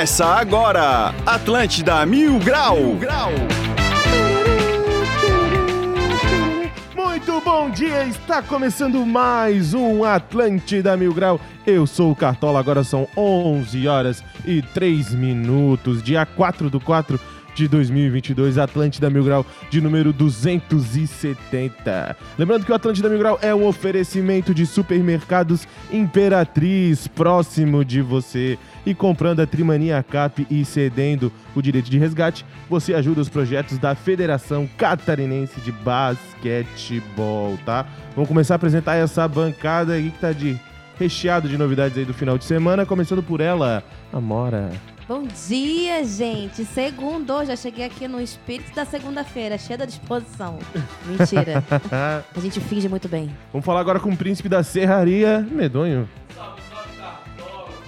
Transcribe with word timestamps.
Começa 0.00 0.24
agora, 0.24 1.14
Atlântida 1.26 2.06
Mil 2.06 2.38
Grau. 2.38 2.74
Mil 2.74 2.96
Grau. 2.96 3.30
Muito 6.96 7.38
bom 7.42 7.68
dia, 7.68 8.06
está 8.06 8.40
começando 8.40 9.04
mais 9.04 9.74
um 9.74 10.02
Atlântida 10.02 10.96
Mil 10.96 11.12
Grau. 11.12 11.38
Eu 11.66 11.86
sou 11.86 12.12
o 12.12 12.16
Cartola, 12.16 12.58
agora 12.58 12.82
são 12.82 13.06
11 13.14 13.86
horas 13.86 14.24
e 14.46 14.62
3 14.62 15.14
minutos, 15.14 16.02
dia 16.02 16.24
4 16.24 16.70
do 16.70 16.80
4 16.80 17.20
de 17.60 17.68
2022, 17.68 18.56
Atlântida 18.56 19.10
Mil 19.10 19.22
Grau 19.22 19.44
de 19.68 19.82
número 19.82 20.14
270. 20.14 22.16
Lembrando 22.38 22.64
que 22.64 22.72
o 22.72 22.74
Atlântida 22.74 23.08
Mil 23.08 23.18
Grau 23.18 23.38
é 23.42 23.54
um 23.54 23.66
oferecimento 23.66 24.54
de 24.54 24.64
supermercados 24.64 25.68
Imperatriz 25.92 27.06
próximo 27.06 27.84
de 27.84 28.00
você. 28.00 28.58
E 28.86 28.94
comprando 28.94 29.40
a 29.40 29.46
Trimania 29.46 30.02
Cap 30.02 30.46
e 30.50 30.64
cedendo 30.64 31.30
o 31.54 31.60
direito 31.60 31.90
de 31.90 31.98
resgate, 31.98 32.46
você 32.68 32.94
ajuda 32.94 33.20
os 33.20 33.28
projetos 33.28 33.76
da 33.76 33.94
Federação 33.94 34.66
Catarinense 34.78 35.60
de 35.60 35.70
Basquetebol, 35.70 37.58
tá? 37.66 37.86
Vamos 38.14 38.28
começar 38.28 38.54
a 38.54 38.56
apresentar 38.56 38.94
essa 38.94 39.28
bancada 39.28 39.92
aí 39.92 40.10
que 40.10 40.18
tá 40.18 40.32
de 40.32 40.58
recheado 40.98 41.46
de 41.46 41.58
novidades 41.58 41.98
aí 41.98 42.06
do 42.06 42.14
final 42.14 42.38
de 42.38 42.44
semana, 42.44 42.86
começando 42.86 43.22
por 43.22 43.40
ela, 43.40 43.84
Amora. 44.12 44.70
Bom 45.10 45.24
dia, 45.48 46.04
gente. 46.04 46.64
Segundo, 46.64 47.44
já 47.44 47.56
cheguei 47.56 47.84
aqui 47.84 48.06
no 48.06 48.20
espírito 48.20 48.72
da 48.72 48.84
segunda-feira, 48.84 49.58
cheia 49.58 49.76
da 49.76 49.84
disposição. 49.84 50.60
Mentira. 51.04 51.64
A 51.90 52.38
gente 52.38 52.60
finge 52.60 52.88
muito 52.88 53.08
bem. 53.08 53.28
Vamos 53.52 53.66
falar 53.66 53.80
agora 53.80 53.98
com 53.98 54.10
o 54.10 54.16
príncipe 54.16 54.48
da 54.48 54.62
serraria, 54.62 55.44
Medonho. 55.50 56.08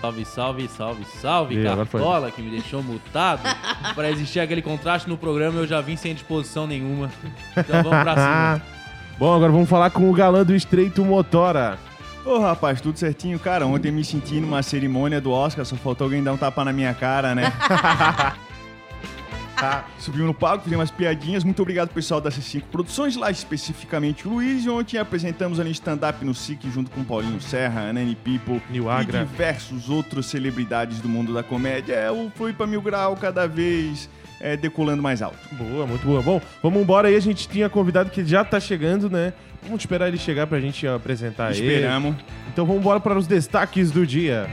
Salve, 0.00 0.24
salve, 0.24 0.66
salve, 0.66 1.04
salve, 1.20 1.60
E. 1.60 1.62
Cartola, 1.62 2.28
que 2.32 2.42
me 2.42 2.50
deixou 2.50 2.82
mutado. 2.82 3.42
pra 3.94 4.10
existir 4.10 4.40
aquele 4.40 4.60
contraste 4.60 5.08
no 5.08 5.16
programa, 5.16 5.60
eu 5.60 5.66
já 5.68 5.80
vim 5.80 5.94
sem 5.94 6.14
disposição 6.14 6.66
nenhuma. 6.66 7.08
Então 7.56 7.84
vamos 7.84 8.02
pra 8.02 8.14
cima. 8.16 8.62
Bom, 9.16 9.32
agora 9.32 9.52
vamos 9.52 9.68
falar 9.68 9.90
com 9.90 10.10
o 10.10 10.12
galã 10.12 10.42
do 10.42 10.56
Estreito 10.56 11.04
Motora. 11.04 11.78
Ô 12.24 12.38
rapaz, 12.38 12.80
tudo 12.80 12.96
certinho? 12.98 13.38
Cara, 13.38 13.66
ontem 13.66 13.90
me 13.90 14.04
senti 14.04 14.40
numa 14.40 14.62
cerimônia 14.62 15.20
do 15.20 15.32
Oscar, 15.32 15.64
só 15.64 15.74
faltou 15.76 16.04
alguém 16.04 16.22
dar 16.22 16.32
um 16.32 16.36
tapa 16.36 16.64
na 16.64 16.72
minha 16.72 16.94
cara, 16.94 17.34
né? 17.34 17.52
Subiu 19.98 20.26
no 20.26 20.34
palco, 20.34 20.64
fizemos 20.64 20.80
umas 20.80 20.90
piadinhas. 20.90 21.44
Muito 21.44 21.62
obrigado, 21.62 21.90
pessoal 21.90 22.20
da 22.20 22.30
C5 22.30 22.62
Produções, 22.70 23.14
lá 23.14 23.30
especificamente 23.30 24.26
o 24.26 24.32
Luiz. 24.32 24.64
E 24.64 24.68
ontem 24.68 24.98
apresentamos 24.98 25.60
ali 25.60 25.70
stand-up 25.70 26.24
no 26.24 26.34
SIC 26.34 26.68
junto 26.70 26.90
com 26.90 27.04
Paulinho 27.04 27.40
Serra, 27.40 27.88
Anani 27.88 28.16
People 28.16 28.60
Nil 28.70 28.90
Agra. 28.90 29.22
e 29.22 29.24
diversos 29.24 29.88
outros 29.88 30.26
celebridades 30.26 30.98
do 30.98 31.08
mundo 31.08 31.32
da 31.32 31.44
comédia. 31.44 31.94
É, 31.94 32.10
o 32.10 32.30
Foi 32.34 32.52
pra 32.52 32.66
Mil 32.66 32.82
Grau 32.82 33.16
cada 33.16 33.46
vez 33.46 34.08
é, 34.40 34.56
decolando 34.56 35.02
mais 35.02 35.22
alto. 35.22 35.38
Boa, 35.52 35.86
muito 35.86 36.04
boa. 36.04 36.22
Bom, 36.22 36.40
vamos 36.62 36.82
embora 36.82 37.08
aí. 37.08 37.16
A 37.16 37.20
gente 37.20 37.48
tinha 37.48 37.68
convidado 37.68 38.10
que 38.10 38.24
já 38.24 38.44
tá 38.44 38.58
chegando, 38.58 39.08
né? 39.08 39.32
Vamos 39.62 39.80
esperar 39.80 40.08
ele 40.08 40.18
chegar 40.18 40.46
pra 40.46 40.58
gente 40.58 40.86
apresentar 40.86 41.54
ele. 41.54 41.66
Esperamos. 41.66 42.16
Então 42.52 42.66
vamos 42.66 42.80
embora 42.80 42.98
para 42.98 43.16
os 43.16 43.26
destaques 43.26 43.90
do 43.90 44.06
dia. 44.06 44.48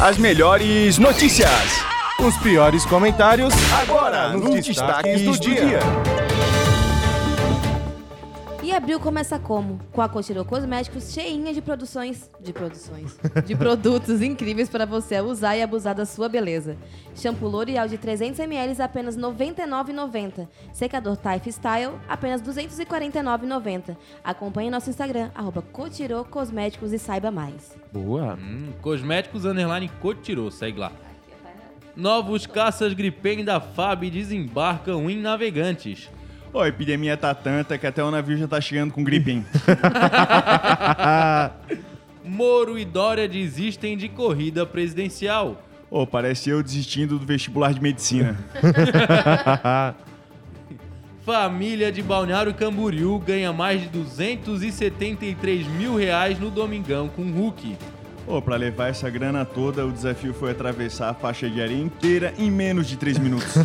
As 0.00 0.16
melhores 0.18 0.98
notícias. 0.98 1.82
Os 2.20 2.36
piores 2.36 2.84
comentários 2.84 3.52
Agora, 3.82 4.28
nos, 4.28 4.64
destaques, 4.64 5.22
do, 5.22 5.40
dia. 5.40 5.80
E 8.72 8.74
abril 8.74 8.98
começa 8.98 9.38
como? 9.38 9.78
Com 9.92 10.00
a 10.00 10.08
Cotirô 10.08 10.46
Cosméticos 10.46 11.12
cheinha 11.12 11.52
de 11.52 11.60
produções. 11.60 12.30
De 12.40 12.54
produções. 12.54 13.18
De 13.44 13.54
produtos 13.54 14.22
incríveis 14.22 14.70
para 14.70 14.86
você 14.86 15.20
usar 15.20 15.58
e 15.58 15.62
abusar 15.62 15.94
da 15.94 16.06
sua 16.06 16.26
beleza. 16.26 16.78
Shampoo 17.14 17.50
L'Oreal 17.50 17.86
de 17.86 17.98
300ml 17.98 18.80
apenas 18.80 19.14
R$ 19.14 19.20
99,90. 19.24 20.48
Secador 20.72 21.18
Type 21.18 21.52
Style 21.52 21.92
apenas 22.08 22.40
R$ 22.40 22.50
249,90. 22.50 23.94
Acompanhe 24.24 24.70
nosso 24.70 24.88
Instagram, 24.88 25.30
arroba 25.34 25.60
Cotirô 25.60 26.24
Cosméticos 26.24 26.94
e 26.94 26.98
saiba 26.98 27.30
mais. 27.30 27.76
Boa. 27.92 28.38
Hum, 28.40 28.72
cosméticos 28.80 29.44
Underline 29.44 29.90
Cotirô, 30.00 30.50
segue 30.50 30.80
lá. 30.80 30.92
Novos 31.94 32.46
caças 32.46 32.94
Gripen 32.94 33.44
da 33.44 33.60
FAB 33.60 34.08
desembarcam 34.08 35.10
em 35.10 35.18
Navegantes. 35.18 36.08
Ô, 36.52 36.60
a 36.60 36.68
epidemia 36.68 37.16
tá 37.16 37.34
tanta 37.34 37.78
que 37.78 37.86
até 37.86 38.04
o 38.04 38.10
navio 38.10 38.36
já 38.36 38.46
tá 38.46 38.60
chegando 38.60 38.92
com 38.92 39.02
gripe, 39.02 39.30
hein? 39.30 39.46
Moro 42.22 42.78
e 42.78 42.84
Dória 42.84 43.26
desistem 43.26 43.96
de 43.96 44.08
corrida 44.08 44.66
presidencial. 44.66 45.62
Ô, 45.90 46.06
parece 46.06 46.50
eu 46.50 46.62
desistindo 46.62 47.18
do 47.18 47.24
vestibular 47.24 47.72
de 47.72 47.80
medicina. 47.80 48.36
Família 51.24 51.90
de 51.90 52.02
Balneário 52.02 52.52
Camboriú 52.52 53.18
ganha 53.18 53.50
mais 53.52 53.80
de 53.80 53.88
273 53.88 55.66
mil 55.68 55.96
reais 55.96 56.38
no 56.38 56.50
Domingão 56.50 57.08
com 57.08 57.22
Hulk. 57.30 57.76
Ô, 58.26 58.42
pra 58.42 58.56
levar 58.56 58.88
essa 58.88 59.08
grana 59.08 59.44
toda, 59.44 59.86
o 59.86 59.92
desafio 59.92 60.34
foi 60.34 60.50
atravessar 60.50 61.10
a 61.10 61.14
faixa 61.14 61.48
de 61.48 61.62
areia 61.62 61.80
inteira 61.80 62.34
em 62.38 62.50
menos 62.50 62.88
de 62.88 62.96
3 62.96 63.18
minutos. 63.18 63.54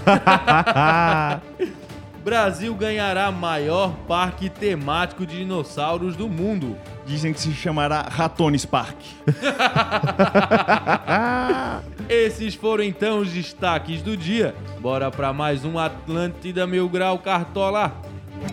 Brasil 2.27 2.75
ganhará 2.75 3.31
maior 3.31 3.95
parque 4.05 4.49
temático 4.49 5.25
de 5.25 5.37
dinossauros 5.37 6.17
do 6.17 6.27
mundo. 6.27 6.75
Dizem 7.05 7.31
que 7.31 7.39
se 7.39 7.53
chamará 7.53 8.01
Ratones 8.01 8.65
Park. 8.65 8.97
Esses 12.09 12.53
foram 12.53 12.83
então 12.83 13.19
os 13.19 13.31
destaques 13.31 14.01
do 14.01 14.17
dia. 14.17 14.53
Bora 14.81 15.09
pra 15.09 15.31
mais 15.31 15.63
um 15.63 15.79
Atlântida 15.79 16.67
Mil 16.67 16.89
Grau 16.89 17.17
Cartola. 17.17 17.95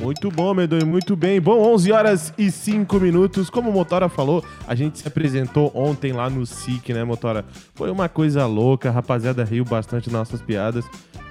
Muito 0.00 0.30
bom, 0.30 0.54
Medonho, 0.54 0.86
muito 0.86 1.16
bem. 1.16 1.40
Bom, 1.40 1.74
11 1.74 1.90
horas 1.90 2.32
e 2.38 2.52
5 2.52 3.00
minutos. 3.00 3.50
Como 3.50 3.70
o 3.70 3.72
Motora 3.72 4.08
falou, 4.08 4.44
a 4.68 4.76
gente 4.76 5.00
se 5.00 5.08
apresentou 5.08 5.72
ontem 5.74 6.12
lá 6.12 6.30
no 6.30 6.46
SIC, 6.46 6.92
né, 6.92 7.02
Motora? 7.02 7.44
Foi 7.74 7.90
uma 7.90 8.08
coisa 8.08 8.46
louca, 8.46 8.88
a 8.88 8.92
rapaziada 8.92 9.42
riu 9.42 9.64
bastante 9.64 10.04
das 10.04 10.12
nossas 10.12 10.40
piadas, 10.40 10.84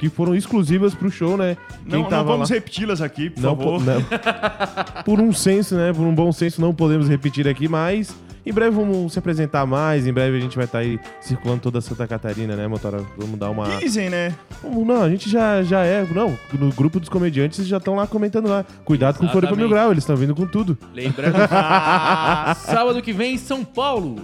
que 0.09 0.15
foram 0.15 0.35
exclusivas 0.35 0.93
pro 0.93 1.09
show, 1.09 1.37
né? 1.37 1.55
Não, 1.85 2.09
não 2.09 2.25
vamos 2.25 2.49
repeti-las 2.49 3.01
aqui, 3.01 3.29
por 3.29 3.41
Não, 3.41 3.55
favor. 3.55 3.79
po- 3.79 3.85
não. 3.85 4.03
Por 5.05 5.19
um 5.21 5.31
senso, 5.31 5.75
né? 5.75 5.91
Por 5.93 6.01
um 6.05 6.13
bom 6.13 6.31
senso, 6.31 6.59
não 6.61 6.73
podemos 6.73 7.07
repetir 7.07 7.47
aqui, 7.47 7.67
mas 7.67 8.13
em 8.45 8.51
breve 8.53 8.75
vamos 8.75 9.13
se 9.13 9.19
apresentar 9.19 9.65
mais. 9.65 10.05
Em 10.07 10.13
breve 10.13 10.37
a 10.37 10.39
gente 10.39 10.55
vai 10.55 10.65
estar 10.65 10.79
aí 10.79 10.99
circulando 11.21 11.61
toda 11.61 11.79
Santa 11.81 12.05
Catarina, 12.07 12.55
né, 12.55 12.67
Motora? 12.67 13.03
Vamos 13.17 13.39
dar 13.39 13.49
uma. 13.49 13.67
Dizem, 13.77 14.09
né? 14.09 14.33
Vamos- 14.61 14.85
Não, 14.85 15.01
a 15.03 15.09
gente 15.09 15.29
já, 15.29 15.61
já 15.63 15.83
é. 15.83 16.05
Não, 16.13 16.37
no 16.53 16.71
grupo 16.73 16.99
dos 16.99 17.09
comediantes 17.09 17.59
eles 17.59 17.69
já 17.69 17.77
estão 17.77 17.95
lá 17.95 18.05
comentando 18.07 18.47
lá. 18.49 18.65
Cuidado 18.83 19.17
com 19.17 19.25
o 19.25 19.29
Fora 19.29 19.53
Mil. 19.55 19.69
Grau, 19.69 19.91
eles 19.91 20.03
estão 20.03 20.15
vindo 20.15 20.35
com 20.35 20.45
tudo. 20.45 20.77
Lembrando 20.93 21.33
que 21.33 22.59
sábado 22.71 23.01
que 23.01 23.13
vem 23.13 23.35
em 23.35 23.37
São 23.37 23.63
Paulo. 23.63 24.15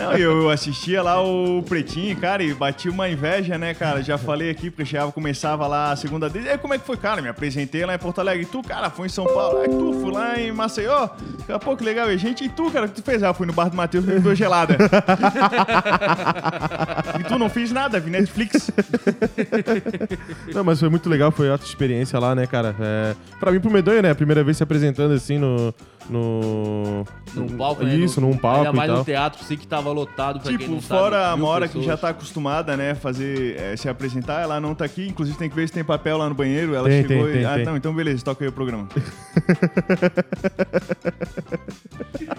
Não, 0.00 0.12
eu, 0.12 0.42
eu 0.42 0.50
assistia 0.50 1.02
lá 1.02 1.22
o 1.22 1.62
Pretinho, 1.62 2.16
cara, 2.16 2.42
e 2.42 2.52
bati 2.54 2.88
uma 2.88 3.08
inveja, 3.08 3.56
né, 3.58 3.74
cara? 3.74 4.02
Já 4.02 4.18
falei 4.18 4.50
aqui, 4.50 4.70
porque 4.70 4.84
chegava, 4.84 5.12
começava 5.12 5.66
lá 5.66 5.92
a 5.92 5.96
segunda 5.96 6.28
vez. 6.28 6.44
E 6.44 6.48
aí, 6.48 6.58
como 6.58 6.74
é 6.74 6.78
que 6.78 6.84
foi, 6.86 6.96
cara? 6.96 7.22
Me 7.22 7.28
apresentei 7.28 7.84
lá 7.86 7.94
em 7.94 7.98
Porto 7.98 8.20
Alegre. 8.20 8.42
E 8.42 8.46
tu, 8.46 8.62
cara, 8.62 8.90
foi 8.90 9.06
em 9.06 9.10
São 9.10 9.24
Paulo. 9.24 9.60
Aí 9.60 9.68
tu, 9.68 9.92
fui 10.00 10.10
lá 10.12 10.38
em 10.38 10.52
Maceió. 10.52 11.08
Daqui 11.38 11.52
a 11.52 11.58
pouco, 11.58 11.84
legal. 11.84 12.10
E 12.10 12.14
gente, 12.24 12.44
e 12.44 12.48
tu, 12.48 12.70
cara, 12.70 12.86
o 12.86 12.88
que 12.88 12.96
tu 12.96 13.02
fez? 13.02 13.22
Ah, 13.22 13.34
fui 13.34 13.46
no 13.46 13.52
bar 13.52 13.68
do 13.68 13.76
Matheus, 13.76 14.04
me 14.04 14.18
deu 14.18 14.34
gelada. 14.34 14.76
e 17.20 17.24
tu 17.24 17.38
não 17.38 17.48
fiz 17.48 17.70
nada, 17.70 18.00
vi 18.00 18.10
Netflix. 18.10 18.70
Não, 20.52 20.64
mas 20.64 20.80
foi 20.80 20.88
muito 20.88 21.08
legal, 21.08 21.30
foi 21.30 21.50
outra 21.50 21.66
experiência 21.66 22.18
lá, 22.18 22.34
né, 22.34 22.46
cara? 22.46 22.74
É, 22.80 23.14
pra 23.38 23.52
mim, 23.52 23.60
pro 23.60 23.70
Medonho, 23.70 24.02
né? 24.02 24.10
A 24.10 24.14
primeira 24.14 24.42
vez 24.42 24.56
se 24.56 24.62
apresentando 24.62 25.14
assim 25.14 25.38
no. 25.38 25.74
No. 26.08 27.04
Num 27.34 27.56
palco, 27.56 27.82
né? 27.82 27.96
Isso, 27.96 28.20
no, 28.20 28.28
num 28.28 28.36
palco 28.36 28.66
Ainda 28.66 28.70
e 28.70 28.76
mais 28.76 28.88
tal. 28.90 28.98
no 28.98 29.04
teatro, 29.04 29.42
sei 29.44 29.56
que 29.56 29.66
tava 29.66 29.90
lotado 29.90 30.40
pra 30.40 30.50
quem 30.50 30.58
Tipo, 30.58 30.72
não 30.72 30.80
sabe, 30.80 31.00
fora 31.00 31.28
a 31.28 31.36
Mora 31.36 31.68
que 31.68 31.82
já 31.82 31.96
tá 31.96 32.10
acostumada, 32.10 32.76
né, 32.76 32.94
fazer, 32.94 33.56
eh, 33.58 33.76
se 33.76 33.88
apresentar, 33.88 34.42
ela 34.42 34.60
não 34.60 34.74
tá 34.74 34.84
aqui. 34.84 35.08
Inclusive 35.08 35.36
tem 35.38 35.48
que 35.48 35.56
ver 35.56 35.66
se 35.66 35.72
tem 35.72 35.82
papel 35.84 36.18
lá 36.18 36.28
no 36.28 36.34
banheiro. 36.34 36.74
Ela 36.74 36.88
Tem, 36.88 37.02
chegou 37.06 37.24
tem, 37.26 37.34
e. 37.34 37.38
tem, 37.38 37.44
ah, 37.46 37.54
tem. 37.54 37.64
não, 37.64 37.76
então 37.76 37.94
beleza, 37.94 38.22
toca 38.24 38.44
aí 38.44 38.48
o 38.48 38.52
programa. 38.52 38.88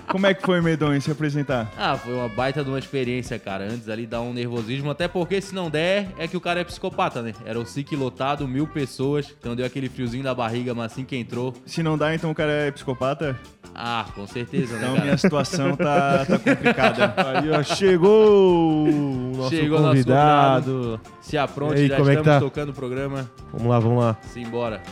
Como 0.08 0.26
é 0.28 0.34
que 0.34 0.42
foi, 0.44 0.62
Medonho, 0.62 1.02
se 1.02 1.12
apresentar? 1.12 1.72
Ah, 1.78 1.98
foi 1.98 2.14
uma 2.14 2.30
baita 2.30 2.64
de 2.64 2.70
uma 2.70 2.80
experiência, 2.80 3.38
cara. 3.38 3.66
Antes 3.66 3.90
ali 3.90 4.06
dá 4.08 4.22
um 4.22 4.34
nervosismo, 4.34 4.90
até 4.90 5.08
porque 5.08 5.42
se 5.42 5.54
não 5.54 5.70
der, 5.70 6.08
é 6.18 6.28
que 6.28 6.38
o 6.38 6.42
cara 6.42 6.62
é 6.62 6.64
psicopata, 6.64 7.22
né? 7.22 7.34
Era 7.46 7.60
o 7.60 7.66
SIC 7.66 7.96
lotado, 7.96 8.48
mil 8.48 8.68
pessoas, 8.68 9.34
então 9.38 9.56
deu 9.56 9.66
aquele 9.66 9.90
friozinho 9.90 10.24
na 10.24 10.34
barriga, 10.34 10.74
mas 10.74 10.94
assim 10.94 11.04
que 11.04 11.16
entrou, 11.18 11.54
Se 11.66 11.84
não 11.84 11.98
dá, 11.98 12.14
então 12.16 12.32
o 12.32 12.36
cara 12.36 12.52
é 12.52 12.72
psicopata? 12.72 13.38
Ah, 13.74 14.06
com 14.14 14.28
certeza, 14.28 14.74
né, 14.74 14.80
Então 14.80 14.94
cara? 14.94 15.06
minha 15.06 15.18
situação 15.18 15.76
tá, 15.76 16.26
tá 16.26 16.40
complicada. 16.40 17.14
Aí, 17.40 17.52
ó, 17.52 17.64
chegou 17.64 18.88
o 18.88 19.34
nosso 19.38 19.56
Chegou 19.56 19.80
nosso 19.80 19.92
convidado. 19.92 21.00
Se 21.22 21.38
apronte, 21.38 21.80
E 21.80 21.84
aí, 21.84 21.88
já 21.88 21.98
como 21.98 22.10
é 22.10 22.14
que 22.14 22.20
estamos 22.20 22.40
tá? 22.40 22.46
tocando 22.46 22.70
o 22.70 22.74
programa. 22.74 23.30
Vamos 23.52 23.68
lá, 23.68 23.80
vamos 23.80 24.04
lá. 24.04 24.18
Simbora. 24.34 24.82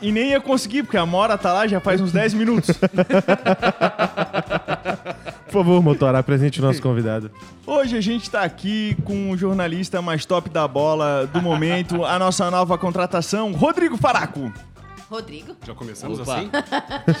E 0.00 0.12
nem 0.12 0.30
ia 0.30 0.40
conseguir, 0.40 0.82
porque 0.82 0.96
a 0.96 1.06
Mora 1.06 1.38
tá 1.38 1.52
lá 1.52 1.66
já 1.66 1.80
faz 1.80 2.00
uns 2.00 2.12
10 2.12 2.34
minutos. 2.34 2.76
Por 5.46 5.52
favor, 5.52 5.82
motor, 5.82 6.14
apresente 6.14 6.60
o 6.60 6.62
nosso 6.62 6.80
convidado. 6.80 7.30
Hoje 7.66 7.96
a 7.96 8.00
gente 8.00 8.30
tá 8.30 8.42
aqui 8.42 8.96
com 9.04 9.30
o 9.30 9.36
jornalista 9.36 10.00
mais 10.00 10.24
top 10.24 10.48
da 10.48 10.66
bola 10.66 11.26
do 11.26 11.42
momento, 11.42 12.04
a 12.04 12.18
nossa 12.18 12.50
nova 12.50 12.78
contratação, 12.78 13.52
Rodrigo 13.52 13.96
Faraco. 13.96 14.52
Rodrigo? 15.12 15.54
Já 15.66 15.74
começamos 15.74 16.20
Opa. 16.20 16.36
assim? 16.36 16.50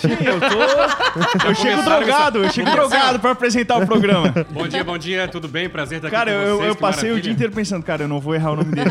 Sim, 0.00 0.24
eu 0.24 0.40
tô. 0.40 1.46
Eu 1.48 1.54
chego 1.54 1.82
drogado, 1.82 2.38
eu 2.42 2.50
chego 2.50 2.70
drogado 2.70 3.20
pra 3.20 3.32
apresentar 3.32 3.76
o 3.76 3.86
programa. 3.86 4.32
Bom 4.50 4.66
dia, 4.66 4.82
bom 4.82 4.96
dia, 4.96 5.28
tudo 5.28 5.46
bem? 5.46 5.68
Prazer 5.68 5.98
estar 5.98 6.08
Cara, 6.10 6.30
aqui 6.30 6.40
com 6.40 6.46
eu, 6.46 6.56
vocês. 6.56 6.68
eu 6.68 6.74
que 6.74 6.80
passei 6.80 7.00
o 7.00 7.12
maravilha. 7.12 7.22
dia 7.22 7.32
inteiro 7.32 7.52
pensando, 7.52 7.82
cara, 7.84 8.04
eu 8.04 8.08
não 8.08 8.18
vou 8.18 8.34
errar 8.34 8.52
o 8.52 8.56
nome 8.56 8.72
dele. 8.72 8.90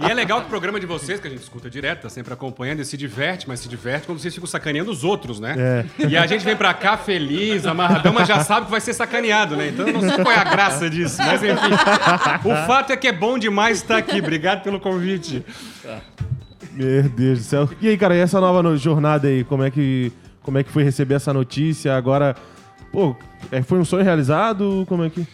E 0.00 0.10
é 0.10 0.12
legal 0.12 0.40
que 0.40 0.46
o 0.46 0.50
programa 0.50 0.78
de 0.78 0.84
vocês, 0.84 1.18
que 1.18 1.26
a 1.26 1.30
gente 1.30 1.42
escuta 1.42 1.70
direto, 1.70 2.02
tá 2.02 2.10
sempre 2.10 2.34
acompanhando 2.34 2.80
e 2.80 2.84
se 2.84 2.98
diverte, 2.98 3.48
mas 3.48 3.60
se 3.60 3.70
diverte 3.70 4.04
quando 4.04 4.18
vocês 4.18 4.34
ficam 4.34 4.46
sacaneando 4.46 4.90
os 4.90 5.02
outros, 5.02 5.40
né? 5.40 5.54
É. 5.98 6.06
E 6.06 6.14
a 6.14 6.26
gente 6.26 6.44
vem 6.44 6.56
pra 6.56 6.74
cá 6.74 6.98
feliz, 6.98 7.64
amarradão, 7.64 8.12
mas 8.12 8.28
já 8.28 8.44
sabe 8.44 8.66
que 8.66 8.70
vai 8.70 8.82
ser 8.82 8.92
sacaneado, 8.92 9.56
né? 9.56 9.68
Então 9.68 9.86
eu 9.86 9.94
não 9.94 10.00
sei 10.02 10.22
qual 10.22 10.30
é 10.34 10.38
a 10.38 10.44
graça 10.44 10.90
disso, 10.90 11.16
mas 11.18 11.42
enfim. 11.42 11.72
O 12.44 12.66
fato 12.66 12.92
é 12.92 12.96
que 12.98 13.08
é 13.08 13.12
bom 13.12 13.38
demais 13.38 13.78
estar 13.78 13.96
aqui. 13.96 14.18
Obrigado 14.20 14.62
pelo 14.62 14.78
convite. 14.78 15.42
Meu 16.74 17.02
Deus 17.04 17.38
do 17.40 17.44
céu. 17.44 17.68
E 17.80 17.88
aí, 17.88 17.96
cara, 17.98 18.14
e 18.16 18.18
essa 18.20 18.40
nova 18.40 18.62
no- 18.62 18.76
jornada 18.76 19.28
aí, 19.28 19.44
como 19.44 19.62
é 19.62 19.70
que, 19.70 20.12
como 20.42 20.58
é 20.58 20.62
que 20.62 20.70
foi 20.70 20.82
receber 20.82 21.14
essa 21.14 21.32
notícia? 21.32 21.96
Agora, 21.96 22.34
pô, 22.90 23.14
é, 23.50 23.62
foi 23.62 23.78
um 23.78 23.84
sonho 23.84 24.04
realizado? 24.04 24.84
Como 24.88 25.04
é 25.04 25.10
que... 25.10 25.26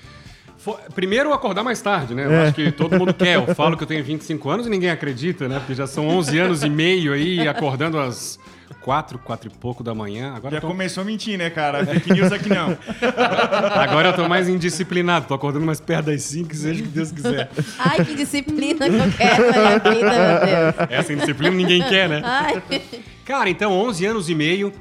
Primeiro, 0.95 1.33
acordar 1.33 1.63
mais 1.63 1.81
tarde, 1.81 2.15
né? 2.15 2.27
Eu 2.27 2.33
É. 2.33 2.43
acho 2.47 2.55
que 2.55 2.71
todo 2.73 2.99
mundo 2.99 3.15
quer. 3.15 3.37
Eu 3.37 3.55
falo 3.55 3.77
que 3.77 3.83
eu 3.85 3.87
tenho 3.87 4.05
25 4.05 4.51
anos 4.51 4.67
e 4.67 4.71
ninguém 4.71 4.91
acredita, 4.91 5.49
né? 5.49 5.59
Porque 5.61 5.75
já 5.75 5.87
são 5.87 6.07
11 6.09 6.39
anos 6.39 6.63
e 6.63 6.69
meio 6.69 7.13
aí, 7.13 7.47
acordando 7.49 7.99
às 7.99 8.39
4, 8.83 9.19
4 9.19 9.49
e 9.49 9.51
pouco 9.51 9.83
da 9.83 9.95
manhã. 9.95 10.33
Agora, 10.35 10.55
Já 10.55 10.61
tô, 10.61 10.69
começou 10.69 11.03
a 11.03 11.05
mentir, 11.05 11.37
né, 11.39 11.51
cara? 11.51 11.85
Fake 11.85 12.13
news 12.13 12.33
aqui 12.33 12.49
não. 12.49 12.77
agora 13.75 14.09
eu 14.09 14.17
tô 14.17 14.29
mais 14.29 14.49
indisciplinado. 14.49 15.27
Tô 15.27 15.35
acordando 15.35 15.67
mais 15.67 15.81
perto 15.81 16.07
das 16.07 16.23
5, 16.23 16.55
seja 16.55 16.81
o 16.81 16.87
que 16.87 16.93
Deus 16.93 17.13
quiser. 17.13 17.51
Ai, 17.79 18.05
que 18.05 18.15
disciplina 18.15 18.89
que 18.89 18.97
eu 18.97 19.13
quero 19.17 19.47
na 19.47 19.59
minha 19.59 19.79
vida, 19.79 20.11
meu 20.11 20.75
Deus. 20.77 20.91
Essa 20.91 21.13
indisciplina 21.13 21.55
ninguém 21.55 21.83
quer, 21.83 22.09
né? 22.09 22.23
Ai. 22.25 22.63
Cara, 23.25 23.51
então 23.51 23.73
11 23.73 24.07
anos 24.07 24.31
e 24.31 24.35
meio, 24.35 24.73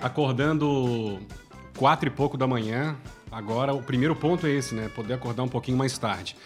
acordando 0.00 1.18
4 1.76 2.08
e 2.08 2.10
pouco 2.10 2.36
da 2.36 2.46
manhã. 2.46 2.96
Agora, 3.30 3.72
o 3.74 3.82
primeiro 3.82 4.14
ponto 4.14 4.46
é 4.46 4.50
esse, 4.50 4.74
né? 4.74 4.90
Poder 4.94 5.14
acordar 5.14 5.42
um 5.42 5.48
pouquinho 5.48 5.76
mais 5.76 5.96
tarde. 5.98 6.36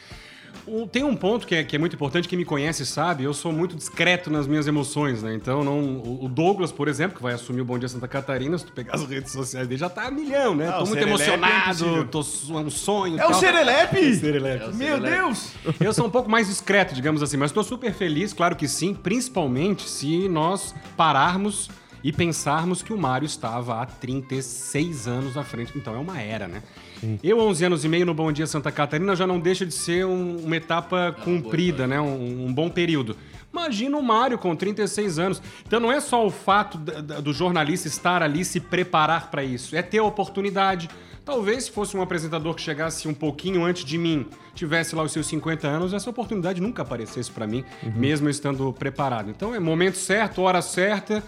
O- 0.67 0.87
tem 0.87 1.05
um 1.05 1.15
ponto 1.17 1.47
que 1.47 1.55
é, 1.55 1.65
que 1.65 1.75
é 1.77 1.79
muito 1.79 1.95
importante, 1.95 2.29
quem 2.29 2.39
me 2.39 2.45
conhece 2.45 2.85
sabe, 2.87 3.25
eu 3.25 3.33
sou 3.35 3.53
muito 3.53 3.75
discreto 3.77 4.31
nas 4.31 4.47
minhas 4.47 4.67
emoções, 4.67 5.23
né? 5.23 5.35
Então, 5.35 5.63
não, 5.65 6.01
o 6.25 6.29
Douglas, 6.29 6.71
por 6.73 6.89
exemplo, 6.89 7.17
que 7.17 7.23
vai 7.23 7.35
assumir 7.35 7.61
o 7.61 7.65
Bom 7.65 7.79
Dia 7.79 7.89
Santa 7.89 8.07
Catarina, 8.09 8.57
se 8.59 8.65
tu 8.67 8.73
pegar 8.73 8.95
as 8.95 9.05
redes 9.07 9.33
sociais 9.33 9.67
dele, 9.69 9.79
já 9.79 9.89
tá 9.89 10.07
a 10.07 10.11
milhão, 10.11 10.55
né? 10.55 10.69
Ah, 10.69 10.79
tô 10.79 10.87
muito 10.87 10.99
é 10.99 11.03
emocionado, 11.03 11.85
impossível. 11.87 12.09
tô 12.09 12.59
é 12.59 12.63
um 12.63 12.71
sonho. 12.71 13.17
e 13.17 13.21
É 13.21 13.25
o 13.27 13.31
tal. 13.31 13.41
Serelepe? 13.41 14.15
Serelepe. 14.17 14.65
É 14.65 14.69
o 14.69 14.75
Meu. 14.75 15.01
Deus! 15.01 15.51
Eu 15.81 15.93
sou 15.93 16.07
um 16.07 16.11
pouco 16.11 16.31
mais 16.31 16.49
discreto, 16.49 16.95
digamos 16.95 17.23
assim, 17.23 17.37
mas 17.37 17.51
estou 17.51 17.65
super 17.65 17.93
feliz, 17.93 18.33
claro 18.33 18.55
que 18.57 18.67
sim, 18.69 18.95
principalmente 18.95 19.89
se 19.89 20.29
nós 20.29 20.75
pararmos 20.97 21.69
e 22.05 22.13
pensarmos 22.13 22.83
que 22.83 22.93
o 22.93 22.99
Mário 22.99 23.27
estava 23.27 23.81
há 23.83 23.87
36 23.87 25.09
anos 25.09 25.37
à 25.37 25.43
frente. 25.43 25.73
Então 25.77 25.95
é 25.95 25.99
uma 25.99 26.21
era, 26.21 26.47
né? 26.47 26.63
Eu, 27.23 27.39
11 27.41 27.65
anos 27.65 27.85
e 27.85 27.89
meio 27.89 28.07
no 28.07 28.15
Bom 28.15 28.31
Dia 28.33 28.47
Santa 28.47 28.71
Catarina, 28.73 29.15
já 29.15 29.27
não 29.27 29.39
deixa 29.39 29.65
de 29.67 29.75
ser 29.75 30.07
um- 30.07 30.39
uma 30.45 30.57
etapa 30.57 31.15
cumprida, 31.25 31.87
né? 31.87 32.01
Um, 32.01 32.47
um 32.47 32.53
bom 32.53 32.69
período. 32.71 33.17
Imagina 33.53 33.97
o 33.97 34.03
Mário 34.03 34.37
com 34.39 34.55
36 34.55 35.19
anos. 35.19 35.41
Então 35.67 35.81
não 35.81 35.91
é 35.91 36.01
só 36.01 36.27
o 36.27 36.31
fato 36.31 36.77
do 36.79 37.33
jornalista 37.33 37.89
estar 37.89 38.23
ali 38.23 38.41
e 38.41 38.45
se 38.45 38.61
preparar 38.61 39.31
para 39.31 39.43
isso, 39.45 39.75
é 39.77 39.83
ter 39.83 39.99
a 39.99 40.05
oportunidade. 40.05 40.89
Talvez 41.25 41.65
se 41.65 41.71
fosse 41.73 41.97
um 41.97 42.03
apresentador 42.03 42.55
que 42.55 42.63
chegasse 42.63 43.09
um 43.09 43.15
pouquinho 43.15 43.65
antes 43.65 43.85
de 43.85 43.99
mim, 43.99 44.27
tivesse 44.55 44.95
lá 44.95 45.03
os 45.03 45.11
seus 45.11 45.27
50 45.27 45.67
anos, 45.67 45.93
essa 45.93 46.09
oportunidade 46.09 46.61
nunca 46.61 46.83
aparecesse 46.83 47.31
para 47.33 47.47
mim, 47.49 47.65
mesmo 47.97 48.29
eu 48.29 48.31
estando 48.31 48.73
preparado. 48.73 49.29
Então 49.31 49.53
é 49.55 49.59
momento 49.59 49.97
certo, 49.97 50.41
hora 50.43 50.63
certa 50.63 51.23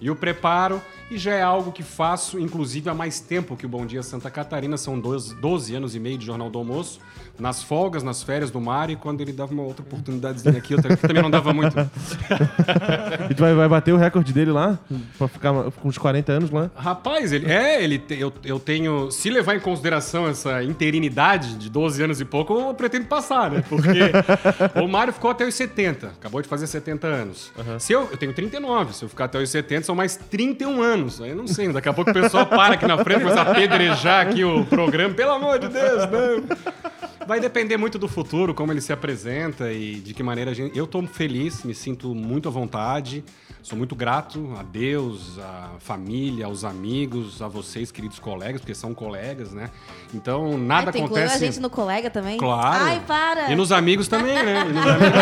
e 0.00 0.10
o 0.10 0.16
preparo. 0.16 0.80
E 1.10 1.16
já 1.16 1.32
é 1.34 1.42
algo 1.42 1.72
que 1.72 1.82
faço, 1.82 2.38
inclusive, 2.38 2.90
há 2.90 2.94
mais 2.94 3.18
tempo 3.18 3.56
que 3.56 3.64
o 3.64 3.68
Bom 3.68 3.86
Dia 3.86 4.02
Santa 4.02 4.30
Catarina. 4.30 4.76
São 4.76 5.00
12, 5.00 5.34
12 5.36 5.74
anos 5.74 5.94
e 5.94 5.98
meio 6.00 6.18
de 6.18 6.26
Jornal 6.26 6.50
do 6.50 6.58
Almoço. 6.58 7.00
Nas 7.38 7.62
folgas, 7.62 8.02
nas 8.02 8.22
férias 8.22 8.50
do 8.50 8.60
Mário, 8.60 8.92
e 8.92 8.96
quando 8.96 9.20
ele 9.20 9.32
dava 9.32 9.52
uma 9.54 9.62
outra 9.62 9.82
oportunidadezinha 9.82 10.58
aqui, 10.58 10.74
eu 10.74 10.82
também- 10.82 11.22
não 11.22 11.30
dava 11.30 11.52
muito. 11.54 11.74
E 13.30 13.34
tu 13.34 13.40
vai, 13.40 13.54
vai 13.54 13.68
bater 13.68 13.92
o 13.92 13.96
recorde 13.96 14.32
dele 14.32 14.50
lá? 14.50 14.78
Pra 15.16 15.28
ficar 15.28 15.52
com 15.70 15.88
uns 15.88 15.98
40 15.98 16.32
anos 16.32 16.50
lá? 16.50 16.70
Rapaz, 16.76 17.32
ele 17.32 17.50
é, 17.50 17.82
ele 17.82 17.98
te- 17.98 18.18
eu, 18.18 18.32
eu 18.44 18.58
tenho. 18.58 19.10
Se 19.10 19.30
levar 19.30 19.54
em 19.56 19.60
consideração 19.60 20.26
essa 20.26 20.62
interinidade 20.62 21.56
de 21.56 21.68
12 21.70 22.02
anos 22.02 22.20
e 22.20 22.24
pouco, 22.24 22.52
eu 22.58 22.74
pretendo 22.74 23.06
passar, 23.06 23.50
né? 23.50 23.62
Porque 23.68 24.10
o 24.82 24.88
Mário 24.88 25.12
ficou 25.12 25.30
até 25.30 25.46
os 25.46 25.54
70, 25.54 26.08
acabou 26.08 26.40
de 26.42 26.48
fazer 26.48 26.66
70 26.66 27.06
anos. 27.06 27.52
Se 27.78 27.92
eu, 27.92 28.08
eu 28.10 28.16
tenho 28.16 28.32
39, 28.32 28.94
se 28.94 29.04
eu 29.04 29.08
ficar 29.08 29.24
até 29.26 29.38
os 29.40 29.48
70, 29.50 29.86
são 29.88 29.94
mais 29.94 30.16
31 30.16 30.82
anos. 30.82 31.20
Aí 31.20 31.34
não 31.34 31.46
sei, 31.46 31.72
daqui 31.72 31.88
a 31.88 31.94
pouco 31.94 32.10
o 32.10 32.14
pessoal 32.14 32.44
para 32.44 32.74
aqui 32.74 32.86
na 32.86 33.02
frente, 33.02 33.22
começa 33.22 33.40
a 33.40 33.50
apedrejar 33.50 34.26
aqui 34.26 34.44
o 34.44 34.66
programa. 34.66 35.14
Pelo 35.14 35.32
amor 35.32 35.58
de 35.58 35.68
Deus, 35.68 36.02
não. 36.10 37.07
Vai 37.28 37.40
depender 37.40 37.76
muito 37.76 37.98
do 37.98 38.08
futuro, 38.08 38.54
como 38.54 38.72
ele 38.72 38.80
se 38.80 38.90
apresenta 38.90 39.70
e 39.70 39.96
de 39.96 40.14
que 40.14 40.22
maneira 40.22 40.52
a 40.52 40.54
gente. 40.54 40.78
Eu 40.78 40.86
tô 40.86 41.02
feliz, 41.02 41.62
me 41.62 41.74
sinto 41.74 42.14
muito 42.14 42.48
à 42.48 42.50
vontade. 42.50 43.22
Sou 43.62 43.76
muito 43.76 43.94
grato 43.94 44.54
a 44.58 44.62
Deus, 44.62 45.38
à 45.38 45.72
família, 45.78 46.46
aos 46.46 46.64
amigos, 46.64 47.42
a 47.42 47.48
vocês, 47.48 47.90
queridos 47.92 48.18
colegas, 48.18 48.62
porque 48.62 48.74
são 48.74 48.94
colegas, 48.94 49.52
né? 49.52 49.68
Então, 50.14 50.56
nada 50.56 50.86
Ai, 50.86 50.92
tu 50.92 50.98
incluiu 51.00 51.24
acontece. 51.24 51.44
a 51.44 51.46
gente 51.46 51.60
no 51.60 51.68
colega 51.68 52.08
também? 52.08 52.38
Claro. 52.38 52.84
Ai, 52.84 53.02
para. 53.06 53.52
E 53.52 53.54
nos 53.56 53.72
amigos 53.72 54.08
também, 54.08 54.42
né? 54.42 54.64
Nos 54.72 54.86
amigos 54.86 55.12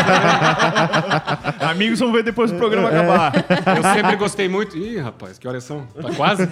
também. 1.59 1.71
Amigos 1.71 1.99
vão 1.99 2.13
ver 2.13 2.23
depois 2.23 2.53
do 2.53 2.57
programa 2.57 2.89
acabar. 2.89 3.33
Eu 3.77 3.83
sempre 3.83 4.17
gostei 4.17 4.49
muito. 4.49 4.77
Ih, 4.77 4.99
rapaz, 4.99 5.39
que 5.39 5.49
horas 5.49 5.65
são? 5.65 5.87
Tá 5.87 6.15
quase? 6.15 6.45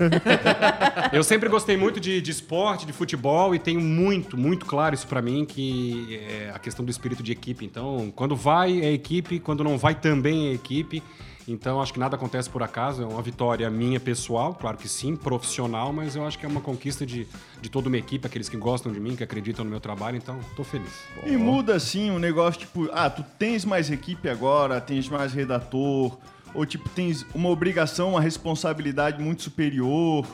Eu 1.13 1.23
sempre 1.23 1.49
gostei 1.49 1.77
muito 1.77 2.01
de, 2.01 2.21
de 2.21 2.31
esporte, 2.31 2.87
de 2.87 2.93
futebol 2.93 3.55
e 3.55 3.59
tenho 3.61 3.81
muito, 3.81 4.37
muito 4.37 4.67
claro 4.67 4.97
isso 4.97 5.07
pra 5.07 5.23
mim, 5.23 5.44
que 5.45 6.21
é 6.29 6.53
a 6.55 6.59
questão 6.59 6.85
do 6.85 6.91
espírito 6.91 7.23
de 7.23 7.33
equipe. 7.33 7.65
Então, 7.65 8.13
quando 8.15 8.35
vai 8.37 8.81
é 8.81 8.93
equipe, 8.93 9.39
quando 9.41 9.65
não 9.65 9.79
vai 9.79 9.95
também 9.95 10.49
é 10.49 10.53
equipe. 10.53 11.03
Então, 11.47 11.81
acho 11.81 11.93
que 11.93 11.99
nada 11.99 12.17
acontece 12.17 12.49
por 12.49 12.63
acaso. 12.63 13.03
É 13.03 13.07
uma 13.07 13.21
vitória 13.21 13.69
minha 13.71 14.01
pessoal, 14.01 14.55
claro 14.55 14.77
que 14.79 14.89
sim, 14.89 15.15
profissional, 15.15 15.93
mas 15.93 16.17
eu 16.17 16.27
acho 16.27 16.39
que 16.39 16.47
é 16.47 16.49
uma 16.49 16.61
conquista 16.61 17.05
de, 17.05 17.27
de 17.61 17.69
toda 17.69 17.89
uma 17.89 17.99
equipe, 17.99 18.27
aqueles 18.27 18.49
que 18.49 18.57
gostam 18.57 18.93
de 18.93 18.99
mim, 18.99 19.15
que 19.15 19.23
acreditam 19.23 19.65
no 19.65 19.71
meu 19.71 19.81
trabalho. 19.81 20.17
Então, 20.17 20.39
tô 20.57 20.65
feliz. 20.65 20.93
E 21.25 21.37
muda 21.37 21.75
assim 21.75 22.11
um 22.11 22.19
negócio 22.19 22.61
tipo, 22.61 22.89
ah, 22.93 23.11
tu 23.11 23.23
tens 23.39 23.65
mais 23.65 23.91
equipe 23.91 24.29
agora, 24.29 24.81
tens 24.81 25.09
mais 25.09 25.35
redator, 25.35 26.17
ou 26.55 26.65
tipo, 26.65 26.89
tens 26.89 27.27
uma 27.35 27.51
obrigação, 27.51 28.11
uma 28.11 28.21
responsabilidade 28.21 29.23
muito 29.23 29.43
superior. 29.43 30.27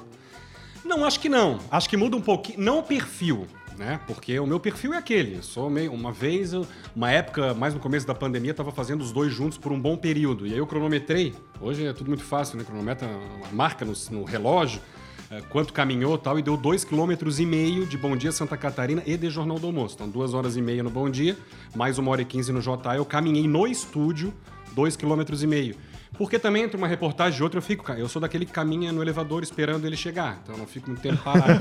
Não, 0.85 1.05
acho 1.05 1.19
que 1.19 1.29
não. 1.29 1.59
Acho 1.71 1.89
que 1.89 1.97
muda 1.97 2.17
um 2.17 2.21
pouquinho. 2.21 2.61
Não 2.61 2.79
o 2.79 2.83
perfil, 2.83 3.47
né? 3.81 3.99
Porque 4.07 4.39
o 4.39 4.47
meu 4.47 4.61
perfil 4.61 4.93
é 4.93 4.99
aquele. 4.99 5.43
Sou 5.43 5.71
meio. 5.71 5.91
Uma 5.93 6.13
vez, 6.13 6.53
uma 6.95 7.11
época, 7.11 7.55
mais 7.55 7.73
no 7.73 7.81
começo 7.81 8.07
da 8.07 8.15
pandemia, 8.15 8.51
eu 8.51 8.55
tava 8.55 8.71
fazendo 8.71 9.01
os 9.01 9.11
dois 9.11 9.33
juntos 9.33 9.57
por 9.57 9.73
um 9.73 9.81
bom 9.81 9.97
período. 9.97 10.47
E 10.47 10.53
aí 10.53 10.59
eu 10.59 10.67
cronometrei. 10.67 11.35
Hoje 11.59 11.87
é 11.87 11.93
tudo 11.95 12.09
muito 12.09 12.23
fácil, 12.23 12.59
né? 12.59 12.65
Cronometra 12.65 13.09
marca 13.51 13.83
no, 13.87 13.95
no 14.11 14.23
relógio. 14.25 14.83
é, 15.31 15.41
Quanto 15.49 15.73
caminhou 15.73 16.19
tal, 16.19 16.39
e 16.39 16.43
deu 16.43 16.59
2,5 16.59 16.89
km 16.89 17.89
de 17.89 17.97
Bom 17.97 18.15
Dia 18.17 18.33
Santa 18.33 18.55
Catarina 18.55 19.03
e 19.07 19.17
de 19.17 19.31
Jornal 19.31 19.59
do 19.59 19.67
Almoço. 19.67 19.95
Então, 19.95 20.11
duas 20.11 20.35
horas 20.35 20.57
e 20.57 20.63
meia 20.63 20.83
no 20.83 20.91
Bom 20.91 21.09
Dia, 21.09 21.35
mais 21.75 21.99
uma 21.99 22.11
hora 22.11 22.21
e 22.21 22.27
15 22.27 22.53
no 22.53 22.61
JA. 22.61 22.97
Eu 22.97 23.07
caminhei 23.07 23.49
no 23.49 23.67
estúdio 23.67 24.35
2,5 24.77 24.99
km. 24.99 25.79
Porque 26.15 26.39
também 26.39 26.65
entre 26.65 26.77
uma 26.77 26.87
reportagem 26.87 27.41
e 27.41 27.43
outra 27.43 27.59
eu 27.59 27.63
fico, 27.63 27.91
eu 27.93 28.09
sou 28.09 28.21
daquele 28.21 28.45
que 28.45 28.53
caminha 28.53 28.93
no 28.93 29.01
elevador 29.01 29.43
esperando 29.43 29.87
ele 29.87 29.97
chegar, 29.97 30.41
então 30.43 30.55
eu 30.55 30.59
não 30.59 30.67
fico 30.67 30.89
muito 30.89 31.01
tempo 31.01 31.23
parado. 31.23 31.61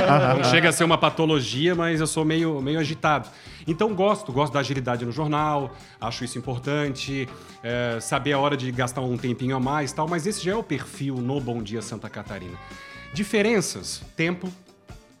Então, 0.00 0.36
não 0.38 0.44
chega 0.44 0.68
a 0.68 0.72
ser 0.72 0.84
uma 0.84 0.98
patologia, 0.98 1.74
mas 1.74 2.00
eu 2.00 2.06
sou 2.06 2.24
meio, 2.24 2.60
meio 2.60 2.78
agitado. 2.78 3.28
Então 3.66 3.94
gosto, 3.94 4.32
gosto 4.32 4.52
da 4.52 4.60
agilidade 4.60 5.04
no 5.04 5.12
jornal, 5.12 5.74
acho 6.00 6.24
isso 6.24 6.38
importante, 6.38 7.28
é, 7.62 7.98
saber 8.00 8.32
a 8.32 8.38
hora 8.38 8.56
de 8.56 8.70
gastar 8.70 9.00
um 9.00 9.16
tempinho 9.16 9.56
a 9.56 9.60
mais 9.60 9.90
e 9.90 9.94
tal, 9.94 10.08
mas 10.08 10.26
esse 10.26 10.44
já 10.44 10.52
é 10.52 10.56
o 10.56 10.62
perfil 10.62 11.16
no 11.16 11.40
Bom 11.40 11.62
Dia 11.62 11.80
Santa 11.80 12.08
Catarina. 12.08 12.56
Diferenças, 13.12 14.02
tempo, 14.16 14.48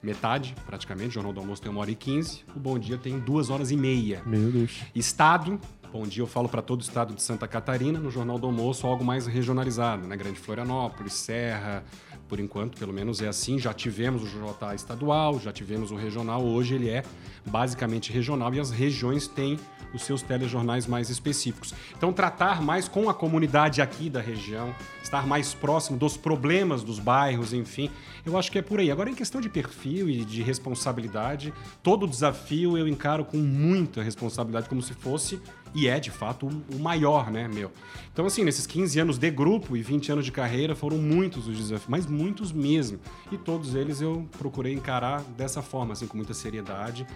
metade 0.02 0.54
praticamente, 0.66 1.08
o 1.08 1.12
Jornal 1.12 1.32
do 1.32 1.40
Almoço 1.40 1.62
tem 1.62 1.70
uma 1.70 1.80
hora 1.80 1.90
e 1.90 1.94
quinze, 1.94 2.44
o 2.54 2.58
Bom 2.58 2.78
Dia 2.78 2.98
tem 2.98 3.18
duas 3.18 3.50
horas 3.50 3.70
e 3.70 3.76
meia. 3.76 4.22
Meu 4.26 4.50
Deus. 4.50 4.80
Estado, 4.94 5.60
bom 5.92 6.04
dia 6.04 6.22
eu 6.22 6.26
falo 6.26 6.48
para 6.48 6.62
todo 6.62 6.80
o 6.80 6.82
estado 6.82 7.14
de 7.14 7.22
Santa 7.22 7.48
Catarina, 7.48 7.98
no 7.98 8.10
Jornal 8.10 8.38
do 8.38 8.46
Almoço, 8.46 8.86
algo 8.86 9.04
mais 9.04 9.26
regionalizado, 9.26 10.06
né? 10.06 10.16
Grande 10.16 10.38
Florianópolis, 10.38 11.14
Serra, 11.14 11.84
por 12.28 12.38
enquanto, 12.38 12.78
pelo 12.78 12.92
menos 12.92 13.20
é 13.20 13.26
assim. 13.26 13.58
Já 13.58 13.74
tivemos 13.74 14.22
o 14.22 14.26
JA 14.26 14.74
estadual, 14.74 15.40
já 15.40 15.52
tivemos 15.52 15.90
o 15.90 15.96
regional, 15.96 16.44
hoje 16.44 16.76
ele 16.76 16.88
é 16.88 17.02
basicamente 17.44 18.12
regional 18.12 18.54
e 18.54 18.60
as 18.60 18.70
regiões 18.70 19.26
têm 19.26 19.58
os 19.92 20.02
seus 20.02 20.22
telejornais 20.22 20.86
mais 20.86 21.10
específicos. 21.10 21.74
Então, 21.96 22.12
tratar 22.12 22.62
mais 22.62 22.86
com 22.86 23.10
a 23.10 23.14
comunidade 23.14 23.82
aqui 23.82 24.08
da 24.08 24.20
região, 24.20 24.72
estar 25.02 25.26
mais 25.26 25.52
próximo 25.52 25.98
dos 25.98 26.16
problemas 26.16 26.84
dos 26.84 27.00
bairros, 27.00 27.52
enfim, 27.52 27.90
eu 28.24 28.38
acho 28.38 28.52
que 28.52 28.58
é 28.58 28.62
por 28.62 28.78
aí. 28.78 28.90
Agora, 28.90 29.10
em 29.10 29.14
questão 29.14 29.40
de 29.40 29.48
perfil 29.48 30.08
e 30.08 30.24
de 30.24 30.42
responsabilidade, 30.42 31.52
todo 31.82 32.06
desafio 32.06 32.78
eu 32.78 32.86
encaro 32.86 33.24
com 33.24 33.38
muita 33.38 34.02
responsabilidade, 34.02 34.68
como 34.68 34.82
se 34.82 34.94
fosse 34.94 35.40
e 35.74 35.88
é 35.88 36.00
de 36.00 36.10
fato 36.10 36.46
o 36.46 36.78
maior, 36.78 37.30
né, 37.30 37.48
meu. 37.48 37.70
Então, 38.12 38.26
assim, 38.26 38.44
nesses 38.44 38.66
15 38.66 38.98
anos 38.98 39.18
de 39.18 39.30
grupo 39.30 39.76
e 39.76 39.82
20 39.82 40.12
anos 40.12 40.24
de 40.24 40.32
carreira, 40.32 40.74
foram 40.74 40.98
muitos 40.98 41.46
os 41.46 41.56
desafios, 41.56 41.88
mas 41.88 42.06
muitos 42.06 42.52
mesmo. 42.52 42.98
E 43.30 43.36
todos 43.36 43.74
eles 43.74 44.00
eu 44.00 44.28
procurei 44.38 44.74
encarar 44.74 45.22
dessa 45.36 45.62
forma, 45.62 45.92
assim, 45.92 46.06
com 46.06 46.16
muita 46.16 46.34
seriedade 46.34 47.06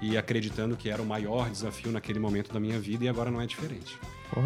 e 0.00 0.16
acreditando 0.16 0.76
que 0.76 0.88
era 0.88 1.02
o 1.02 1.06
maior 1.06 1.50
desafio 1.50 1.92
naquele 1.92 2.18
momento 2.18 2.52
da 2.52 2.60
minha 2.60 2.78
vida 2.78 3.04
e 3.04 3.08
agora 3.08 3.30
não 3.30 3.40
é 3.40 3.46
diferente. 3.46 3.98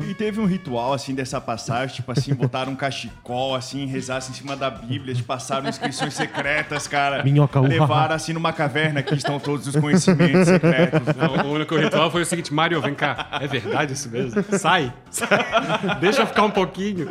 E 0.09 0.15
teve 0.15 0.41
um 0.41 0.47
ritual, 0.47 0.93
assim, 0.93 1.15
dessa 1.15 1.41
passagem, 1.41 1.97
tipo 1.97 2.13
assim, 2.13 2.35
botaram 2.35 2.73
um 2.73 2.77
cachecol, 2.77 3.55
assim, 3.55 3.87
rezassem 3.87 4.33
em 4.33 4.35
cima 4.35 4.57
da 4.57 4.71
Bíblia, 4.71 5.15
te 5.15 5.23
passaram 5.23 5.69
inscrições 5.69 6.15
secretas, 6.15 6.87
cara. 6.87 7.23
Minhoca. 7.25 7.61
Levaram, 7.61 8.15
assim, 8.15 8.33
numa 8.33 8.53
caverna 8.53 9.03
que 9.03 9.15
estão 9.15 9.41
todos 9.41 9.67
os 9.67 9.77
conhecimentos 9.77 10.49
secretos. 10.49 11.01
Não, 11.17 11.51
o 11.51 11.55
único 11.55 11.77
ritual 11.77 12.11
foi 12.11 12.23
o 12.23 12.27
seguinte, 12.27 12.55
Mário, 12.55 12.81
vem 12.81 12.95
cá. 12.95 13.29
É 13.41 13.47
verdade 13.47 13.93
isso 13.93 14.09
mesmo? 14.09 14.43
Sai. 14.59 14.93
Sai. 15.11 15.29
Deixa 16.01 16.23
eu 16.23 16.27
ficar 16.27 16.45
um 16.45 16.51
pouquinho. 16.51 17.09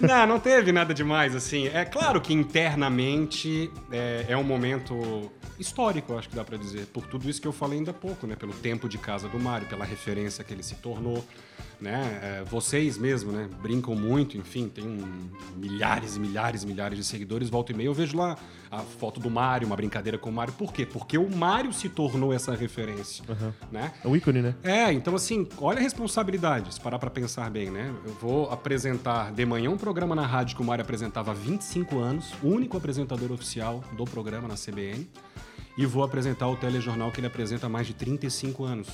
Não, 0.00 0.26
não 0.26 0.40
teve 0.40 0.72
nada 0.72 0.94
demais, 0.94 1.36
assim. 1.36 1.68
É 1.68 1.84
claro 1.84 2.20
que 2.20 2.32
internamente 2.32 3.70
é, 3.90 4.26
é 4.28 4.36
um 4.36 4.44
momento 4.44 5.30
histórico, 5.58 6.12
eu 6.12 6.18
acho 6.18 6.28
que 6.28 6.36
dá 6.36 6.44
pra 6.44 6.56
dizer. 6.56 6.86
Por 6.86 7.06
tudo 7.06 7.28
isso 7.28 7.40
que 7.40 7.48
eu 7.48 7.52
falei 7.52 7.78
ainda 7.78 7.90
há 7.90 7.94
pouco, 7.94 8.26
né? 8.26 8.34
Pelo 8.36 8.52
tempo 8.52 8.88
de 8.88 8.98
casa 8.98 9.28
do 9.28 9.38
Mário, 9.38 9.66
pela 9.66 9.84
referência 9.84 10.42
que 10.42 10.52
ele 10.52 10.62
se 10.62 10.74
tornou. 10.76 11.24
Né? 11.82 12.20
É, 12.22 12.44
vocês 12.44 12.96
mesmo, 12.96 13.32
né? 13.32 13.48
Brincam 13.60 13.96
muito, 13.96 14.38
enfim, 14.38 14.68
tem 14.68 14.84
um, 14.86 15.28
milhares 15.56 16.14
e 16.14 16.20
milhares 16.20 16.62
e 16.62 16.66
milhares 16.66 16.96
de 16.96 17.02
seguidores. 17.02 17.50
Volta 17.50 17.72
e 17.72 17.74
meia 17.74 17.88
eu 17.88 17.94
vejo 17.94 18.16
lá 18.16 18.38
a 18.70 18.78
foto 18.78 19.18
do 19.18 19.28
Mário, 19.28 19.66
uma 19.66 19.74
brincadeira 19.74 20.16
com 20.16 20.30
o 20.30 20.32
Mário. 20.32 20.52
Por 20.52 20.72
quê? 20.72 20.86
Porque 20.86 21.18
o 21.18 21.28
Mário 21.28 21.72
se 21.72 21.88
tornou 21.88 22.32
essa 22.32 22.54
referência, 22.54 23.24
né? 23.72 23.92
É 24.04 24.06
o 24.06 24.14
ícone, 24.14 24.40
né? 24.40 24.54
É, 24.62 24.92
então 24.92 25.16
assim, 25.16 25.48
olha 25.58 25.80
a 25.80 25.82
responsabilidade, 25.82 26.72
se 26.72 26.80
parar 26.80 27.00
pra 27.00 27.10
pensar 27.10 27.50
bem, 27.50 27.68
né? 27.68 27.92
Eu 28.06 28.12
vou 28.14 28.48
apresentar 28.48 29.32
de 29.32 29.44
manhã 29.44 29.68
um 29.68 29.76
programa 29.76 30.14
na 30.14 30.24
rádio 30.24 30.54
que 30.54 30.62
o 30.62 30.64
Mário 30.64 30.82
apresentava 30.82 31.32
há 31.32 31.34
25 31.34 31.98
anos, 31.98 32.32
único 32.44 32.76
apresentador 32.76 33.32
oficial 33.32 33.82
do 33.96 34.04
programa 34.04 34.46
na 34.46 34.54
CBN, 34.54 35.04
e 35.76 35.84
vou 35.84 36.04
apresentar 36.04 36.46
o 36.46 36.54
telejornal 36.54 37.10
que 37.10 37.18
ele 37.18 37.26
apresenta 37.26 37.66
há 37.66 37.68
mais 37.68 37.88
de 37.88 37.94
35 37.94 38.64
anos. 38.64 38.88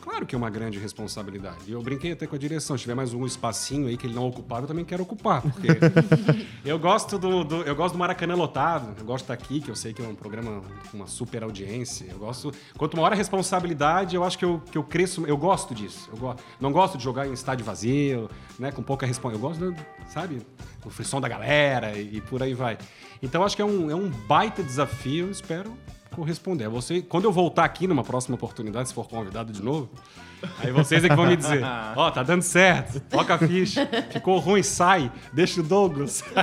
Claro 0.00 0.24
que 0.24 0.34
é 0.34 0.38
uma 0.38 0.48
grande 0.50 0.78
responsabilidade. 0.78 1.58
E 1.66 1.72
eu 1.72 1.82
brinquei 1.82 2.12
até 2.12 2.26
com 2.26 2.34
a 2.34 2.38
direção. 2.38 2.76
Se 2.76 2.82
tiver 2.82 2.94
mais 2.94 3.12
um 3.12 3.26
espacinho 3.26 3.86
aí 3.86 3.96
que 3.96 4.06
ele 4.06 4.14
não 4.14 4.26
ocupava, 4.26 4.62
eu 4.62 4.66
também 4.68 4.84
quero 4.84 5.02
ocupar. 5.02 5.42
Porque 5.42 5.68
eu 6.64 6.78
gosto 6.78 7.18
do, 7.18 7.44
do- 7.44 7.62
eu 7.62 7.76
gosto 7.76 7.94
do 7.94 7.98
Maracanã 7.98 8.34
lotado. 8.34 8.94
Eu 8.98 9.04
gosto 9.04 9.26
daqui, 9.28 9.60
que 9.60 9.70
eu 9.70 9.76
sei 9.76 9.92
que 9.92 10.00
é 10.00 10.06
um 10.08 10.14
programa 10.14 10.62
com 10.90 10.96
uma 10.96 11.06
super 11.06 11.42
audiência. 11.42 12.06
Eu 12.10 12.18
gosto. 12.18 12.52
Quanto 12.78 12.96
maior 12.96 13.12
a 13.12 13.14
responsabilidade, 13.14 14.16
eu 14.16 14.24
acho 14.24 14.38
que 14.38 14.44
eu, 14.44 14.62
que 14.70 14.78
eu 14.78 14.82
cresço. 14.84 15.26
Eu 15.26 15.36
gosto 15.36 15.74
disso. 15.74 16.08
Eu 16.12 16.18
go, 16.18 16.34
não 16.60 16.72
gosto 16.72 16.96
de 16.96 17.04
jogar 17.04 17.26
em 17.26 17.32
estádio 17.32 17.64
vazio, 17.64 18.30
né? 18.58 18.72
Com 18.72 18.82
pouca 18.82 19.04
responsabilidade. 19.06 19.62
Eu 19.62 19.70
gosto, 19.72 19.82
do, 19.82 20.10
sabe? 20.10 20.40
O 20.84 20.88
frisson 20.90 21.20
da 21.20 21.28
galera 21.28 21.98
e, 21.98 22.16
e 22.16 22.20
por 22.22 22.42
aí 22.42 22.54
vai. 22.54 22.78
Então 23.22 23.44
acho 23.44 23.54
que 23.54 23.60
é 23.60 23.64
um, 23.66 23.90
é 23.90 23.94
um 23.94 24.08
baita 24.08 24.62
desafio. 24.62 25.30
Espero 25.30 25.74
corresponder. 26.14 26.68
Você, 26.68 27.02
quando 27.02 27.24
eu 27.24 27.32
voltar 27.32 27.64
aqui 27.64 27.86
numa 27.86 28.04
próxima 28.04 28.34
oportunidade, 28.34 28.88
se 28.88 28.94
for 28.94 29.08
convidado 29.08 29.52
de 29.52 29.62
novo, 29.62 29.88
aí 30.58 30.70
vocês 30.72 31.04
é 31.04 31.08
que 31.08 31.14
vão 31.14 31.26
me 31.26 31.36
dizer: 31.36 31.62
Ó, 31.96 32.10
tá 32.10 32.22
dando 32.22 32.42
certo, 32.42 33.00
toca 33.00 33.34
a 33.34 33.38
ficha, 33.38 33.88
ficou 34.10 34.38
ruim, 34.38 34.62
sai, 34.62 35.10
deixa 35.32 35.60
o 35.60 35.64
Douglas. 35.64 36.22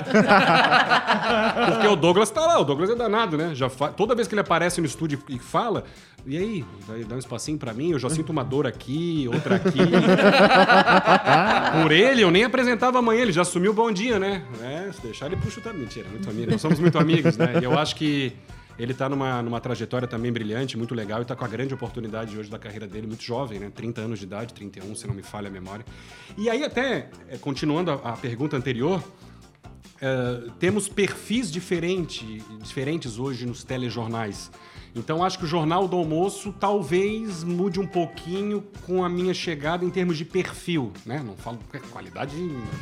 Porque 1.71 1.88
o 1.88 1.95
Douglas 1.95 2.29
tá 2.29 2.41
lá, 2.41 2.59
o 2.59 2.63
Douglas 2.63 2.89
é 2.89 2.95
danado, 2.95 3.38
né? 3.38 3.53
Já 3.53 3.69
fa- 3.69 3.89
Toda 3.89 4.15
vez 4.15 4.27
que 4.27 4.33
ele 4.33 4.41
aparece 4.41 4.79
no 4.81 4.88
estúdio 4.88 5.21
e 5.29 5.39
fala, 5.39 5.83
e 6.25 6.38
aí, 6.38 6.65
vai 6.88 7.03
dar 7.03 7.15
um 7.15 7.19
espacinho 7.19 7.57
pra 7.57 7.74
mim? 7.74 7.91
Eu 7.91 8.00
já 8.00 8.09
sinto 8.09 8.31
uma 8.31 8.43
dor 8.43 8.67
aqui, 8.67 9.29
outra 9.33 9.55
aqui. 9.55 9.79
Por 11.81 11.91
ele, 11.91 12.21
eu 12.21 12.31
nem 12.31 12.43
apresentava 12.43 13.00
amanhã, 13.00 13.21
ele 13.21 13.31
já 13.31 13.41
assumiu 13.43 13.71
o 13.71 13.74
bom 13.74 13.91
dia, 13.91 14.19
né? 14.19 14.43
É, 14.62 14.91
se 14.91 15.01
deixar 15.01 15.27
ele 15.27 15.38
puxa 15.38 15.59
o 15.59 15.63
tá 15.63 15.71
Mentira, 15.71 16.07
muito 16.09 16.29
amigo. 16.29 16.51
Nós 16.51 16.62
somos 16.62 16.79
muito 16.79 16.97
amigos, 16.97 17.38
né? 17.38 17.53
E 17.62 17.63
eu 17.63 17.77
acho 17.77 17.95
que 17.95 18.33
ele 18.77 18.93
tá 18.93 19.10
numa, 19.10 19.41
numa 19.41 19.60
trajetória 19.60 20.07
também 20.07 20.31
brilhante, 20.31 20.77
muito 20.77 20.93
legal, 20.93 21.22
e 21.22 21.25
tá 21.25 21.36
com 21.36 21.46
a 21.46 21.48
grande 21.48 21.74
oportunidade 21.74 22.38
hoje 22.38 22.50
da 22.50 22.60
carreira 22.60 22.88
dele, 22.88 23.07
muito 23.07 23.24
jovem, 23.24 23.60
né? 23.60 23.72
30 23.74 24.01
anos 24.01 24.19
de 24.19 24.25
idade, 24.25 24.53
31, 24.53 24.96
se 24.96 25.07
não 25.07 25.13
me 25.13 25.24
falha 25.24 25.48
a 25.48 25.51
memória. 25.51 25.86
E 26.38 26.50
aí, 26.50 26.63
até, 26.63 27.10
é, 27.27 27.38
continuando 27.38 27.91
a, 27.91 27.96
a 27.96 28.17
pergunta 28.17 28.55
anterior, 28.55 29.03
é, 30.00 30.50
temos 30.60 30.88
perfis 30.88 31.51
diferente, 31.51 32.43
diferentes 32.62 33.17
hoje 33.17 33.46
nos 33.46 33.63
telejornais. 33.63 34.51
Então 34.96 35.24
acho 35.24 35.38
que 35.38 35.46
o 35.46 35.48
Jornal 35.48 35.88
do 35.88 35.96
Almoço 35.96 36.53
talvez 36.60 37.43
mude 37.43 37.79
um 37.79 37.86
pouquinho 37.86 38.63
com 38.86 39.03
a 39.03 39.10
minha 39.10 39.34
chegada 39.34 39.86
em 39.86 39.89
termos 39.89 40.17
de 40.17 40.25
perfil, 40.25 40.91
né? 41.05 41.22
Não 41.24 41.36
falo 41.36 41.60
é 41.74 41.79
qualidade 41.79 42.36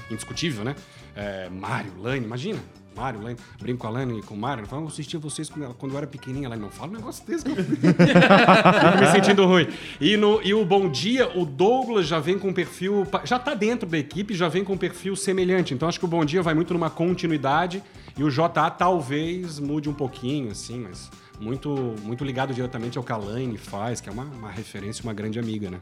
indiscutível, 0.09 0.63
né? 0.63 0.75
É, 1.15 1.49
Mário, 1.49 1.91
Lane, 2.01 2.25
imagina. 2.25 2.59
Mário, 2.95 3.21
Lane, 3.21 3.37
brinco 3.59 3.79
com 3.79 3.87
a 3.87 3.89
Lane 3.89 4.19
e 4.19 4.21
com 4.21 4.33
o 4.33 4.37
Mário, 4.37 4.63
eu 4.63 4.67
falo, 4.67 4.83
eu 4.83 4.87
assistia 4.87 5.19
vocês 5.19 5.49
quando, 5.49 5.73
quando 5.75 5.91
eu 5.93 5.97
era 5.97 6.07
pequenininha. 6.07 6.47
Ela 6.47 6.55
não 6.55 6.69
fala 6.69 6.91
um 6.91 6.95
negócio 6.95 7.25
desse 7.25 7.43
que 7.43 7.51
eu 7.51 7.63
fico 7.63 8.99
me 8.99 9.11
sentindo 9.11 9.45
ruim. 9.45 9.67
E, 9.99 10.17
no, 10.17 10.41
e 10.43 10.53
o 10.53 10.65
Bom 10.65 10.89
Dia, 10.89 11.29
o 11.37 11.45
Douglas 11.45 12.07
já 12.07 12.19
vem 12.19 12.37
com 12.37 12.49
um 12.49 12.53
perfil. 12.53 13.05
Já 13.23 13.39
tá 13.39 13.53
dentro 13.53 13.87
da 13.87 13.97
equipe, 13.97 14.33
já 14.33 14.47
vem 14.47 14.63
com 14.63 14.73
um 14.73 14.77
perfil 14.77 15.15
semelhante. 15.15 15.73
Então 15.73 15.87
acho 15.87 15.99
que 15.99 16.05
o 16.05 16.07
Bom 16.07 16.23
Dia 16.23 16.41
vai 16.41 16.53
muito 16.53 16.73
numa 16.73 16.89
continuidade 16.89 17.83
e 18.17 18.23
o 18.23 18.29
JA 18.29 18.69
talvez 18.69 19.59
mude 19.59 19.89
um 19.89 19.93
pouquinho, 19.93 20.51
assim, 20.51 20.79
mas 20.79 21.11
muito, 21.39 21.95
muito 22.03 22.23
ligado 22.23 22.53
diretamente 22.53 22.97
ao 22.97 23.03
que 23.03 23.11
a 23.11 23.17
Laine 23.17 23.57
faz, 23.57 23.99
que 23.99 24.09
é 24.09 24.11
uma, 24.11 24.23
uma 24.23 24.49
referência, 24.49 25.03
uma 25.03 25.13
grande 25.13 25.37
amiga, 25.37 25.69
né? 25.69 25.79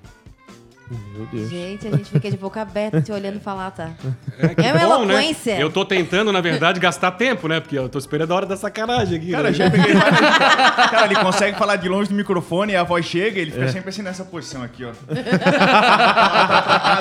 Meu 0.90 1.26
Deus. 1.32 1.50
Gente, 1.50 1.88
a 1.88 1.92
gente 1.92 2.10
fica 2.12 2.30
de 2.30 2.38
boca 2.38 2.62
aberta 2.62 3.02
te 3.02 3.12
olhando 3.12 3.40
falar, 3.40 3.72
tá? 3.72 3.90
É, 4.38 4.50
que 4.50 4.62
É 4.62 4.74
uma 4.74 4.98
bom, 4.98 5.06
né? 5.06 5.14
eloquência. 5.16 5.58
Eu 5.60 5.72
tô 5.72 5.84
tentando, 5.86 6.32
na 6.32 6.42
verdade, 6.42 6.80
gastar 6.80 7.12
tempo, 7.12 7.48
né? 7.48 7.60
Porque 7.60 7.78
eu 7.78 7.88
tô 7.90 7.98
esperando 7.98 8.32
a 8.32 8.36
hora 8.36 8.46
da 8.46 8.58
sacanagem 8.58 9.18
aqui. 9.18 9.32
Cara, 9.32 9.50
né? 9.50 9.54
já 9.54 9.72
peguei 9.72 9.94
várias... 9.94 10.20
Cara, 10.92 11.06
ele 11.06 11.16
consegue 11.16 11.58
falar 11.58 11.78
de 11.78 11.88
longe 11.90 12.10
do 12.10 12.16
microfone 12.16 12.74
e 12.74 12.76
a 12.76 12.84
voz 12.84 13.06
chega, 13.06 13.40
ele 13.40 13.52
fica 13.52 13.68
sempre 13.70 13.90
assim 13.90 14.02
nessa 14.02 14.24
posição 14.26 14.62
aqui, 14.62 14.84
ó. 14.86 14.92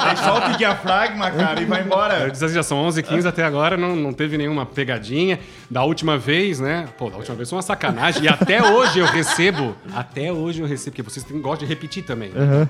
Aí 0.09 0.17
solta 0.17 0.51
o 0.53 0.57
diafragma, 0.57 1.31
cara, 1.31 1.61
e 1.61 1.65
vai 1.65 1.81
Eu 1.81 1.85
embora. 1.87 2.31
disse 2.31 2.45
assim, 2.45 2.55
já 2.55 2.63
são 2.63 2.79
11 2.79 3.01
h 3.01 3.09
15 3.09 3.29
até 3.29 3.45
agora, 3.45 3.77
não, 3.77 3.95
não 3.97 4.13
teve 4.13 4.39
nenhuma 4.39 4.65
pegadinha. 4.65 5.39
Da 5.71 5.83
última 5.85 6.19
vez, 6.19 6.61
né? 6.61 6.87
Pô, 6.99 7.09
da 7.09 7.17
última 7.17 7.35
vez 7.35 7.49
foi 7.49 7.57
uma 7.57 7.63
sacanagem. 7.63 8.25
E 8.25 8.29
até 8.29 8.63
hoje 8.63 8.99
eu 8.99 9.07
recebo, 9.07 9.75
até 9.95 10.31
hoje 10.31 10.61
eu 10.61 10.67
recebo, 10.67 10.95
porque 10.97 11.03
vocês 11.03 11.25
gostam 11.41 11.67
de 11.67 11.73
repetir 11.75 12.05
também. 12.05 12.31
né? 12.31 12.69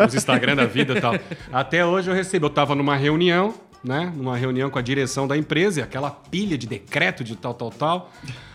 É, 0.00 0.06
os 0.06 0.14
Instagram 0.14 0.39
da 0.56 0.66
vida 0.66 0.94
e 0.96 1.00
tal. 1.00 1.14
Até 1.52 1.84
hoje 1.84 2.10
eu 2.10 2.14
recebo. 2.14 2.46
Eu 2.46 2.50
tava 2.50 2.74
numa 2.74 2.96
reunião, 2.96 3.54
né? 3.82 4.12
Numa 4.16 4.36
reunião 4.36 4.70
com 4.70 4.78
a 4.78 4.82
direção 4.82 5.26
da 5.26 5.36
empresa, 5.36 5.82
aquela 5.82 6.10
pilha 6.10 6.56
de 6.58 6.66
decreto 6.66 7.22
de 7.24 7.36
tal, 7.36 7.54
tal, 7.54 7.70
tal. 7.70 8.12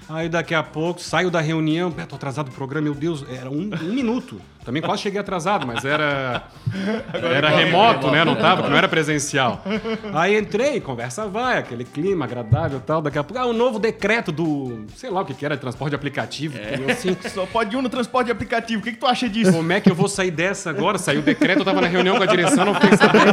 Aí 0.08 0.30
daqui 0.30 0.54
a 0.54 0.62
pouco 0.62 1.01
saio 1.01 1.32
da 1.32 1.42
reunião, 1.42 1.92
"Pé, 1.92 2.06
tô 2.06 2.15
atrasado 2.15 2.46
pro 2.48 2.56
programa, 2.56 2.84
meu 2.86 2.94
Deus, 2.94 3.25
era 3.30 3.50
um, 3.50 3.70
um 3.82 3.94
minuto. 3.94 4.39
Também 4.65 4.81
quase 4.81 5.03
cheguei 5.03 5.19
atrasado, 5.19 5.65
mas 5.67 5.86
era, 5.86 6.43
era 7.13 7.50
remoto, 7.50 8.10
né? 8.10 8.25
Não 8.25 8.36
tava, 8.36 8.63
que 8.63 8.69
não 8.69 8.75
era 8.77 8.88
presencial. 8.88 9.63
Aí 10.12 10.36
entrei, 10.38 10.81
conversa 10.81 11.27
vai, 11.27 11.60
aquele 11.60 11.84
clima 11.86 12.25
agradável 12.25 12.79
e 12.79 12.81
tal. 12.81 13.00
Daqui 13.00 13.19
a 13.19 13.24
pouco, 13.24 13.41
ah, 13.41 13.45
um 13.45 13.53
novo 13.53 13.77
decreto 13.77 14.31
do, 14.31 14.86
sei 14.95 15.12
lá 15.12 15.22
o 15.22 15.25
que 15.25 15.36
que 15.36 15.45
era, 15.45 15.55
transporte 15.55 15.93
aplicativo. 15.95 16.57
E 16.57 16.81
eu 16.81 16.89
assim, 16.89 17.15
Só 17.31 17.45
pode 17.45 17.75
ir 17.75 17.77
um 17.77 17.81
no 17.84 17.89
transporte 17.89 18.25
de 18.25 18.31
aplicativo. 18.31 18.81
O 18.81 18.84
que, 18.84 18.91
que 18.93 18.98
tu 18.98 19.05
acha 19.05 19.29
disso? 19.29 19.53
como 19.53 19.72
é 19.72 19.79
que 19.79 19.89
eu 19.91 19.95
vou 19.95 20.07
sair 20.07 20.31
dessa 20.31 20.72
agora? 20.72 20.98
Saiu 20.98 21.19
o 21.19 21.24
decreto, 21.24 21.60
eu 21.60 21.65
tava 21.65 21.79
na 21.81 21.88
reunião 21.88 22.17
com 22.17 22.24
a 22.24 22.25
direção, 22.25 22.65
não 22.65 22.74
fiquei 22.74 22.98
sabendo. 22.98 23.25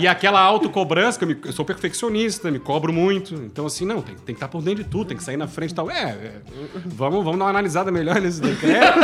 E 0.00 0.08
aquela 0.08 0.40
autocobrança, 0.40 1.18
que 1.18 1.24
eu, 1.24 1.28
me- 1.28 1.36
eu 1.44 1.52
sou 1.52 1.64
perfeccionista, 1.64 2.50
me 2.50 2.58
cobro 2.58 2.92
muito. 2.92 3.34
Então, 3.34 3.66
assim, 3.66 3.84
não, 3.84 4.00
tem, 4.00 4.14
tem 4.14 4.24
que 4.26 4.32
estar 4.32 4.48
por 4.48 4.62
dentro 4.62 4.82
de 4.82 4.88
tudo, 4.90 5.06
tem 5.08 5.16
que 5.16 5.22
sair 5.22 5.36
na 5.36 5.46
frente 5.46 5.70
e 5.72 5.74
tal. 5.74 5.90
É, 5.90 6.02
é, 6.02 6.32
vamos, 6.86 7.22
vamos 7.22 7.38
dar 7.38 7.44
uma 7.44 7.50
analisada 7.50 7.92
melhor 7.92 8.20
nesse 8.20 8.40
decreto. 8.40 8.98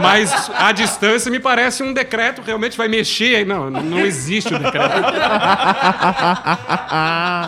Mas 0.00 0.50
a 0.54 0.72
distância 0.72 1.30
me 1.30 1.38
parece 1.40 1.82
um 1.82 1.92
decreto, 1.92 2.42
realmente 2.42 2.76
vai 2.76 2.88
mexer. 2.88 3.46
Não, 3.46 3.70
não 3.70 4.00
existe 4.00 4.54
o 4.54 4.58
decreto. 4.58 4.94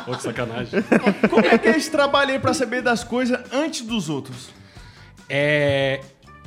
Pô, 0.05 0.17
que 0.17 0.23
sacanagem. 0.23 0.83
Como 1.29 1.47
é 1.47 1.59
que 1.59 1.69
é 1.69 1.77
esse 1.77 1.91
trabalho 1.91 2.33
aí 2.33 2.39
pra 2.39 2.55
saber 2.55 2.83
das 2.83 3.05
coisas 3.05 3.39
antes 3.53 3.83
dos 3.83 4.09
outros? 4.09 4.51
É, 5.29 6.01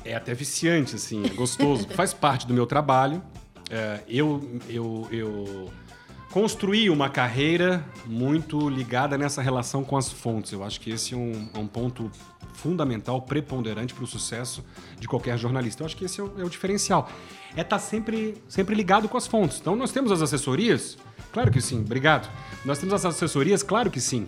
é 0.03 0.15
até 0.15 0.33
viciante, 0.33 0.95
assim, 0.95 1.23
é 1.25 1.29
gostoso. 1.29 1.87
Faz 1.89 2.13
parte 2.13 2.47
do 2.47 2.53
meu 2.53 2.65
trabalho. 2.65 3.21
É, 3.69 3.99
eu, 4.07 4.59
eu, 4.67 5.07
eu 5.11 5.71
construir 6.31 6.89
uma 6.89 7.09
carreira 7.09 7.85
muito 8.05 8.69
ligada 8.69 9.17
nessa 9.17 9.41
relação 9.41 9.83
com 9.83 9.95
as 9.95 10.11
fontes. 10.11 10.51
Eu 10.51 10.63
acho 10.63 10.79
que 10.79 10.89
esse 10.89 11.13
é 11.13 11.17
um, 11.17 11.49
é 11.53 11.59
um 11.59 11.67
ponto 11.67 12.11
fundamental, 12.61 13.21
preponderante 13.21 13.93
para 13.93 14.03
o 14.03 14.07
sucesso 14.07 14.63
de 14.99 15.07
qualquer 15.07 15.37
jornalista. 15.37 15.81
Eu 15.81 15.85
acho 15.87 15.97
que 15.97 16.05
esse 16.05 16.21
é 16.21 16.23
o, 16.23 16.31
é 16.39 16.43
o 16.43 16.49
diferencial. 16.49 17.09
É 17.55 17.61
estar 17.61 17.79
sempre, 17.79 18.41
sempre 18.47 18.75
ligado 18.75 19.09
com 19.09 19.17
as 19.17 19.25
fontes. 19.25 19.59
Então, 19.59 19.75
nós 19.75 19.91
temos 19.91 20.11
as 20.11 20.21
assessorias? 20.21 20.97
Claro 21.31 21.51
que 21.51 21.59
sim, 21.59 21.79
obrigado. 21.79 22.29
Nós 22.63 22.77
temos 22.77 22.93
as 22.93 23.03
assessorias? 23.03 23.63
Claro 23.63 23.89
que 23.89 23.99
sim. 23.99 24.25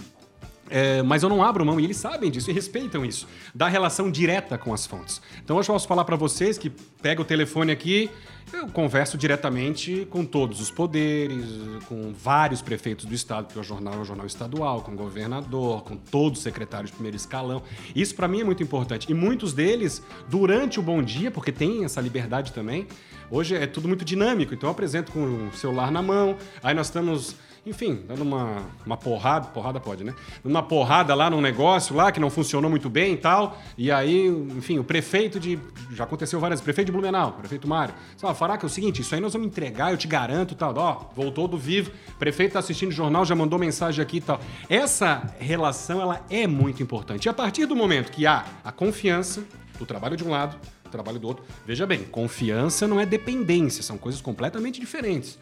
É, 0.75 1.03
mas 1.03 1.22
eu 1.22 1.30
não 1.30 1.44
abro 1.44 1.63
mão, 1.63 1.80
e 1.80 1.84
eles 1.84 1.98
sabem 1.98 2.32
disso 2.32 2.50
e 2.50 2.53
respeitam 2.53 3.06
isso, 3.06 3.27
da 3.53 3.68
relação 3.68 4.10
direta 4.10 4.58
com 4.58 4.74
as 4.74 4.88
fontes. 4.88 5.22
Então 5.44 5.58
hoje 5.58 5.70
eu 5.70 5.75
posso 5.75 5.88
falar 5.88 6.03
para 6.03 6.15
vocês 6.15 6.58
que 6.58 6.72
pega 7.00 7.22
o 7.22 7.25
telefone 7.25 7.72
aqui, 7.72 8.10
eu 8.51 8.68
converso 8.70 9.15
diretamente 9.15 10.08
com 10.10 10.25
todos 10.25 10.60
os 10.60 10.72
poderes, 10.72 11.46
com 11.88 12.12
vários 12.12 12.63
prefeitos 12.63 13.06
do 13.06 13.13
estado, 13.13 13.46
porque 13.46 13.60
o 13.60 13.63
jornal 13.63 13.94
é 13.94 13.98
um 13.98 14.06
jornal 14.06 14.25
estadual, 14.25 14.82
com 14.82 14.94
o 14.94 14.96
governador, 14.96 15.84
com 15.84 15.96
todos 15.96 16.39
os 16.39 16.44
secretários 16.44 16.89
de 16.89 16.96
primeiro 16.96 17.18
escalão. 17.18 17.62
Isso 17.96 18.15
para 18.15 18.27
mim 18.27 18.42
é 18.42 18.44
muito 18.44 18.63
importante. 18.63 19.06
E 19.12 19.13
muitos 19.13 19.53
deles, 19.53 20.01
durante 20.27 20.80
o 20.80 20.82
bom 20.82 21.03
dia, 21.03 21.30
porque 21.30 21.51
tem 21.51 21.86
essa 21.86 22.01
liberdade 22.01 22.51
também, 22.51 22.88
hoje 23.30 23.56
é 23.56 23.68
tudo 23.68 23.88
muito 23.88 24.03
dinâmico. 24.03 24.56
Então 24.56 24.68
eu 24.68 24.72
apresento 24.72 25.12
com 25.12 25.50
o 25.50 25.53
celular 25.53 25.92
na 25.92 26.01
mão, 26.01 26.36
aí 26.63 26.74
nós 26.74 26.88
estamos 26.88 27.36
enfim, 27.65 28.03
dando 28.05 28.24
uma, 28.24 28.58
uma 28.86 28.98
porrada, 28.98 29.48
porrada 29.48 29.79
pode, 29.79 30.03
né? 30.03 30.13
Uma 30.43 30.62
porrada 30.62 31.15
lá 31.15 31.29
num 31.29 31.39
negócio 31.39 31.96
lá 31.96 32.12
que 32.12 32.20
não 32.20 32.29
funcionou 32.29 32.70
muito 32.70 32.89
bem 32.89 33.13
e 33.13 33.17
tal. 33.17 33.58
E 33.77 33.89
aí, 33.89 34.27
enfim, 34.27 34.79
o 34.79 34.84
prefeito 34.84 35.39
de. 35.39 35.58
Já 35.91 36.03
aconteceu 36.03 36.39
várias 36.39 36.60
vezes, 36.60 36.65
prefeito 36.65 36.88
de 36.88 36.91
Blumenau, 36.91 37.32
prefeito 37.34 37.67
Mário. 37.67 37.93
Falar 38.36 38.58
que 38.58 38.65
é 38.65 38.67
o 38.67 38.70
seguinte, 38.70 39.01
isso 39.01 39.15
aí 39.15 39.22
nós 39.22 39.32
vamos 39.32 39.48
entregar, 39.48 39.91
eu 39.91 39.98
te 39.98 40.08
garanto 40.08 40.55
tal. 40.55 40.74
Ó, 40.75 41.05
voltou 41.15 41.48
do 41.48 41.58
vivo, 41.58 41.91
prefeito 42.20 42.53
tá 42.53 42.60
assistindo 42.60 42.89
o 42.89 42.93
jornal, 42.93 43.24
já 43.24 43.34
mandou 43.34 43.58
mensagem 43.58 44.01
aqui 44.01 44.17
e 44.17 44.22
tal. 44.22 44.41
Essa 44.70 45.34
relação, 45.39 46.01
ela 46.01 46.22
é 46.29 46.46
muito 46.46 46.84
importante. 46.84 47.25
E 47.25 47.29
a 47.29 47.34
partir 47.34 47.65
do 47.65 47.75
momento 47.75 48.12
que 48.12 48.27
há 48.27 48.43
a 48.63 48.72
confiança, 48.74 49.43
do 49.79 49.86
trabalho 49.86 50.17
de 50.17 50.24
um 50.24 50.29
lado, 50.29 50.58
trabalho 50.93 51.20
do 51.20 51.27
outro. 51.27 51.43
Veja 51.65 51.88
bem, 51.88 52.03
confiança 52.03 52.88
não 52.88 53.00
é 53.00 53.05
dependência, 53.05 53.82
são 53.82 53.98
coisas 53.98 54.22
completamente 54.22 54.79
diferentes. 54.79 55.39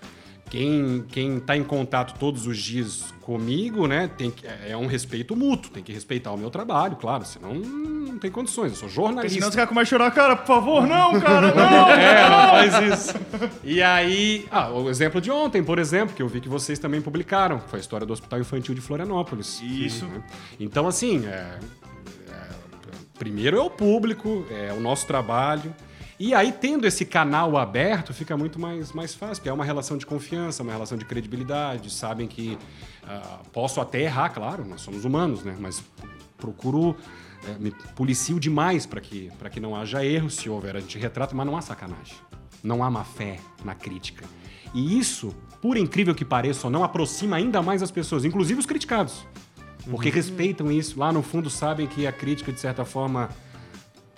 Quem, 0.51 1.05
quem 1.08 1.39
tá 1.39 1.55
em 1.55 1.63
contato 1.63 2.20
todos 2.20 2.46
os 2.46 2.58
dias 2.58 3.13
comigo, 3.22 3.88
né, 3.88 4.10
tem 4.10 4.29
que, 4.29 4.46
é 4.46 4.75
um 4.75 4.86
respeito 4.86 5.34
mútuo, 5.34 5.72
tem 5.72 5.81
que 5.81 5.93
respeitar 5.93 6.29
o 6.34 6.38
meu 6.38 6.50
trabalho, 6.50 6.98
claro, 6.98 7.24
senão 7.24 7.53
não 7.53 8.17
tem 8.17 8.29
condições, 8.29 8.74
eu 8.74 8.77
sou 8.77 8.89
jornalista. 8.89 9.34
Senão 9.34 9.48
os 9.48 9.55
caras 9.55 9.70
começam 9.70 9.96
a 9.96 10.00
chorar, 10.00 10.12
cara, 10.12 10.36
por 10.36 10.46
favor, 10.48 10.86
não, 10.86 11.22
cara, 11.22 11.55
não! 11.55 11.89
É, 11.91 12.29
não 12.29 12.50
faz 12.50 13.00
isso. 13.00 13.13
E 13.63 13.81
aí, 13.81 14.46
ah, 14.51 14.70
o 14.72 14.89
exemplo 14.89 15.22
de 15.22 15.31
ontem, 15.31 15.63
por 15.63 15.79
exemplo, 15.79 16.13
que 16.13 16.22
eu 16.22 16.27
vi 16.27 16.41
que 16.41 16.50
vocês 16.50 16.77
também 16.77 17.00
publicaram, 17.00 17.58
foi 17.58 17.79
a 17.79 17.81
história 17.81 18.05
do 18.05 18.12
Hospital 18.12 18.41
Infantil 18.41 18.75
de 18.75 18.81
Florianópolis. 18.81 19.62
Isso. 19.62 20.05
né? 20.05 20.22
Então, 20.60 20.86
assim, 20.86 21.25
é, 21.27 21.60
é, 22.29 22.50
primeiro 23.17 23.55
é 23.55 23.62
o 23.62 23.70
público, 23.70 24.46
é 24.51 24.74
o 24.74 24.81
nosso 24.81 25.08
trabalho. 25.08 25.74
E 26.23 26.35
aí, 26.35 26.51
tendo 26.51 26.85
esse 26.85 27.03
canal 27.03 27.57
aberto, 27.57 28.13
fica 28.13 28.37
muito 28.37 28.59
mais, 28.59 28.91
mais 28.91 29.15
fácil, 29.15 29.37
porque 29.37 29.49
é 29.49 29.53
uma 29.53 29.65
relação 29.65 29.97
de 29.97 30.05
confiança, 30.05 30.61
uma 30.61 30.71
relação 30.71 30.95
de 30.95 31.03
credibilidade. 31.03 31.91
Sabem 31.91 32.27
que 32.27 32.59
ah, 33.07 33.39
posso 33.51 33.81
até 33.81 34.01
errar, 34.01 34.29
claro, 34.29 34.63
nós 34.63 34.81
somos 34.81 35.03
humanos, 35.03 35.43
né? 35.43 35.57
Mas 35.59 35.83
procuro, 36.37 36.95
eh, 37.47 37.55
me 37.59 37.71
policio 37.95 38.39
demais 38.39 38.85
para 38.85 39.01
que, 39.01 39.31
pra 39.39 39.49
que 39.49 39.59
não 39.59 39.75
haja 39.75 40.05
erro. 40.05 40.29
Se 40.29 40.47
houver, 40.47 40.75
a 40.75 40.79
gente 40.79 40.95
retrata, 40.99 41.33
mas 41.33 41.43
não 41.43 41.57
há 41.57 41.61
sacanagem. 41.63 42.17
Não 42.63 42.83
há 42.83 42.91
má 42.91 43.03
fé 43.03 43.39
na 43.65 43.73
crítica. 43.73 44.23
E 44.75 44.99
isso, 44.99 45.35
por 45.59 45.75
incrível 45.75 46.13
que 46.13 46.23
pareça, 46.23 46.69
não 46.69 46.83
aproxima 46.83 47.37
ainda 47.37 47.63
mais 47.63 47.81
as 47.81 47.89
pessoas, 47.89 48.25
inclusive 48.25 48.59
os 48.59 48.67
criticados. 48.67 49.25
Porque 49.89 50.11
respeitam 50.11 50.71
isso. 50.71 50.99
Lá 50.99 51.11
no 51.11 51.23
fundo 51.23 51.49
sabem 51.49 51.87
que 51.87 52.05
a 52.05 52.11
crítica, 52.11 52.51
de 52.51 52.59
certa 52.59 52.85
forma, 52.85 53.27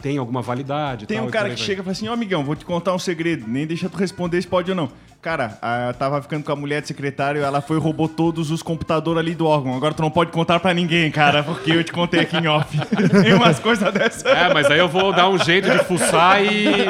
tem 0.04 0.18
alguma 0.18 0.42
validade. 0.42 1.06
Tem 1.08 1.18
tal, 1.18 1.28
um 1.28 1.32
cara 1.32 1.50
que 1.50 1.56
vai. 1.56 1.66
chega 1.66 1.80
e 1.82 1.84
fala 1.84 1.92
assim, 1.94 2.10
ó 2.10 2.14
amigão, 2.14 2.44
vou 2.44 2.56
te 2.58 2.66
contar 2.66 2.94
um 2.94 3.00
segredo, 3.00 3.46
nem 3.48 3.66
deixa 3.66 3.88
tu 3.90 3.98
responder 3.98 4.40
se 4.42 4.48
pode 4.48 4.70
ou 4.70 4.76
não. 4.76 4.92
Cara, 5.22 5.58
eu 5.88 5.94
tava 5.94 6.22
ficando 6.22 6.44
com 6.44 6.52
a 6.52 6.56
mulher 6.58 6.82
de 6.82 6.90
secretário, 6.90 7.42
ela 7.42 7.62
foi 7.62 7.78
e 7.78 7.80
roubou 7.80 8.10
todos 8.10 8.52
os 8.52 8.62
computadores 8.62 9.18
ali 9.22 9.34
do 9.34 9.46
órgão. 9.46 9.74
Agora 9.74 9.94
tu 9.94 10.02
não 10.02 10.12
pode 10.12 10.32
contar 10.34 10.60
pra 10.60 10.74
ninguém, 10.74 11.10
cara, 11.10 11.42
porque 11.42 11.72
eu 11.72 11.82
te 11.82 11.94
contei 11.94 12.20
aqui 12.20 12.36
em 12.36 12.46
off. 12.48 12.78
Tem 13.24 13.34
umas 13.34 13.58
coisas 13.58 13.94
dessas. 13.94 14.26
É, 14.26 14.54
mas 14.54 14.70
aí 14.70 14.78
eu 14.80 14.90
vou 14.90 15.14
dar 15.14 15.30
um 15.30 15.38
jeito 15.38 15.70
de 15.72 15.80
fuçar 15.86 16.44
e, 16.44 16.68
e- 16.68 16.82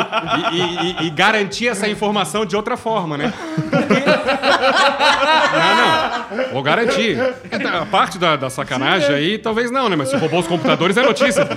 e- 0.51 1.03
e- 1.03 1.05
e 1.05 1.09
garantir 1.11 1.67
essa 1.67 1.87
informação 1.87 2.43
de 2.43 2.55
outra 2.55 2.75
forma, 2.75 3.15
né? 3.19 3.31
Vou 6.51 6.63
garantir. 6.63 7.17
A 7.19 7.85
parte 7.85 8.17
da, 8.17 8.35
da 8.35 8.49
sacanagem 8.49 9.13
aí, 9.13 9.37
talvez 9.37 9.71
não, 9.71 9.89
né? 9.89 9.95
Mas 9.95 10.09
se 10.09 10.17
roubou 10.17 10.39
os 10.39 10.47
computadores, 10.47 10.97
é 10.97 11.03
notícia. 11.03 11.47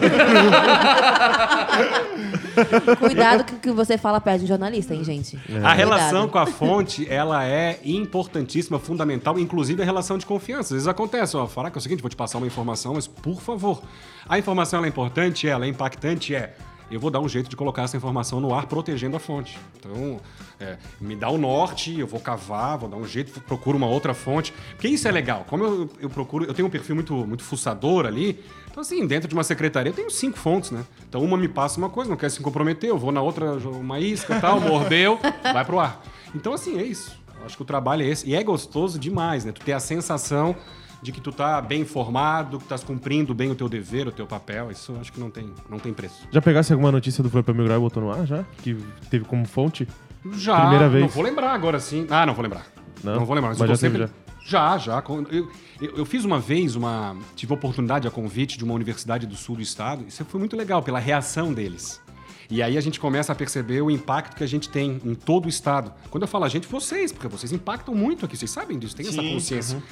Cuidado 2.99 3.45
com 3.45 3.57
o 3.57 3.59
que 3.59 3.71
você 3.71 3.99
fala 3.99 4.21
perto 4.21 4.39
de 4.39 4.45
um 4.45 4.49
jornalista, 4.49 4.95
hein, 4.95 5.05
gente? 5.05 5.39
A 5.63 5.73
relação 5.73 6.29
com 6.29 6.39
a 6.39 6.47
fonte, 6.47 7.07
ela 7.11 7.45
é 7.45 7.79
importantíssima, 7.85 8.79
fundamental, 8.79 9.39
inclusive 9.39 9.83
a 9.83 9.85
relação 9.85 10.17
de 10.17 10.25
confiança. 10.25 10.69
Às 10.69 10.71
vezes 10.71 10.89
acontece, 10.89 11.37
ó, 11.37 11.47
falar 11.47 11.71
que 11.71 11.77
é 11.77 11.81
o 11.81 11.83
seguinte, 11.83 12.01
vou 12.01 12.11
te 12.11 12.17
passar 12.17 12.39
uma 12.39 12.47
informação, 12.47 12.95
mas 12.95 13.07
por 13.07 13.41
favor. 13.41 13.83
A 14.29 14.39
informação 14.39 14.79
ela 14.79 14.87
é 14.87 14.89
importante, 14.89 15.47
ela 15.49 15.67
é 15.67 15.69
impactante, 15.69 16.35
é. 16.35 16.55
Eu 16.91 17.01
vou 17.01 17.11
dar 17.11 17.21
um 17.21 17.29
jeito 17.29 17.49
de 17.51 17.57
colocar 17.57 17.83
essa 17.83 17.97
informação 17.97 18.41
no 18.41 18.55
ar 18.55 18.67
protegendo 18.67 19.17
a 19.17 19.21
fonte. 19.21 19.59
Então, 19.79 20.21
é, 20.61 20.77
me 21.01 21.17
dá 21.17 21.29
o 21.29 21.37
norte, 21.37 21.99
eu 21.99 22.07
vou 22.07 22.21
cavar, 22.21 22.79
vou 22.79 22.89
dar 22.89 22.97
um 22.97 23.07
jeito, 23.07 23.41
procuro 23.41 23.77
uma 23.77 23.89
outra 23.89 24.15
fonte. 24.15 24.55
Porque 24.71 24.87
isso 24.87 25.09
é 25.09 25.11
legal. 25.11 25.45
Como 25.49 25.65
eu, 25.65 25.91
eu 26.01 26.11
procuro, 26.11 26.45
eu 26.45 26.55
tenho 26.55 26.69
um 26.69 26.71
perfil 26.71 26.95
muito, 26.95 27.15
muito 27.27 27.43
fuçador 27.43 28.07
ali. 28.07 28.43
Então, 28.71 28.81
assim, 28.81 29.05
dentro 29.07 29.29
de 29.29 29.35
uma 29.35 29.43
secretaria 29.43 29.91
eu 29.91 29.95
tenho 29.95 30.11
cinco 30.11 30.39
fontes, 30.39 30.71
né? 30.71 30.85
Então, 31.09 31.23
uma 31.23 31.37
me 31.37 31.49
passa 31.49 31.79
uma 31.79 31.91
coisa, 31.91 32.09
não 32.09 32.17
quer 32.17 32.31
se 32.31 32.41
comprometer, 32.41 32.91
eu 32.91 32.99
vou 32.99 33.11
na 33.11 33.21
outra, 33.23 33.55
uma 33.55 33.99
isca 33.99 34.37
e 34.37 34.41
tal, 34.41 34.61
mordeu, 34.61 35.19
vai 35.43 35.65
pro 35.65 35.81
ar. 35.81 36.03
Então, 36.35 36.53
assim, 36.53 36.79
é 36.79 36.83
isso. 36.85 37.19
Eu 37.41 37.47
acho 37.47 37.57
que 37.57 37.63
o 37.63 37.67
trabalho 37.67 38.03
é 38.03 38.07
esse. 38.07 38.29
E 38.29 38.35
é 38.35 38.43
gostoso 38.45 38.99
demais, 38.99 39.45
né? 39.45 39.53
Tu 39.53 39.61
ter 39.63 39.73
a 39.73 39.81
sensação 39.81 40.55
de 41.03 41.13
que 41.13 41.21
tu 41.21 41.33
tá 41.33 41.61
bem 41.61 41.83
informado, 41.83 42.59
que 42.59 42.65
estás 42.65 42.83
cumprindo 42.83 43.35
bem 43.35 43.51
o 43.51 43.55
teu 43.55 43.69
dever, 43.69 44.09
o 44.09 44.13
teu 44.13 44.27
papel. 44.27 44.71
Isso 44.71 44.93
eu 44.93 45.01
acho 45.01 45.13
que 45.13 45.21
não 45.21 45.31
tem, 45.31 45.53
não 45.69 45.79
tem 45.79 45.93
preço. 45.93 46.27
Já 46.31 46.41
pegasse 46.43 46.73
alguma 46.73 46.91
notícia 46.91 47.23
do 47.23 47.31
Flamengo 47.31 47.55
Mil 47.55 47.65
Grau 47.65 47.79
e 47.79 47.81
botou 47.81 48.03
no 48.03 48.13
ar 48.13 48.27
já? 48.27 48.45
Que 48.63 48.77
teve 49.11 49.25
como 49.25 49.47
fonte? 49.47 49.87
Já. 50.33 50.61
Primeira 50.61 50.89
vez. 50.89 51.03
Não 51.05 51.11
vou 51.11 51.23
lembrar 51.23 51.53
agora 51.53 51.79
sim. 51.79 52.07
Ah, 52.11 52.27
não 52.27 52.35
vou 52.35 52.43
lembrar. 52.43 52.67
Não? 53.05 53.25
vou 53.25 53.35
lembrar. 53.35 53.51
Mas 53.51 53.61
eu 53.61 53.67
já 53.67 53.77
teve, 53.77 53.99
sempre... 53.99 54.13
Já, 54.45 54.79
já. 54.79 55.03
Eu, 55.31 55.49
eu, 55.81 55.97
eu 55.99 56.05
fiz 56.05 56.25
uma 56.25 56.39
vez 56.39 56.77
uma. 56.77 57.17
Tive 57.35 57.53
a 57.53 57.57
oportunidade 57.57 58.07
a 58.07 58.11
convite 58.11 58.57
de 58.57 58.65
uma 58.65 58.75
universidade 58.75 59.27
do 59.27 59.37
sul 59.37 59.57
do 59.57 59.63
estado. 59.63 60.05
Isso 60.07 60.25
foi 60.25 60.39
muito 60.39 60.57
legal, 60.57 60.83
pela 60.83 60.99
reação 60.99 61.53
deles. 61.53 62.01
E 62.49 62.63
aí 62.63 62.77
a 62.79 62.81
gente 62.81 63.01
começa 63.01 63.33
a 63.33 63.35
perceber 63.35 63.81
o 63.83 63.91
impacto 63.91 64.37
que 64.37 64.45
a 64.45 64.47
gente 64.47 64.69
tem 64.69 65.01
em 65.05 65.15
todo 65.15 65.47
o 65.47 65.49
estado. 65.49 65.93
Quando 66.11 66.23
eu 66.23 66.29
falo 66.29 66.45
a 66.45 66.49
gente, 66.49 66.67
vocês, 66.69 67.11
porque 67.13 67.29
vocês 67.29 67.53
impactam 67.53 67.95
muito 67.95 68.25
aqui, 68.25 68.37
vocês 68.37 68.51
sabem 68.51 68.79
disso, 68.79 68.95
têm 68.95 69.07
essa 69.09 69.21
consciência. 69.35 69.83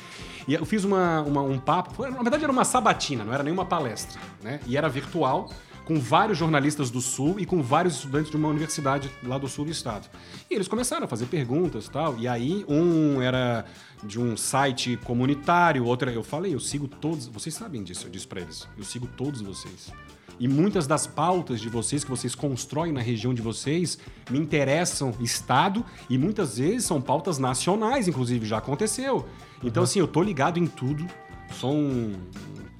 E 0.47 0.55
eu 0.55 0.65
fiz 0.65 0.85
uma, 0.85 1.23
uma- 1.23 1.43
um 1.43 1.59
papo, 1.59 2.03
na 2.07 2.23
verdade 2.23 2.45
era 2.45 2.53
uma 2.53 2.65
sabatina, 2.65 3.25
não 3.25 3.33
era 3.33 3.43
nenhuma 3.43 3.65
palestra, 3.65 4.21
né? 4.43 4.61
E 4.67 4.77
era 4.77 4.89
virtual, 4.89 5.51
com 5.85 5.99
vários 6.01 6.39
jornalistas 6.39 6.91
do 6.91 7.01
Sul 7.01 7.39
e 7.39 7.45
com 7.45 7.63
vários 7.63 7.97
estudantes 7.97 8.31
de 8.31 8.37
uma 8.37 8.49
universidade 8.49 9.11
lá 9.23 9.37
do 9.39 9.47
Sul 9.49 9.67
do 9.67 9.71
estado. 9.71 10.09
E 10.51 10.55
eles 10.55 10.67
começaram 10.69 11.05
a 11.05 11.09
fazer 11.09 11.27
perguntas 11.27 11.87
e 11.87 11.91
tal. 11.91 12.17
E 12.19 12.27
aí 12.27 12.65
um 12.69 13.21
era 13.21 13.65
de 14.03 14.19
um 14.21 14.37
site 14.37 14.99
comunitário, 15.05 15.85
outro 15.85 16.09
era- 16.09 16.17
eu 16.19 16.23
falei, 16.25 16.55
eu 16.55 16.61
sigo 16.61 16.89
todos, 16.89 17.27
vocês 17.27 17.55
sabem 17.55 17.83
disso, 17.83 18.07
eu 18.07 18.11
disse 18.11 18.27
pra 18.27 18.41
eles. 18.41 18.67
Eu 18.79 18.85
sigo 18.85 19.07
todos 19.07 19.41
vocês. 19.41 19.93
E 20.41 20.49
muitas 20.49 20.87
das 20.87 21.07
pautas 21.07 21.61
de 21.61 21.69
vocês 21.69 22.03
que 22.03 22.11
vocês 22.11 22.35
constroem 22.35 22.93
na 22.93 23.01
região 23.01 23.33
de 23.33 23.41
vocês 23.41 23.99
me 24.29 24.39
interessam 24.39 25.15
Estado 25.21 25.85
e 26.11 26.19
muitas 26.19 26.59
vezes 26.59 26.85
são 26.87 27.01
pautas 27.01 27.39
nacionais, 27.39 28.09
inclusive, 28.09 28.45
já 28.45 28.59
aconteceu. 28.59 29.29
Então, 29.63 29.85
assim, 29.85 30.01
eu 30.01 30.09
tô 30.09 30.23
ligado 30.23 30.59
em 30.59 30.67
tudo. 30.67 31.07
Sou 31.53 31.73
um 31.73 32.15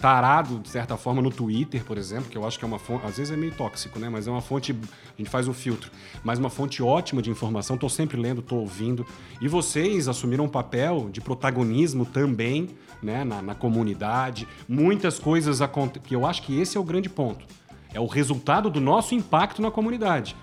tarado, 0.05 0.59
de 0.59 0.69
certa 0.69 0.99
forma, 0.99 1.23
no 1.23 1.31
Twitter, 1.31 1.83
por 1.83 1.97
exemplo, 1.97 2.29
que 2.29 2.37
eu 2.37 2.47
acho 2.47 2.59
que 2.59 2.65
é 2.67 2.69
uma 2.69 2.79
fonte. 2.79 3.07
Às 3.07 3.17
vezes 3.17 3.33
é 3.33 3.37
meio 3.39 3.53
tóxico, 3.53 3.99
né? 3.99 4.11
Mas 4.11 4.29
é 4.29 4.31
uma 4.31 4.43
fonte. 4.43 4.73
A 4.73 5.17
gente 5.17 5.31
faz 5.31 5.49
um 5.49 5.55
filtro. 5.55 5.91
Mas 6.23 6.39
uma 6.39 6.51
fonte 6.51 6.83
ótima 6.83 7.23
de 7.23 7.31
informação. 7.31 7.79
Tô 7.79 7.89
sempre 7.89 8.21
lendo, 8.21 8.43
tô 8.43 8.57
ouvindo. 8.57 9.07
E 9.41 9.49
vocês 9.49 10.07
assumiram 10.07 10.45
um 10.45 10.49
papel 10.49 11.09
de 11.11 11.23
protagonismo 11.23 12.05
também, 12.05 12.69
né? 13.03 13.25
Na, 13.25 13.41
na 13.41 13.55
comunidade. 13.55 14.47
Muitas 14.69 15.19
coisas 15.19 15.63
acontecem. 15.63 16.03
Que 16.07 16.15
eu 16.15 16.27
acho 16.27 16.43
que 16.43 16.61
esse 16.61 16.77
é 16.77 16.81
o 16.81 16.85
grande 16.85 17.09
ponto. 17.09 17.47
É 17.95 17.99
o 17.99 18.07
resultado 18.07 18.69
do 18.69 18.83
nosso 18.83 19.15
impacto 19.15 19.63
na 19.63 19.71
comunidade. 19.71 20.37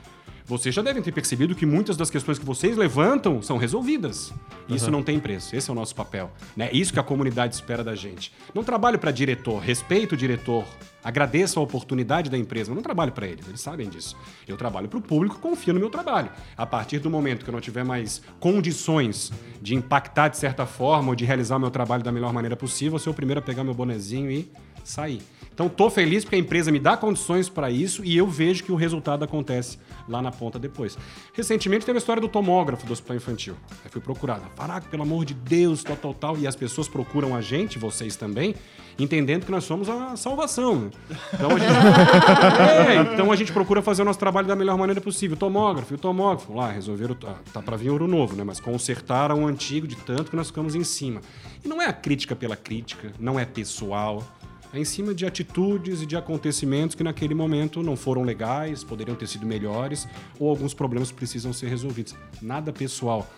Vocês 0.52 0.76
já 0.76 0.82
devem 0.82 1.02
ter 1.02 1.14
percebido 1.14 1.56
que 1.56 1.66
muitas 1.66 1.96
das 1.96 2.10
questões 2.10 2.38
que 2.38 2.46
vocês 2.46 2.76
levantam 2.76 3.42
são 3.42 3.56
resolvidas. 3.56 4.34
Isso 4.68 4.92
não 4.92 5.02
tem 5.02 5.18
preço. 5.18 5.56
Esse 5.56 5.70
é 5.70 5.72
o 5.72 5.76
nosso 5.76 5.96
papel. 5.96 6.30
Né? 6.58 6.70
Isso 6.74 6.92
que 6.92 7.00
a 7.00 7.04
comunidade 7.04 7.56
espera 7.56 7.86
da 7.86 7.96
gente. 7.96 8.34
Não 8.54 8.62
trabalho 8.62 9.00
para 9.00 9.12
diretor, 9.12 9.60
respeito 9.60 10.12
o 10.12 10.18
diretor, 10.18 10.66
agradeço 11.02 11.58
a 11.58 11.64
oportunidade 11.64 12.30
da 12.30 12.38
empresa, 12.38 12.76
não 12.76 12.82
trabalho 12.82 13.14
para 13.14 13.28
eles, 13.28 13.48
eles 13.48 13.62
sabem 13.62 13.88
disso. 13.88 14.18
Eu 14.46 14.58
trabalho 14.58 14.90
para 14.90 15.00
o 15.00 15.02
público, 15.02 15.40
confio 15.40 15.74
no 15.74 15.80
meu 15.80 15.90
trabalho. 15.90 16.30
A 16.58 16.66
partir 16.66 17.00
do 17.00 17.10
momento 17.10 17.46
que 17.46 17.50
eu 17.50 17.54
não 17.54 17.62
tiver 17.62 17.86
mais 17.86 18.22
condições 18.38 19.32
de 19.62 19.74
impactar 19.74 20.28
de 20.28 20.38
certa 20.38 20.66
forma 20.66 21.10
ou 21.10 21.16
de 21.16 21.24
realizar 21.24 21.56
o 21.56 21.60
meu 21.62 21.72
trabalho 21.72 22.04
da 22.04 22.12
melhor 22.12 22.34
maneira 22.34 22.58
possível, 22.58 22.96
eu 22.96 23.00
sou 23.00 23.14
o 23.14 23.16
primeiro 23.16 23.40
a 23.40 23.42
pegar 23.42 23.64
meu 23.64 23.74
bonezinho 23.74 24.30
e 24.30 24.52
sair. 24.84 25.22
Então, 25.54 25.68
tô 25.68 25.90
feliz 25.90 26.24
porque 26.24 26.36
a 26.36 26.40
empresa 26.40 26.72
me 26.72 26.80
dá 26.80 26.96
condições 26.96 27.50
para 27.50 27.70
isso 27.70 28.04
e 28.04 28.18
eu 28.18 28.26
vejo 28.26 28.64
que 28.64 28.72
o 28.72 28.76
resultado 28.76 29.24
acontece 29.24 29.78
lá 30.08 30.22
na 30.22 30.32
ponta 30.32 30.58
depois. 30.58 30.98
Recentemente 31.34 31.86
teve 31.86 31.98
a 31.98 32.00
história 32.00 32.22
do 32.22 32.28
tomógrafo 32.28 32.86
do 32.86 32.94
hospital 32.94 33.18
infantil. 33.18 33.56
Aí 33.84 33.92
fui 33.92 34.02
procurado. 34.02 34.44
Faraco, 34.56 34.88
pelo 34.88 35.04
amor 35.04 35.26
de 35.26 35.34
Deus, 35.34 35.84
tal, 35.84 35.96
tal, 35.96 36.14
tal. 36.14 36.38
E 36.38 36.48
as 36.48 36.56
pessoas 36.56 36.88
procuram 36.88 37.36
a 37.36 37.42
gente, 37.42 37.78
vocês 37.78 38.16
também, 38.16 38.56
entendendo 38.98 39.46
que 39.46 39.52
nós 39.52 39.64
somos 39.64 39.90
a 39.90 40.16
salvação. 40.16 40.90
Então 41.34 41.52
a 41.52 41.60
gente, 41.60 41.72
é, 42.90 43.14
então 43.14 43.32
a 43.32 43.36
gente 43.36 43.52
procura 43.52 43.82
fazer 43.82 44.02
o 44.02 44.06
nosso 44.06 44.20
trabalho 44.20 44.48
da 44.48 44.56
melhor 44.56 44.78
maneira 44.78 45.02
possível. 45.02 45.36
Tomógrafo, 45.38 45.94
e 45.94 45.96
o 45.96 46.00
tomógrafo, 46.00 46.54
lá, 46.54 46.72
resolveram. 46.72 47.14
Tá, 47.14 47.36
tá 47.54 47.62
para 47.62 47.78
vir 47.78 47.90
ouro 47.90 48.08
novo, 48.08 48.36
né? 48.36 48.44
Mas 48.44 48.60
consertaram 48.60 49.44
o 49.44 49.48
antigo 49.48 49.86
de 49.86 49.96
tanto 49.96 50.32
que 50.32 50.36
nós 50.36 50.48
ficamos 50.48 50.76
em 50.76 50.84
cima. 50.84 51.22
E 51.64 51.68
não 51.68 51.82
é 51.82 51.86
a 51.86 51.94
crítica 51.94 52.36
pela 52.36 52.56
crítica, 52.56 53.12
não 53.20 53.40
é 53.40 53.46
pessoal. 53.46 54.24
É 54.74 54.80
em 54.80 54.86
cima 54.86 55.14
de 55.14 55.26
atitudes 55.26 56.02
e 56.02 56.06
de 56.06 56.16
acontecimentos 56.16 56.96
que 56.96 57.04
naquele 57.04 57.34
momento 57.34 57.84
não 57.84 57.98
foram 57.98 58.24
legais, 58.24 58.84
poderiam 58.84 59.16
ter 59.16 59.28
sido 59.28 59.46
melhores, 59.46 60.08
ou 60.40 60.50
alguns 60.50 60.74
problemas 60.74 61.12
precisam 61.12 61.52
ser 61.52 61.68
resolvidos. 61.68 62.16
Nada 62.42 62.72
pessoal. 62.72 63.30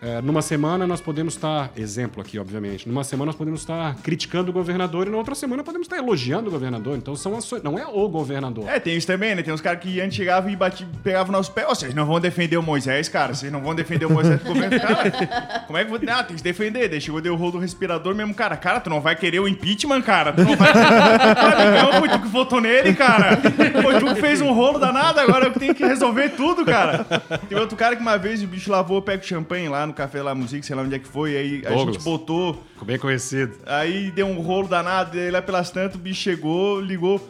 É, 0.00 0.22
numa 0.22 0.42
semana 0.42 0.86
nós 0.86 1.00
podemos 1.00 1.34
estar, 1.34 1.70
exemplo 1.76 2.22
aqui, 2.22 2.38
obviamente, 2.38 2.88
numa 2.88 3.02
semana 3.02 3.26
nós 3.26 3.36
podemos 3.36 3.60
estar 3.60 3.96
criticando 3.96 4.50
o 4.50 4.54
governador 4.54 5.08
e 5.08 5.10
na 5.10 5.16
outra 5.16 5.34
semana 5.34 5.64
podemos 5.64 5.86
estar 5.86 5.98
elogiando 5.98 6.48
o 6.48 6.52
governador. 6.52 6.96
Então 6.96 7.16
são 7.16 7.36
ações, 7.36 7.62
não 7.62 7.76
é 7.76 7.86
o 7.86 8.08
governador. 8.08 8.68
É, 8.68 8.78
tem 8.78 8.96
isso 8.96 9.06
também, 9.06 9.34
né? 9.34 9.42
Tem 9.42 9.52
uns 9.52 9.60
caras 9.60 9.80
que 9.80 10.00
antes 10.00 10.16
chegavam 10.16 10.50
e 10.50 10.56
batiam, 10.56 10.88
pegavam 11.02 11.32
nosso 11.32 11.50
pé. 11.52 11.64
Ó, 11.66 11.74
vocês 11.74 11.92
não 11.94 12.06
vão 12.06 12.20
defender 12.20 12.56
o 12.56 12.62
Moisés, 12.62 13.08
cara. 13.08 13.34
Vocês 13.34 13.50
não 13.50 13.60
vão 13.60 13.74
defender 13.74 14.06
o 14.06 14.10
Moisés 14.10 14.40
do 14.40 14.46
governo. 14.46 14.78
Cara, 14.78 15.64
como 15.66 15.78
é 15.78 15.84
que 15.84 15.90
vou. 15.90 15.98
Ah, 16.08 16.22
tem 16.22 16.36
que 16.36 16.42
defender. 16.42 16.88
Daí 16.88 17.00
chegou, 17.00 17.20
deu 17.20 17.34
o 17.34 17.36
rolo 17.36 17.52
do 17.52 17.58
respirador 17.58 18.14
mesmo, 18.14 18.34
cara. 18.34 18.56
Cara, 18.56 18.80
tu 18.80 18.88
não 18.88 19.00
vai 19.00 19.16
querer 19.16 19.40
o 19.40 19.48
impeachment, 19.48 20.02
cara. 20.02 20.32
Tu 20.32 20.42
não 20.42 20.56
vai. 20.56 20.72
Foi 21.98 22.08
tu 22.08 22.20
que 22.20 22.28
votou 22.28 22.60
nele, 22.60 22.94
cara. 22.94 23.38
Foi 23.82 23.98
tu 23.98 24.14
que 24.14 24.20
fez 24.20 24.40
um 24.40 24.52
rolo 24.52 24.78
danado, 24.78 25.18
agora 25.20 25.46
eu 25.46 25.52
tenho 25.52 25.74
que 25.74 25.84
resolver 25.84 26.30
tudo, 26.30 26.64
cara. 26.64 27.04
Tem 27.48 27.58
outro 27.58 27.76
cara 27.76 27.96
que 27.96 28.02
uma 28.02 28.16
vez 28.16 28.42
o 28.42 28.46
bicho 28.46 28.70
lavou 28.70 28.98
o 28.98 29.02
pé 29.02 29.16
com 29.16 29.24
champanhe 29.24 29.68
lá 29.68 29.87
no 29.88 29.94
Café 29.94 30.22
La 30.22 30.34
Musique, 30.34 30.64
sei 30.64 30.76
lá 30.76 30.82
onde 30.82 30.94
é 30.94 30.98
que 30.98 31.08
foi. 31.08 31.36
Aí 31.36 31.62
a 31.66 31.70
Douglas. 31.70 31.94
gente 31.96 32.04
botou. 32.04 32.54
Ficou 32.72 32.86
bem 32.86 32.98
conhecido. 32.98 33.56
Aí 33.66 34.10
deu 34.12 34.26
um 34.26 34.40
rolo 34.40 34.68
danado, 34.68 35.16
e 35.16 35.20
aí 35.20 35.30
lá 35.30 35.42
pelas 35.42 35.70
tantas 35.70 35.96
o 35.96 35.98
bicho 35.98 36.20
chegou, 36.20 36.80
ligou. 36.80 37.20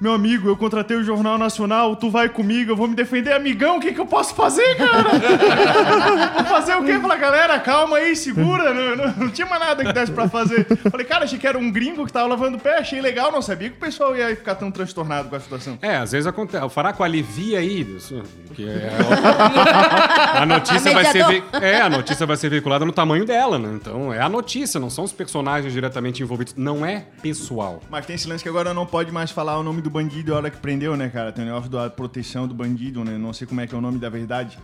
Meu 0.00 0.12
amigo, 0.12 0.48
eu 0.48 0.56
contratei 0.56 0.96
o 0.96 1.02
Jornal 1.02 1.36
Nacional, 1.36 1.96
tu 1.96 2.08
vai 2.08 2.28
comigo, 2.28 2.70
eu 2.70 2.76
vou 2.76 2.86
me 2.86 2.94
defender. 2.94 3.32
Amigão, 3.32 3.78
o 3.78 3.80
que, 3.80 3.92
que 3.92 4.00
eu 4.00 4.06
posso 4.06 4.32
fazer, 4.34 4.76
cara? 4.76 5.08
Vou 6.38 6.44
fazer 6.44 6.74
o 6.76 6.84
quê? 6.84 6.98
Falei, 7.00 7.18
galera, 7.18 7.58
calma 7.58 7.96
aí, 7.96 8.14
segura. 8.14 8.72
Não, 8.72 8.94
não- 8.96 9.14
não 9.16 9.28
tinha 9.30 9.46
mais 9.46 9.60
nada 9.60 9.84
que 9.84 9.92
desse 9.92 10.12
pra 10.12 10.28
fazer. 10.28 10.64
Falei, 10.90 11.04
cara, 11.04 11.24
achei 11.24 11.38
que 11.38 11.46
era 11.46 11.58
um 11.58 11.70
gringo 11.70 12.06
que 12.06 12.12
tava 12.12 12.28
lavando 12.28 12.56
o 12.56 12.60
pé, 12.60 12.78
achei 12.78 13.00
legal, 13.00 13.32
não 13.32 13.42
sabia 13.42 13.68
que 13.70 13.76
o 13.76 13.80
pessoal 13.80 14.14
ia 14.16 14.28
ficar 14.36 14.54
tão 14.54 14.70
transtornado 14.70 15.28
com 15.28 15.34
a 15.36 15.40
situação. 15.40 15.78
É, 15.82 15.96
às 15.96 16.12
vezes 16.12 16.26
acontece. 16.26 16.64
O 16.64 16.68
Faraco 16.68 17.02
alivia 17.02 17.58
aí. 17.58 17.80
isso, 17.96 18.22
Que 18.54 18.68
é, 18.68 18.90
a 20.40 20.46
notícia 20.46 20.92
vai 20.92 21.04
ser 21.06 21.26
ve- 21.26 21.42
é, 21.60 21.80
a 21.80 21.90
notícia 21.90 22.24
vai 22.26 22.36
ser 22.36 22.48
veiculada 22.48 22.84
no 22.84 22.92
tamanho 22.92 23.24
dela, 23.24 23.58
né? 23.58 23.70
Então 23.74 24.12
é 24.14 24.20
a 24.20 24.28
notícia, 24.28 24.78
não 24.78 24.90
são 24.90 25.04
os 25.04 25.12
personagens 25.12 25.72
diretamente 25.72 26.22
envolvidos. 26.22 26.54
Não 26.56 26.84
é 26.86 27.04
pessoal. 27.22 27.80
Mas 27.90 28.06
tem 28.06 28.14
esse 28.16 28.28
lance 28.28 28.42
que 28.42 28.48
agora 28.48 28.72
não 28.72 28.86
pode 28.86 29.10
mais 29.10 29.30
falar 29.30 29.58
o 29.58 29.62
nome 29.62 29.82
do 29.82 29.87
bandido 29.90 30.34
a 30.34 30.36
hora 30.36 30.50
que 30.50 30.58
prendeu, 30.58 30.96
né, 30.96 31.08
cara? 31.08 31.32
Tem 31.32 31.44
o 31.44 31.46
negócio 31.46 31.70
da 31.70 31.88
proteção 31.88 32.46
do 32.46 32.54
bandido, 32.54 33.04
né? 33.04 33.16
Não 33.18 33.32
sei 33.32 33.46
como 33.46 33.60
é 33.60 33.66
que 33.66 33.74
é 33.74 33.78
o 33.78 33.80
nome 33.80 33.98
da 33.98 34.08
verdade. 34.08 34.58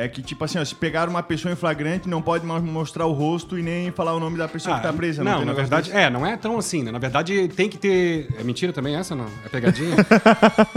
É 0.00 0.06
que, 0.06 0.22
tipo 0.22 0.44
assim, 0.44 0.60
ó, 0.60 0.64
se 0.64 0.76
pegar 0.76 1.08
uma 1.08 1.24
pessoa 1.24 1.50
em 1.52 1.56
flagrante, 1.56 2.08
não 2.08 2.22
pode 2.22 2.46
mais 2.46 2.62
mostrar 2.62 3.04
o 3.06 3.12
rosto 3.12 3.58
e 3.58 3.62
nem 3.64 3.90
falar 3.90 4.14
o 4.14 4.20
nome 4.20 4.38
da 4.38 4.46
pessoa 4.46 4.76
que 4.76 4.82
tá 4.82 4.92
presa. 4.92 5.24
Não, 5.24 5.38
tem 5.38 5.44
na 5.46 5.52
verdade, 5.52 5.90
é, 5.92 6.08
não 6.08 6.24
é 6.24 6.36
tão 6.36 6.56
assim, 6.56 6.84
né? 6.84 6.92
Na 6.92 7.00
verdade, 7.00 7.48
tem 7.48 7.68
que 7.68 7.76
ter. 7.76 8.28
É 8.38 8.44
mentira 8.44 8.72
também 8.72 8.94
essa, 8.94 9.16
não? 9.16 9.26
É 9.44 9.48
pegadinha? 9.48 9.96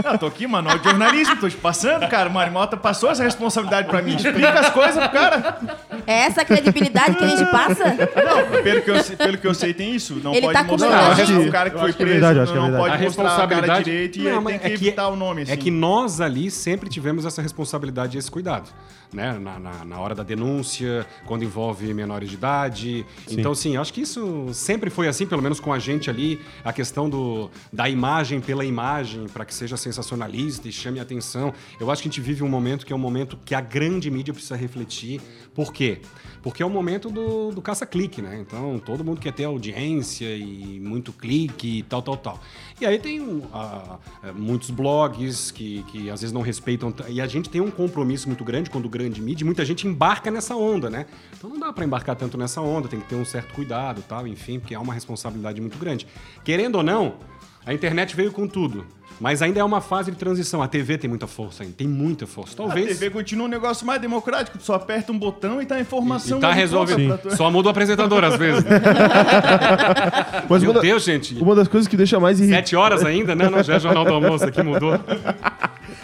Ah, 0.04 0.18
tô 0.18 0.26
aqui, 0.26 0.46
mano, 0.46 0.76
de 0.76 0.82
jornalismo, 0.84 1.36
tô 1.36 1.48
te 1.48 1.56
passando, 1.56 2.08
cara. 2.08 2.28
O 2.28 2.32
Marimota 2.32 2.76
passou 2.76 3.10
essa 3.10 3.22
responsabilidade 3.22 3.86
pra 3.88 4.02
mim. 4.02 4.16
Explica 4.16 4.58
as 4.58 4.70
coisas 4.70 4.96
pro 4.96 5.10
cara. 5.12 5.58
É 6.06 6.12
essa 6.24 6.42
a 6.42 6.44
credibilidade 6.44 7.14
que 7.16 7.22
a 7.24 7.28
gente 7.28 7.48
passa? 7.50 7.84
Não, 7.84 8.62
pelo 8.62 8.82
que 8.82 8.90
eu, 8.90 9.02
sei- 9.04 9.16
pelo 9.16 9.38
que 9.38 9.46
eu 9.46 9.54
sei, 9.54 9.72
tem 9.72 9.94
isso. 9.94 10.16
Não 10.22 10.32
Ele 10.32 10.42
pode 10.42 10.58
tá 10.58 10.64
mostrar 10.64 11.14
de- 11.14 11.32
o 11.34 11.52
cara 11.52 11.70
que 11.70 11.78
foi 11.78 11.88
acho 11.90 11.96
que 11.96 12.02
é 12.02 12.06
preso. 12.06 12.20
verdade, 12.20 12.50
que 12.50 12.52
é 12.52 12.60
não 12.60 12.62
verdade. 12.70 12.82
pode 12.90 12.94
a 13.02 13.06
mostrar 13.06 13.44
a 13.44 13.46
cara 13.46 13.82
direito 13.82 14.18
e 14.18 14.22
Não, 14.22 14.30
ele 14.32 14.40
mas 14.40 14.60
tem 14.60 14.70
que 14.70 14.74
evitar 14.86 15.08
o 15.08 15.16
nome, 15.16 15.42
assim. 15.42 15.52
É 15.52 15.56
que 15.56 15.70
nós 15.70 16.20
ali 16.20 16.50
sempre 16.50 16.88
tivemos 16.90 17.24
essa 17.24 17.40
responsabilidade 17.40 18.16
e 18.16 18.18
esse 18.18 18.30
cuidado. 18.30 18.68
Né? 19.12 19.38
Na, 19.38 19.58
na, 19.58 19.84
na 19.84 20.00
hora 20.00 20.14
da 20.14 20.22
denúncia, 20.22 21.06
quando 21.26 21.44
envolve 21.44 21.92
menores 21.92 22.30
de 22.30 22.34
idade. 22.36 23.06
Então, 23.30 23.54
sim, 23.54 23.76
eu 23.76 23.82
acho 23.82 23.92
que 23.92 24.00
isso 24.00 24.48
sempre 24.54 24.88
foi 24.88 25.06
assim, 25.06 25.26
pelo 25.26 25.42
menos 25.42 25.60
com 25.60 25.72
a 25.72 25.78
gente 25.78 26.08
ali, 26.08 26.40
a 26.64 26.72
questão 26.72 27.10
do, 27.10 27.50
da 27.70 27.88
imagem 27.88 28.40
pela 28.40 28.64
imagem, 28.64 29.26
para 29.28 29.44
que 29.44 29.54
seja 29.54 29.76
sensacionalista 29.76 30.68
e 30.68 30.72
chame 30.72 30.98
a 30.98 31.02
atenção. 31.02 31.52
Eu 31.78 31.90
acho 31.90 32.02
que 32.02 32.08
a 32.08 32.10
gente 32.10 32.20
vive 32.20 32.42
um 32.42 32.48
momento 32.48 32.86
que 32.86 32.92
é 32.92 32.96
um 32.96 32.98
momento 32.98 33.38
que 33.44 33.54
a 33.54 33.60
grande 33.60 34.10
mídia 34.10 34.32
precisa 34.32 34.56
refletir. 34.56 35.20
Por 35.54 35.72
quê? 35.72 36.00
Porque 36.42 36.62
é 36.62 36.66
o 36.66 36.70
momento 36.70 37.08
do, 37.08 37.52
do 37.52 37.62
caça-clique, 37.62 38.20
né? 38.20 38.38
Então, 38.40 38.78
todo 38.78 39.04
mundo 39.04 39.20
quer 39.20 39.32
ter 39.32 39.44
audiência 39.44 40.34
e 40.36 40.80
muito 40.80 41.12
clique 41.12 41.78
e 41.78 41.82
tal, 41.84 42.02
tal, 42.02 42.16
tal. 42.16 42.40
E 42.80 42.86
aí 42.86 42.98
tem 42.98 43.20
eh, 43.20 44.32
muitos 44.32 44.70
blogs 44.70 45.50
que, 45.52 45.84
que 45.84 46.10
às 46.10 46.20
vezes 46.20 46.32
não 46.32 46.40
respeitam. 46.40 46.92
E 47.08 47.20
a 47.20 47.26
gente 47.26 47.48
tem 47.48 47.60
um 47.60 47.70
compromisso 47.70 48.26
muito 48.26 48.44
grande 48.44 48.70
quando 48.70 48.88
grande 48.88 49.22
mídia, 49.22 49.44
muita 49.44 49.64
gente 49.64 49.86
embarca 49.86 50.30
nessa 50.30 50.56
onda, 50.56 50.90
né? 50.90 51.06
Então 51.36 51.48
não 51.48 51.60
dá 51.60 51.72
para 51.72 51.84
embarcar 51.84 52.16
tanto 52.16 52.36
nessa 52.36 52.60
onda, 52.60 52.88
tem 52.88 52.98
que 52.98 53.08
ter 53.08 53.14
um 53.14 53.24
certo 53.24 53.54
cuidado 53.54 54.02
tal, 54.08 54.26
enfim, 54.26 54.58
porque 54.58 54.74
é 54.74 54.78
uma 54.78 54.94
responsabilidade 54.94 55.60
muito 55.60 55.78
grande. 55.78 56.06
Querendo 56.42 56.76
ou 56.76 56.82
não, 56.82 57.18
a 57.66 57.72
internet 57.72 58.14
veio 58.16 58.32
com 58.32 58.46
tudo. 58.46 58.84
Mas 59.20 59.40
ainda 59.40 59.60
é 59.60 59.62
uma 59.64 59.80
fase 59.80 60.10
de 60.10 60.16
transição. 60.16 60.60
A 60.62 60.66
TV 60.66 60.98
tem 60.98 61.08
muita 61.08 61.28
força 61.28 61.62
ainda, 61.62 61.74
tem 61.76 61.86
muita 61.86 62.26
força. 62.26 62.54
A 62.54 62.56
Talvez. 62.56 62.88
TV 62.88 63.08
continua 63.10 63.46
um 63.46 63.48
negócio 63.48 63.86
mais 63.86 64.00
democrático, 64.00 64.58
tu 64.58 64.64
só 64.64 64.74
aperta 64.74 65.12
um 65.12 65.18
botão 65.18 65.62
e 65.62 65.66
tá 65.66 65.76
a 65.76 65.80
informação. 65.80 66.38
E 66.38 66.40
tá 66.40 66.50
resolvido. 66.50 66.96
pronta 67.06 67.18
pra 67.18 67.30
tu- 67.30 67.36
Só 67.36 67.48
muda 67.48 67.68
o 67.68 67.70
apresentador 67.70 68.24
às 68.24 68.36
vezes. 68.36 68.64
né? 68.64 68.80
Mas 70.48 70.62
Meu 70.62 70.70
uma, 70.70 70.74
da- 70.74 70.80
Deus, 70.80 71.04
gente. 71.04 71.34
uma 71.40 71.54
das 71.54 71.68
coisas 71.68 71.86
que 71.86 71.96
deixa 71.96 72.18
mais 72.18 72.40
irritado. 72.40 72.58
Sete 72.62 72.74
horas 72.74 73.04
ainda, 73.04 73.34
né? 73.36 73.48
Não, 73.48 73.62
já 73.62 73.74
é 73.74 73.78
Jornal 73.80 74.04
do 74.04 74.12
Almoço 74.12 74.44
aqui, 74.44 74.62
mudou. 74.62 74.98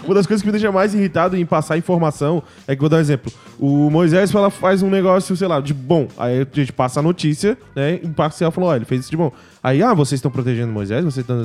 Uma 0.05 0.15
das 0.15 0.27
coisas 0.27 0.41
que 0.43 0.47
me 0.47 0.53
deixa 0.53 0.73
mais 0.73 0.95
irritado 0.95 1.37
em 1.37 1.45
passar 1.45 1.77
informação 1.77 2.43
é 2.67 2.75
que 2.75 2.81
vou 2.81 2.89
dar 2.89 2.97
um 2.97 3.01
exemplo. 3.01 3.31
O 3.59 3.91
Moisés 3.91 4.31
fala, 4.33 4.49
faz 4.49 4.83
um 4.83 4.89
negócio, 4.89 5.37
sei 5.37 5.47
lá, 5.47 5.61
de 5.61 5.75
bom. 5.75 6.09
Aí 6.17 6.41
a 6.41 6.47
gente 6.57 6.73
passa 6.73 7.01
a 7.01 7.03
notícia, 7.03 7.59
né? 7.77 7.99
Imparcial 8.03 8.51
falou, 8.51 8.71
ó, 8.71 8.77
ele 8.77 8.87
fez 8.87 9.03
isso 9.03 9.11
de 9.11 9.17
bom. 9.19 9.31
Aí, 9.63 9.83
ah, 9.83 9.93
vocês 9.93 10.19
estão 10.19 10.31
protegendo 10.31 10.73
Moisés, 10.73 11.05
vocês 11.05 11.19
estão. 11.19 11.43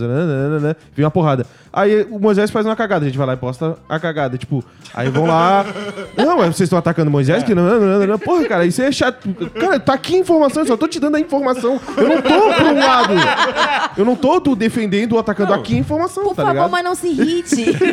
Vem 0.95 1.05
uma 1.05 1.11
porrada. 1.11 1.45
Aí 1.71 2.05
o 2.09 2.19
Moisés 2.19 2.51
faz 2.51 2.65
uma 2.65 2.75
cagada, 2.75 3.03
a 3.03 3.07
gente 3.07 3.17
vai 3.17 3.25
lá 3.25 3.33
e 3.33 3.37
posta 3.37 3.77
a 3.89 3.99
cagada. 3.99 4.37
Tipo, 4.37 4.63
aí 4.93 5.09
vão 5.09 5.25
lá. 5.25 5.65
Não, 6.15 6.37
mas 6.37 6.55
vocês 6.55 6.67
estão 6.67 6.77
atacando 6.77 7.09
Moisés? 7.09 7.43
Que 7.43 7.55
nananana. 7.55 8.17
Porra, 8.19 8.45
cara, 8.45 8.65
isso 8.65 8.81
é 8.81 8.91
chato. 8.91 9.27
Cara, 9.59 9.79
tá 9.79 9.93
aqui 9.93 10.15
a 10.15 10.19
informação, 10.19 10.61
eu 10.61 10.67
só 10.67 10.77
tô 10.77 10.87
te 10.87 10.99
dando 10.99 11.15
a 11.15 11.19
informação. 11.19 11.79
Eu 11.97 12.09
não 12.09 12.21
tô 12.21 12.53
por 12.53 12.65
um 12.67 12.79
lado. 12.79 13.13
Eu 13.97 14.05
não 14.05 14.15
tô 14.15 14.39
tu, 14.39 14.55
defendendo 14.55 15.13
ou 15.13 15.19
atacando 15.19 15.53
aqui 15.53 15.75
a 15.75 15.79
informação, 15.79 16.23
Por 16.23 16.35
tá 16.35 16.43
favor, 16.43 16.53
ligado? 16.53 16.71
mas 16.71 16.83
não 16.83 16.95
se 16.95 17.07
irrite. 17.07 17.65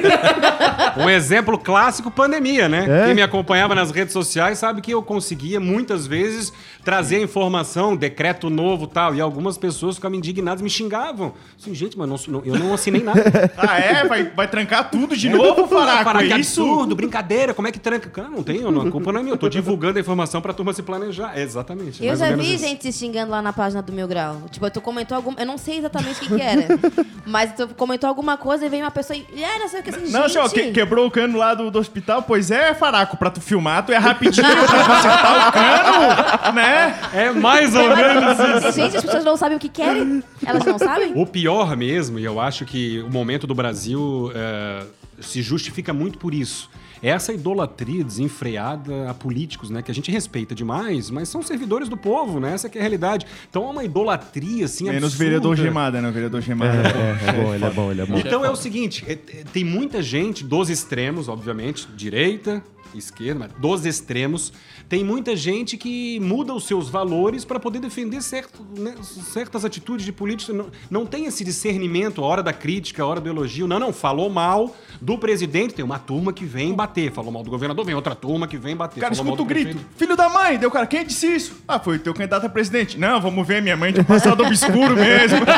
Um 0.96 1.08
exemplo 1.08 1.56
clássico, 1.56 2.10
pandemia, 2.10 2.68
né? 2.68 2.86
É. 2.88 3.06
Quem 3.06 3.14
me 3.14 3.22
acompanhava 3.22 3.74
nas 3.74 3.90
redes 3.90 4.12
sociais 4.12 4.58
sabe 4.58 4.80
que 4.80 4.92
eu 4.92 5.02
conseguia 5.02 5.60
muitas 5.60 6.06
vezes 6.06 6.52
trazer 6.84 7.16
a 7.16 7.20
informação, 7.22 7.94
decreto 7.96 8.48
novo 8.50 8.84
e 8.84 8.88
tal, 8.88 9.14
e 9.14 9.20
algumas 9.20 9.58
pessoas 9.58 9.96
ficavam 9.96 10.16
indignadas, 10.16 10.62
me 10.62 10.70
xingavam. 10.70 11.34
Assim, 11.58 11.74
gente, 11.74 11.96
mas 11.98 12.08
não- 12.08 12.18
não- 12.40 12.42
eu 12.44 12.58
não 12.58 12.72
assinei 12.74 13.02
nada. 13.02 13.20
Ah, 13.56 13.78
é? 13.78 14.04
Vai, 14.06 14.24
vai 14.24 14.48
trancar 14.48 14.90
tudo 14.90 15.16
de 15.16 15.28
novo, 15.28 15.66
Faraco? 15.68 16.18
É 16.18 16.38
isso? 16.38 16.62
absurdo, 16.62 16.94
brincadeira, 16.96 17.52
como 17.54 17.68
é 17.68 17.72
que 17.72 17.78
tranca? 17.78 18.08
Cara, 18.08 18.28
não 18.28 18.42
tem, 18.42 18.60
não, 18.60 18.80
a 18.82 18.90
culpa 18.90 19.12
não 19.12 19.20
é 19.20 19.22
minha, 19.22 19.34
eu 19.34 19.38
tô 19.38 19.48
divulgando 19.48 19.98
a 19.98 20.00
informação 20.00 20.40
pra 20.40 20.52
turma 20.52 20.72
se 20.72 20.82
planejar. 20.82 21.36
É, 21.38 21.42
exatamente. 21.42 22.04
Eu 22.04 22.16
já 22.16 22.34
vi 22.34 22.54
isso. 22.54 22.64
gente 22.64 22.82
se 22.90 22.98
xingando 22.98 23.30
lá 23.30 23.42
na 23.42 23.52
página 23.52 23.82
do 23.82 23.92
Mil 23.92 24.08
Grau. 24.08 24.42
Tipo, 24.50 24.70
tu 24.70 24.80
comentou 24.80 25.16
alguma. 25.16 25.38
Eu 25.38 25.46
não 25.46 25.58
sei 25.58 25.78
exatamente 25.78 26.16
o 26.16 26.28
que, 26.28 26.34
que 26.36 26.40
era. 26.42 26.66
mas 27.26 27.52
tu 27.54 27.68
comentou 27.76 28.08
alguma 28.08 28.36
coisa 28.36 28.64
e 28.66 28.68
veio 28.68 28.84
uma 28.84 28.90
pessoa 28.90 29.16
e. 29.16 29.26
É, 29.42 29.58
não 29.58 29.68
sei 29.68 29.80
o 29.80 29.82
que 29.82 29.90
assim. 29.90 30.10
Não, 30.10 30.28
gente, 30.28 30.38
assim, 30.38 30.38
ó, 30.38 30.48
que- 30.48 30.72
quebrou 30.72 31.06
o 31.06 31.10
cano 31.10 31.36
lá 31.38 31.54
do, 31.54 31.70
do 31.70 31.78
hospital. 31.78 32.22
Pois 32.22 32.50
é, 32.50 32.74
Faraco, 32.74 33.16
pra 33.16 33.30
tu 33.30 33.40
filmar, 33.40 33.84
tu 33.84 33.92
é 33.92 33.98
rapidinho 33.98 34.46
pra 34.46 34.66
consertar 34.66 35.48
o 35.48 35.52
cano, 35.52 36.52
né? 36.56 36.69
É 37.12 37.30
mais 37.32 37.74
ou 37.74 37.88
menos 37.96 38.64
isso. 38.66 38.72
Gente, 38.80 38.96
as 38.96 39.04
pessoas 39.04 39.24
não 39.24 39.36
sabem 39.36 39.56
o 39.56 39.60
que 39.60 39.68
querem? 39.68 40.22
Elas 40.44 40.64
não 40.64 40.78
sabem? 40.78 41.12
O 41.14 41.26
pior 41.26 41.76
mesmo, 41.76 42.18
e 42.18 42.24
eu 42.24 42.40
acho 42.40 42.64
que 42.64 43.00
o 43.00 43.10
momento 43.10 43.46
do 43.46 43.54
Brasil 43.54 44.30
eh, 44.34 44.84
se 45.20 45.42
justifica 45.42 45.92
muito 45.92 46.18
por 46.18 46.32
isso, 46.34 46.70
é 47.02 47.08
essa 47.08 47.32
idolatria 47.32 48.04
desenfreada 48.04 49.08
a 49.10 49.14
políticos, 49.14 49.70
né? 49.70 49.80
Que 49.80 49.90
a 49.90 49.94
gente 49.94 50.10
respeita 50.10 50.54
demais, 50.54 51.08
mas 51.10 51.30
são 51.30 51.42
servidores 51.42 51.88
do 51.88 51.96
povo, 51.96 52.38
né? 52.38 52.52
Essa 52.52 52.68
que 52.68 52.76
é 52.76 52.80
a 52.80 52.82
realidade. 52.82 53.26
Então 53.48 53.66
há 53.66 53.70
uma 53.70 53.82
idolatria, 53.84 54.66
assim, 54.66 54.84
Menos 54.84 55.04
absurda. 55.04 55.24
vereador 55.24 55.56
gemada, 55.56 56.02
né? 56.02 56.08
O 56.08 56.12
vereador 56.12 56.42
gemada. 56.42 56.88
É, 56.88 57.28
é 57.30 57.32
bom, 57.42 57.54
ele 57.54 57.64
é 57.64 57.70
bom, 57.70 57.90
ele 57.90 58.00
é 58.02 58.04
bom. 58.06 58.18
Então 58.18 58.44
é 58.44 58.50
o 58.50 58.56
seguinte, 58.56 59.02
é- 59.08 59.12
é- 59.12 59.44
tem 59.50 59.64
muita 59.64 60.02
gente 60.02 60.44
dos 60.44 60.68
extremos, 60.68 61.26
obviamente, 61.26 61.88
direita, 61.96 62.62
esquerda, 62.94 63.40
mas 63.40 63.52
dos 63.60 63.86
extremos, 63.86 64.52
tem 64.88 65.04
muita 65.04 65.36
gente 65.36 65.76
que 65.76 66.18
muda 66.20 66.52
os 66.52 66.64
seus 66.64 66.88
valores 66.88 67.44
para 67.44 67.60
poder 67.60 67.78
defender 67.78 68.22
certo, 68.22 68.66
né, 68.76 68.94
certas 69.02 69.64
atitudes 69.64 70.04
de 70.04 70.12
política. 70.12 70.52
Não, 70.52 70.66
não 70.90 71.06
tem 71.06 71.26
esse 71.26 71.44
discernimento, 71.44 72.22
a 72.22 72.26
hora 72.26 72.42
da 72.42 72.52
crítica, 72.52 73.02
a 73.02 73.06
hora 73.06 73.20
do 73.20 73.28
elogio. 73.28 73.66
Não, 73.66 73.78
não, 73.78 73.92
falou 73.92 74.28
mal 74.28 74.74
do 75.00 75.16
presidente, 75.18 75.74
tem 75.74 75.84
uma 75.84 75.98
turma 75.98 76.32
que 76.32 76.44
vem 76.44 76.74
bater. 76.74 77.12
Falou 77.12 77.30
mal 77.32 77.42
do 77.42 77.50
governador, 77.50 77.84
vem 77.84 77.94
outra 77.94 78.14
turma 78.14 78.46
que 78.46 78.56
vem 78.56 78.76
bater. 78.76 78.98
O 78.98 79.00
cara 79.00 79.14
escuta 79.14 79.42
o 79.42 79.44
grito. 79.44 79.70
prefeito. 79.70 79.90
Filho 79.96 80.16
da 80.16 80.28
mãe! 80.28 80.58
Deu 80.58 80.70
cara, 80.70 80.86
quem 80.86 81.04
disse 81.04 81.26
isso? 81.26 81.62
Ah, 81.66 81.78
foi 81.78 81.96
o 81.96 81.98
teu 81.98 82.14
candidato 82.14 82.46
a 82.46 82.48
presidente. 82.48 82.98
Não, 82.98 83.20
vamos 83.20 83.46
ver, 83.46 83.62
minha 83.62 83.76
mãe 83.76 83.92
tinha 83.92 84.04
passado 84.04 84.42
obscuro 84.42 84.94
mesmo. 84.96 85.40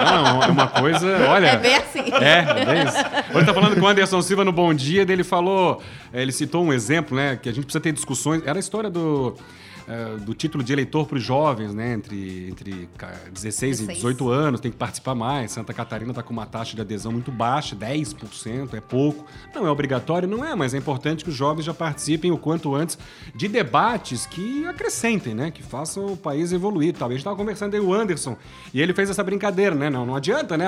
Não, 0.00 0.42
é 0.42 0.46
uma 0.46 0.66
coisa, 0.66 1.06
olha... 1.28 1.46
É 1.48 1.56
bem 1.56 1.74
assim. 1.76 1.98
É, 2.20 2.60
é 2.60 2.64
bem 2.64 2.84
isso. 2.84 2.96
Hoje 3.34 3.46
tá 3.46 3.54
falando 3.54 3.78
com 3.78 3.86
o 3.86 3.88
Anderson 3.88 4.22
Silva 4.22 4.44
no 4.44 4.52
Bom 4.52 4.72
Dia, 4.74 5.04
dele 5.04 5.22
falou, 5.24 5.69
eh, 6.12 6.22
ele 6.22 6.32
citou 6.32 6.64
um 6.64 6.72
exemplo, 6.72 7.16
né, 7.16 7.36
que 7.36 7.48
a 7.48 7.52
gente 7.52 7.64
precisa 7.64 7.82
ter 7.82 7.92
discussões, 7.92 8.42
era 8.44 8.58
a 8.58 8.60
história 8.60 8.90
do, 8.90 9.36
eh, 9.90 10.16
do 10.20 10.32
título 10.34 10.62
de 10.62 10.72
eleitor 10.72 11.04
para 11.06 11.16
os 11.18 11.22
jovens, 11.24 11.74
né, 11.74 11.94
entre, 11.94 12.48
entre 12.48 12.88
ca- 12.96 13.12
16 13.32 13.78
e 13.80 13.86
16. 13.86 13.96
18 13.98 14.28
anos, 14.30 14.60
tem 14.60 14.70
que 14.70 14.76
participar 14.76 15.14
mais. 15.16 15.50
Santa 15.50 15.72
Catarina 15.74 16.14
tá 16.14 16.22
com 16.22 16.32
uma 16.32 16.46
taxa 16.46 16.76
de 16.76 16.80
adesão 16.80 17.10
muito 17.10 17.32
baixa, 17.32 17.74
10%, 17.74 18.74
é 18.74 18.80
pouco. 18.80 19.26
Não 19.54 19.66
é 19.66 19.70
obrigatório, 19.70 20.28
não 20.28 20.44
é, 20.44 20.54
mas 20.54 20.74
é 20.74 20.78
importante 20.78 21.24
que 21.24 21.30
os 21.30 21.36
jovens 21.36 21.64
já 21.64 21.74
participem 21.74 22.30
o 22.30 22.38
quanto 22.38 22.74
antes 22.74 22.96
de 23.34 23.48
debates 23.48 24.26
que 24.26 24.64
acrescentem, 24.66 25.34
né, 25.34 25.50
que 25.50 25.62
façam 25.62 26.06
o 26.12 26.16
país 26.16 26.52
evoluir. 26.52 26.94
Talvez 26.94 27.16
a 27.16 27.18
gente 27.18 27.24
tava 27.24 27.36
conversando 27.36 27.74
aí 27.74 27.80
o 27.80 27.92
Anderson, 27.92 28.36
e 28.72 28.80
ele 28.80 28.94
fez 28.94 29.10
essa 29.10 29.24
brincadeira, 29.24 29.74
né, 29.74 29.90
não, 29.90 30.06
não 30.06 30.14
adianta, 30.14 30.56
né, 30.56 30.66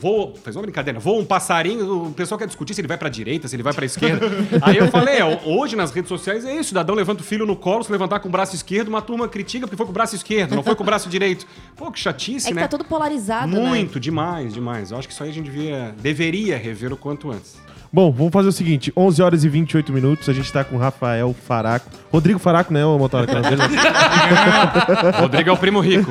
voa, 0.00 0.32
fez 0.42 0.56
uma 0.56 0.62
brincadeira, 0.62 0.98
voa 0.98 1.20
um 1.20 1.24
passarinho, 1.24 2.06
o 2.06 2.12
pessoal 2.12 2.38
quer 2.38 2.46
discutir 2.46 2.74
se 2.74 2.80
ele 2.80 2.88
vai 2.88 2.96
pra 2.96 3.08
direita, 3.08 3.46
se 3.48 3.54
ele 3.56 3.62
vai 3.62 3.72
pra 3.74 3.84
esquerda. 3.84 4.26
aí 4.62 4.76
eu 4.78 4.88
falei, 4.88 5.20
ó, 5.22 5.38
hoje 5.44 5.76
nas 5.76 5.90
redes 5.90 6.08
sociais 6.08 6.44
é 6.44 6.54
isso, 6.54 6.70
cidadão 6.70 6.94
levanta 6.94 7.20
o 7.20 7.24
filho 7.24 7.44
no 7.46 7.56
colo, 7.56 7.84
se 7.84 7.92
levantar 7.92 8.13
com 8.20 8.28
o 8.28 8.30
braço 8.30 8.54
esquerdo, 8.54 8.88
uma 8.88 9.02
turma 9.02 9.28
critica 9.28 9.66
porque 9.66 9.76
foi 9.76 9.86
com 9.86 9.92
o 9.92 9.94
braço 9.94 10.14
esquerdo, 10.14 10.54
não 10.54 10.62
foi 10.62 10.74
com 10.74 10.82
o 10.82 10.86
braço 10.86 11.08
direito. 11.08 11.46
Pô, 11.76 11.90
que 11.90 11.98
chatice, 11.98 12.46
É 12.46 12.50
que 12.50 12.54
né? 12.54 12.62
tá 12.62 12.68
tudo 12.68 12.84
polarizado, 12.84 13.48
né? 13.52 13.60
Muito, 13.60 13.98
demais, 14.00 14.52
demais. 14.54 14.90
Eu 14.90 14.98
acho 14.98 15.06
que 15.08 15.14
isso 15.14 15.22
aí 15.22 15.30
a 15.30 15.32
gente 15.32 15.44
devia, 15.50 15.94
deveria 16.00 16.56
rever 16.56 16.92
o 16.92 16.96
quanto 16.96 17.30
antes. 17.30 17.56
Bom, 17.92 18.10
vamos 18.10 18.32
fazer 18.32 18.48
o 18.48 18.52
seguinte: 18.52 18.92
11 18.96 19.22
horas 19.22 19.44
e 19.44 19.48
28 19.48 19.92
minutos. 19.92 20.28
A 20.28 20.32
gente 20.32 20.52
tá 20.52 20.64
com 20.64 20.74
o 20.74 20.78
Rafael 20.80 21.32
Faraco. 21.46 21.88
Rodrigo 22.12 22.40
Faraco, 22.40 22.72
né, 22.72 22.84
ô 22.84 22.98
motora? 22.98 23.24
Rodrigo 25.20 25.48
é 25.48 25.52
o 25.52 25.56
primo 25.56 25.78
rico. 25.78 26.10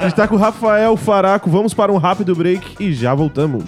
A 0.00 0.04
gente 0.04 0.16
tá 0.16 0.26
com 0.26 0.34
o 0.34 0.38
Rafael 0.38 0.96
Faraco. 0.96 1.50
Vamos 1.50 1.74
para 1.74 1.92
um 1.92 1.98
rápido 1.98 2.34
break 2.34 2.82
e 2.82 2.90
já 2.94 3.14
voltamos. 3.14 3.64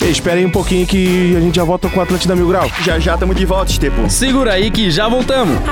Ei, 0.00 0.10
espera 0.10 0.38
aí 0.38 0.46
um 0.46 0.50
pouquinho 0.50 0.86
que 0.86 1.34
a 1.36 1.40
gente 1.40 1.56
já 1.56 1.64
volta 1.64 1.88
com 1.90 1.98
o 1.98 2.02
Atlântida 2.02 2.36
Mil 2.36 2.48
Grau. 2.48 2.70
já 2.82 2.98
já 2.98 3.18
tamo 3.18 3.34
de 3.34 3.44
volta, 3.44 3.72
Estepo. 3.72 4.08
Segura 4.08 4.52
aí 4.52 4.70
que 4.70 4.90
já 4.90 5.08
voltamos. 5.08 5.58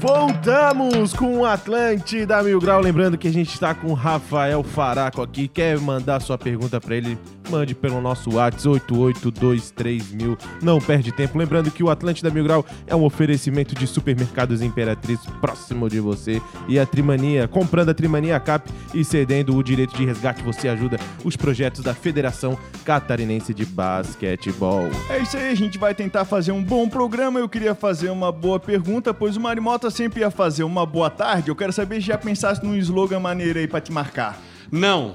Voltamos 0.00 1.12
com 1.12 1.40
o 1.40 1.44
Atlântida 1.44 2.42
Mil 2.42 2.58
Grau. 2.58 2.80
Lembrando 2.80 3.18
que 3.18 3.28
a 3.28 3.32
gente 3.32 3.52
está 3.52 3.74
com 3.74 3.88
o 3.88 3.94
Rafael 3.94 4.62
Faraco 4.62 5.20
aqui. 5.20 5.46
Quer 5.46 5.78
mandar 5.78 6.20
sua 6.20 6.38
pergunta 6.38 6.80
para 6.80 6.96
ele? 6.96 7.18
Mande 7.50 7.74
pelo 7.74 8.00
nosso 8.00 8.36
WhatsApp 8.36 8.60
8823mil. 8.60 10.38
Não 10.62 10.80
perde 10.80 11.10
tempo. 11.10 11.36
Lembrando 11.36 11.70
que 11.70 11.82
o 11.82 11.90
Atlântida 11.90 12.30
Mil 12.30 12.44
Grau 12.44 12.64
é 12.86 12.94
um 12.94 13.04
oferecimento 13.04 13.74
de 13.74 13.86
supermercados 13.86 14.62
Imperatriz 14.62 15.18
próximo 15.40 15.88
de 15.88 15.98
você. 15.98 16.40
E 16.68 16.78
a 16.78 16.86
Trimania, 16.86 17.48
comprando 17.48 17.88
a 17.88 17.94
Trimania 17.94 18.38
Cap 18.38 18.70
e 18.94 19.04
cedendo 19.04 19.56
o 19.56 19.62
direito 19.62 19.96
de 19.96 20.04
resgate, 20.04 20.42
você 20.42 20.68
ajuda 20.68 20.98
os 21.24 21.36
projetos 21.36 21.82
da 21.82 21.94
Federação 21.94 22.56
Catarinense 22.84 23.52
de 23.52 23.64
Basquetebol. 23.64 24.88
É 25.08 25.18
isso 25.18 25.36
aí, 25.36 25.50
a 25.50 25.54
gente 25.54 25.78
vai 25.78 25.94
tentar 25.94 26.24
fazer 26.24 26.52
um 26.52 26.62
bom 26.62 26.88
programa. 26.88 27.40
Eu 27.40 27.48
queria 27.48 27.74
fazer 27.74 28.10
uma 28.10 28.30
boa 28.30 28.60
pergunta, 28.60 29.12
pois 29.12 29.36
o 29.36 29.40
Marimota 29.40 29.90
sempre 29.90 30.20
ia 30.20 30.30
fazer 30.30 30.62
uma 30.62 30.86
boa 30.86 31.10
tarde. 31.10 31.48
Eu 31.48 31.56
quero 31.56 31.72
saber 31.72 31.96
se 31.96 32.02
já 32.02 32.18
pensasse 32.18 32.64
num 32.64 32.76
slogan 32.76 33.18
maneiro 33.18 33.58
aí 33.58 33.66
pra 33.66 33.80
te 33.80 33.90
marcar. 33.90 34.38
Não. 34.70 35.14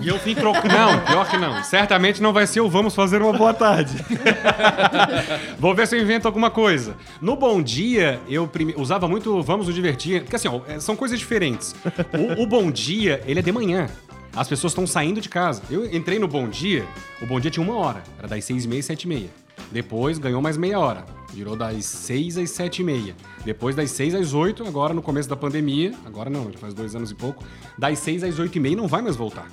E 0.00 0.08
eu 0.08 0.18
vim 0.18 0.34
trocando. 0.34 0.68
Não, 0.68 1.00
pior 1.00 1.28
que 1.28 1.36
não. 1.36 1.62
Certamente 1.64 2.22
não 2.22 2.32
vai 2.32 2.46
ser 2.46 2.60
o 2.60 2.68
vamos 2.68 2.94
fazer 2.94 3.20
uma 3.22 3.32
boa 3.32 3.52
tarde. 3.54 3.92
Vou 5.58 5.74
ver 5.74 5.86
se 5.86 5.96
eu 5.96 6.00
invento 6.02 6.26
alguma 6.28 6.50
coisa. 6.50 6.96
No 7.20 7.36
Bom 7.36 7.60
Dia, 7.62 8.20
eu 8.28 8.46
prime- 8.46 8.74
usava 8.76 9.08
muito 9.08 9.42
vamos 9.42 9.66
nos 9.66 9.74
divertir. 9.74 10.22
Porque 10.22 10.36
assim, 10.36 10.48
ó, 10.48 10.60
é, 10.68 10.78
são 10.80 10.96
coisas 10.96 11.18
diferentes. 11.18 11.74
O, 12.38 12.42
o 12.42 12.46
Bom 12.46 12.70
Dia, 12.70 13.22
ele 13.26 13.40
é 13.40 13.42
de 13.42 13.52
manhã. 13.52 13.88
As 14.34 14.48
pessoas 14.48 14.70
estão 14.72 14.86
saindo 14.86 15.20
de 15.20 15.28
casa. 15.28 15.62
Eu 15.70 15.84
entrei 15.94 16.18
no 16.18 16.28
Bom 16.28 16.48
Dia, 16.48 16.84
o 17.20 17.26
Bom 17.26 17.40
Dia 17.40 17.50
tinha 17.50 17.64
uma 17.64 17.76
hora. 17.76 18.02
Era 18.18 18.28
das 18.28 18.44
seis 18.44 18.64
e 18.64 18.68
meia 18.68 18.82
sete 18.82 19.04
e 19.04 19.08
meia. 19.08 19.28
Depois 19.72 20.18
ganhou 20.18 20.40
mais 20.40 20.56
meia 20.56 20.78
hora. 20.78 21.04
Virou 21.32 21.56
das 21.56 21.84
seis 21.84 22.36
às 22.36 22.50
sete 22.50 22.82
e 22.82 22.84
meia. 22.84 23.14
Depois 23.44 23.76
das 23.76 23.90
seis 23.90 24.14
às 24.14 24.34
oito, 24.34 24.64
agora 24.64 24.92
no 24.92 25.02
começo 25.02 25.28
da 25.28 25.36
pandemia. 25.36 25.94
Agora 26.04 26.28
não, 26.28 26.50
já 26.50 26.58
faz 26.58 26.74
dois 26.74 26.94
anos 26.94 27.10
e 27.10 27.14
pouco. 27.14 27.44
Das 27.78 27.98
seis 27.98 28.22
às 28.22 28.38
oito 28.38 28.56
e 28.56 28.60
meia 28.60 28.76
não 28.76 28.88
vai 28.88 29.02
mais 29.02 29.16
voltar. 29.16 29.50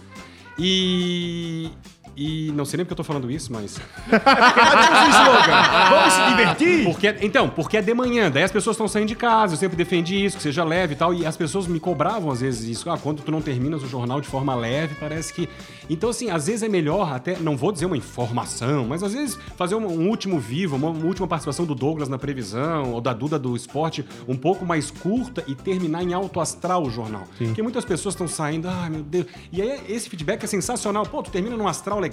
E. 0.57 1.69
E 2.17 2.51
não 2.53 2.65
sei 2.65 2.77
nem 2.77 2.85
porque 2.85 2.93
eu 2.93 2.97
tô 2.97 3.03
falando 3.03 3.29
isso, 3.29 3.53
mas. 3.53 3.77
Cadê 4.09 5.05
o 5.05 5.09
slogan? 5.09 5.89
Vamos 5.89 6.13
se 6.13 6.29
divertir? 6.29 6.83
Porque, 6.83 7.15
então, 7.21 7.47
porque 7.47 7.77
é 7.77 7.81
de 7.81 7.93
manhã, 7.93 8.31
daí 8.31 8.41
as 8.41 8.51
pessoas 8.51 8.73
estão 8.73 8.87
saindo 8.87 9.07
de 9.07 9.15
casa, 9.15 9.53
eu 9.53 9.57
sempre 9.57 9.77
defendi 9.77 10.25
isso, 10.25 10.35
que 10.35 10.41
seja 10.41 10.63
leve 10.63 10.93
e 10.93 10.97
tal, 10.97 11.13
e 11.13 11.27
as 11.27 11.37
pessoas 11.37 11.67
me 11.67 11.79
cobravam 11.79 12.31
às 12.31 12.41
vezes 12.41 12.67
isso. 12.67 12.89
Ah, 12.89 12.97
quando 12.97 13.21
tu 13.21 13.31
não 13.31 13.39
terminas 13.39 13.83
o 13.83 13.87
jornal 13.87 14.19
de 14.19 14.27
forma 14.27 14.55
leve, 14.55 14.95
parece 14.99 15.31
que. 15.31 15.47
Então, 15.87 16.09
assim, 16.09 16.31
às 16.31 16.47
vezes 16.47 16.63
é 16.63 16.67
melhor 16.67 17.13
até, 17.13 17.37
não 17.37 17.55
vou 17.55 17.71
dizer 17.71 17.85
uma 17.85 17.95
informação, 17.95 18.87
mas 18.87 19.03
às 19.03 19.13
vezes 19.13 19.37
fazer 19.55 19.75
um, 19.75 19.85
um 19.85 20.09
último 20.09 20.39
vivo, 20.39 20.75
uma, 20.75 20.89
uma 20.89 21.05
última 21.05 21.27
participação 21.27 21.65
do 21.65 21.75
Douglas 21.75 22.09
na 22.09 22.17
previsão, 22.17 22.93
ou 22.93 22.99
da 22.99 23.13
Duda 23.13 23.37
do 23.37 23.55
esporte, 23.55 24.03
um 24.27 24.35
pouco 24.35 24.65
mais 24.65 24.89
curta 24.89 25.43
e 25.47 25.53
terminar 25.53 26.01
em 26.01 26.13
alto 26.13 26.39
astral 26.39 26.83
o 26.83 26.89
jornal. 26.89 27.25
Porque 27.37 27.61
muitas 27.61 27.85
pessoas 27.85 28.15
estão 28.15 28.27
saindo, 28.27 28.67
ai 28.67 28.89
meu 28.89 29.03
Deus. 29.03 29.27
E 29.51 29.61
aí 29.61 29.81
esse 29.87 30.09
feedback 30.09 30.43
é 30.43 30.47
sensacional. 30.47 31.05
Pô, 31.05 31.21
tu 31.21 31.29
termina 31.29 31.55
num 31.55 31.67
astral 31.67 31.99
legal, 31.99 32.06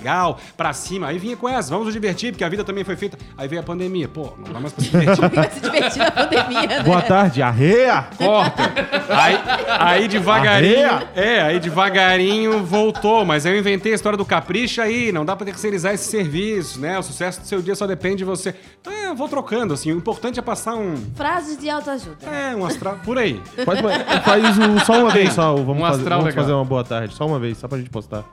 pra 0.57 0.73
cima, 0.73 1.09
aí 1.09 1.19
vinha 1.19 1.37
com 1.37 1.49
essa, 1.49 1.71
vamos 1.71 1.87
nos 1.87 1.95
divertir, 1.95 2.33
porque 2.33 2.45
a 2.45 2.49
vida 2.49 2.65
também 2.65 2.85
foi 2.85 2.97
feita. 2.97 3.19
Aí 3.37 3.47
veio 3.49 3.61
a 3.61 3.65
pandemia, 3.65 4.09
pô, 4.09 4.33
não 4.39 4.53
dá 4.53 4.61
mais 4.61 4.73
pra 4.73 4.85
se 4.85 4.91
divertir. 4.91 5.31
Vai 5.35 5.51
se 5.51 5.61
divertir 5.61 5.99
na 5.99 6.11
pandemia, 6.11 6.67
né? 6.67 6.83
Boa 6.83 7.03
tarde, 7.03 7.43
arreia! 7.43 8.07
corta. 8.17 8.63
Aí, 9.09 9.39
aí 9.79 10.09
devagarinho. 10.09 10.87
Arreia. 10.91 11.09
É, 11.15 11.43
aí 11.43 11.59
devagarinho 11.61 12.65
voltou. 12.65 13.25
Mas 13.25 13.45
eu 13.47 13.57
inventei 13.57 13.93
a 13.93 13.95
história 13.95 14.17
do 14.17 14.25
capricho 14.25 14.81
aí. 14.81 15.13
Não 15.13 15.25
dá 15.25 15.35
pra 15.37 15.45
terceirizar 15.47 15.93
esse 15.95 16.05
serviço, 16.11 16.81
né? 16.81 16.99
O 16.99 17.03
sucesso 17.03 17.41
do 17.41 17.47
seu 17.47 17.61
dia 17.63 17.75
só 17.75 17.87
depende 17.87 18.17
de 18.19 18.25
você. 18.25 18.55
Então 18.81 18.93
é, 18.93 19.09
eu 19.09 19.15
vou 19.15 19.29
trocando, 19.29 19.75
assim. 19.75 19.93
O 19.93 19.97
importante 19.97 20.39
é 20.39 20.43
passar 20.43 20.75
um. 20.75 20.95
Frases 21.15 21.59
de 21.59 21.69
autoajuda. 21.71 22.17
É, 22.27 22.55
um 22.55 22.65
astral. 22.65 22.99
Por 23.05 23.19
aí. 23.19 23.41
Faz, 23.65 23.81
uma- 23.81 24.21
faz 24.21 24.85
só 24.87 25.01
uma 25.01 25.11
vez, 25.11 25.33
só. 25.33 25.55
o 25.55 25.65
Vamos, 25.65 25.83
Um 25.83 25.87
fazer, 25.87 25.99
astral 26.01 26.19
vamos 26.21 26.33
legal. 26.33 26.45
fazer 26.45 26.55
uma 26.55 26.65
boa 26.65 26.85
tarde. 26.85 27.15
Só 27.15 27.27
uma 27.27 27.39
vez, 27.39 27.59
só 27.59 27.69
pra 27.69 27.79
gente 27.79 27.91
postar. 27.91 28.25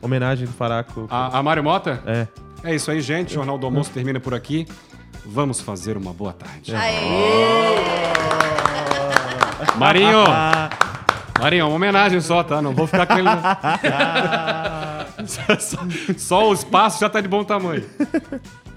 Homenagem 0.00 0.46
do 0.46 0.52
Faraco. 0.52 1.06
A, 1.10 1.38
a 1.38 1.42
Mário 1.42 1.62
Mota? 1.62 2.02
É. 2.06 2.26
É 2.64 2.74
isso 2.74 2.90
aí, 2.90 3.00
gente. 3.00 3.30
O 3.30 3.34
Jornal 3.34 3.56
do 3.58 3.66
Almoço 3.66 3.90
termina 3.90 4.18
por 4.20 4.34
aqui. 4.34 4.66
Vamos 5.24 5.60
fazer 5.60 5.96
uma 5.96 6.12
boa 6.12 6.32
tarde. 6.32 6.72
Marinho! 9.76 10.24
Marinho, 11.40 11.66
uma 11.68 11.76
homenagem 11.76 12.20
só, 12.20 12.42
tá? 12.42 12.60
Não 12.60 12.74
vou 12.74 12.86
ficar 12.86 13.06
com 13.06 13.14
ele. 13.14 13.28
só, 15.26 15.58
só- 15.58 15.86
só 16.16 16.48
o 16.50 16.52
espaço 16.52 17.00
já 17.00 17.08
tá 17.08 17.20
de 17.20 17.28
bom 17.28 17.44
tamanho. 17.44 17.84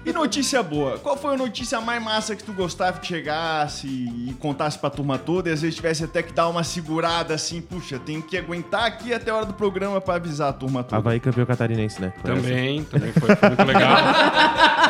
E 0.04 0.12
notícia 0.12 0.62
boa? 0.62 0.98
Qual 0.98 1.16
foi 1.16 1.34
a 1.34 1.36
notícia 1.36 1.80
mais 1.80 2.02
massa 2.02 2.34
que 2.34 2.42
tu 2.42 2.52
gostava 2.52 2.98
que 2.98 3.06
chegasse 3.06 3.86
e 3.86 4.34
contasse 4.40 4.76
pra 4.76 4.90
turma 4.90 5.16
toda 5.16 5.48
e 5.48 5.52
às 5.52 5.62
vezes 5.62 5.76
tivesse 5.76 6.02
até 6.02 6.22
que 6.22 6.32
dar 6.32 6.48
uma 6.48 6.64
segurada 6.64 7.34
assim, 7.34 7.60
puxa, 7.60 8.00
tenho 8.00 8.20
que 8.20 8.36
aguentar 8.36 8.84
aqui 8.84 9.14
até 9.14 9.30
a 9.30 9.36
hora 9.36 9.46
do 9.46 9.54
programa 9.54 10.00
pra 10.00 10.16
avisar 10.16 10.48
a 10.48 10.52
turma 10.52 10.82
toda. 10.82 10.96
Havaí 10.96 11.20
campeão 11.20 11.46
catarinense, 11.46 12.00
né? 12.00 12.12
Foi 12.20 12.32
essa. 12.32 12.42
Também, 12.42 12.84
também 12.84 13.12
foi, 13.12 13.36
foi 13.36 13.48
muito 13.48 13.64
legal. 13.64 13.96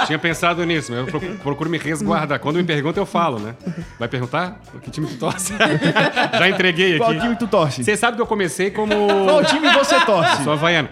Eu 0.00 0.06
tinha 0.06 0.18
pensado 0.18 0.64
nisso, 0.64 0.90
mas 0.92 1.00
eu 1.00 1.06
procuro, 1.06 1.34
procuro 1.38 1.70
me 1.70 1.78
resguardar. 1.78 2.38
Quando 2.40 2.56
me 2.56 2.64
pergunta, 2.64 2.98
eu 2.98 3.06
falo, 3.06 3.38
né? 3.38 3.54
Vai 3.98 4.08
perguntar? 4.08 4.60
Que 4.82 4.90
time 4.90 5.06
tu 5.06 5.16
torce? 5.16 5.52
Já 6.38 6.48
entreguei 6.48 6.98
Qual 6.98 7.10
aqui. 7.10 7.20
time 7.20 7.36
tu 7.36 7.46
torce? 7.46 7.84
Você 7.84 7.96
sabe 7.96 8.16
que 8.16 8.22
eu 8.22 8.26
comecei 8.26 8.70
como. 8.70 8.94
Qual 9.26 9.44
time 9.44 9.70
você 9.72 10.00
torce? 10.04 10.42
Sou 10.44 10.52
havaiano. 10.52 10.88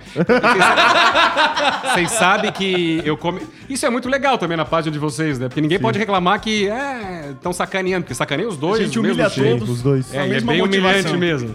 Vocês 1.92 2.10
sabem- 2.12 2.50
que 2.52 3.00
eu 3.04 3.16
come... 3.16 3.40
Isso 3.68 3.86
é 3.86 3.90
muito 3.90 4.08
legal 4.08 4.36
também 4.36 4.56
na 4.56 4.64
página 4.64 4.92
de 4.92 4.98
vocês, 4.98 5.38
né? 5.38 5.48
Porque 5.48 5.60
ninguém 5.60 5.78
pode 5.78 5.98
reclamar 5.98 6.40
que 6.40 6.68
é, 6.68 7.30
estão 7.30 7.52
sacaneando, 7.52 8.02
porque 8.04 8.14
sacaneia 8.14 8.48
os 8.48 8.56
dois. 8.56 8.80
A 8.80 8.84
gente 8.84 8.98
humilha 8.98 9.30
todos. 9.30 9.68
Os 9.68 9.82
dois. 9.82 10.12
É, 10.12 10.26
e 10.26 10.34
é 10.34 10.40
bem 10.40 10.60
motivação. 10.60 11.12
humilhante 11.12 11.16
mesmo. 11.16 11.54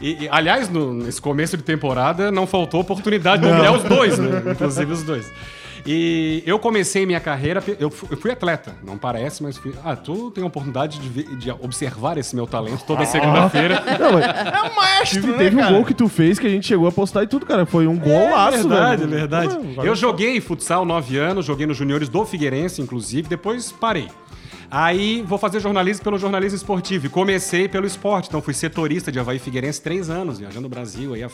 E, 0.00 0.24
e, 0.24 0.28
aliás, 0.30 0.68
no- 0.68 0.92
nesse 0.92 1.20
começo 1.20 1.56
de 1.56 1.62
temporada 1.62 2.30
não 2.30 2.46
faltou 2.46 2.80
oportunidade 2.80 3.42
de 3.42 3.48
humilhar 3.48 3.72
os 3.72 3.82
dois, 3.82 4.18
né? 4.18 4.42
Inclusive 4.52 4.92
os 4.92 5.02
dois. 5.02 5.32
E 5.86 6.42
eu 6.44 6.58
comecei 6.58 7.06
minha 7.06 7.20
carreira, 7.20 7.62
eu 7.78 7.90
fu- 7.90 8.08
eu 8.10 8.16
fui 8.16 8.30
atleta, 8.32 8.74
não 8.84 8.98
parece, 8.98 9.42
mas 9.42 9.56
fui. 9.56 9.72
Ah, 9.84 9.94
tu 9.94 10.30
tem 10.32 10.42
a 10.42 10.46
oportunidade 10.46 10.98
de, 10.98 11.08
ver- 11.08 11.36
de 11.36 11.50
observar 11.50 12.18
esse 12.18 12.34
meu 12.34 12.46
talento 12.46 12.82
toda 12.84 13.04
segunda-feira. 13.06 13.80
Não, 14.00 14.12
mas 14.14 14.24
É 14.24 14.62
um 14.62 14.74
maestro, 14.74 15.20
teve, 15.20 15.32
né, 15.32 15.38
teve 15.38 15.62
um 15.62 15.68
gol 15.72 15.84
que 15.84 15.94
tu 15.94 16.08
fez 16.08 16.38
que 16.40 16.46
a 16.46 16.50
gente 16.50 16.66
chegou 16.66 16.88
a 16.88 16.92
postar 16.92 17.22
e 17.22 17.26
tudo, 17.28 17.46
cara. 17.46 17.64
Foi 17.64 17.86
um 17.86 17.94
É 17.94 17.98
golaço, 17.98 18.58
verdade, 18.68 19.02
velho. 19.04 19.14
é 19.14 19.18
verdade. 19.18 19.48
Valeu. 19.76 19.84
Eu 19.92 19.94
joguei 19.94 20.40
futsal 20.40 20.84
nove 20.84 21.16
anos, 21.18 21.46
joguei 21.46 21.66
nos 21.66 21.76
juniores 21.76 22.08
do 22.08 22.24
Figueirense, 22.26 22.82
inclusive, 22.82 23.28
depois 23.28 23.70
parei. 23.70 24.08
Aí 24.68 25.22
vou 25.22 25.38
fazer 25.38 25.60
jornalismo 25.60 26.02
pelo 26.02 26.18
jornalismo 26.18 26.56
esportivo. 26.56 27.06
E 27.06 27.08
comecei 27.08 27.68
pelo 27.68 27.86
esporte. 27.86 28.26
Então 28.28 28.42
fui 28.42 28.52
setorista 28.54 29.12
de 29.12 29.20
Havaí 29.20 29.38
Figueirense 29.38 29.80
três 29.80 30.10
anos, 30.10 30.40
viajando 30.40 30.66
o 30.66 30.68
Brasil. 30.70 31.14
Aí, 31.14 31.22
é 31.22 31.28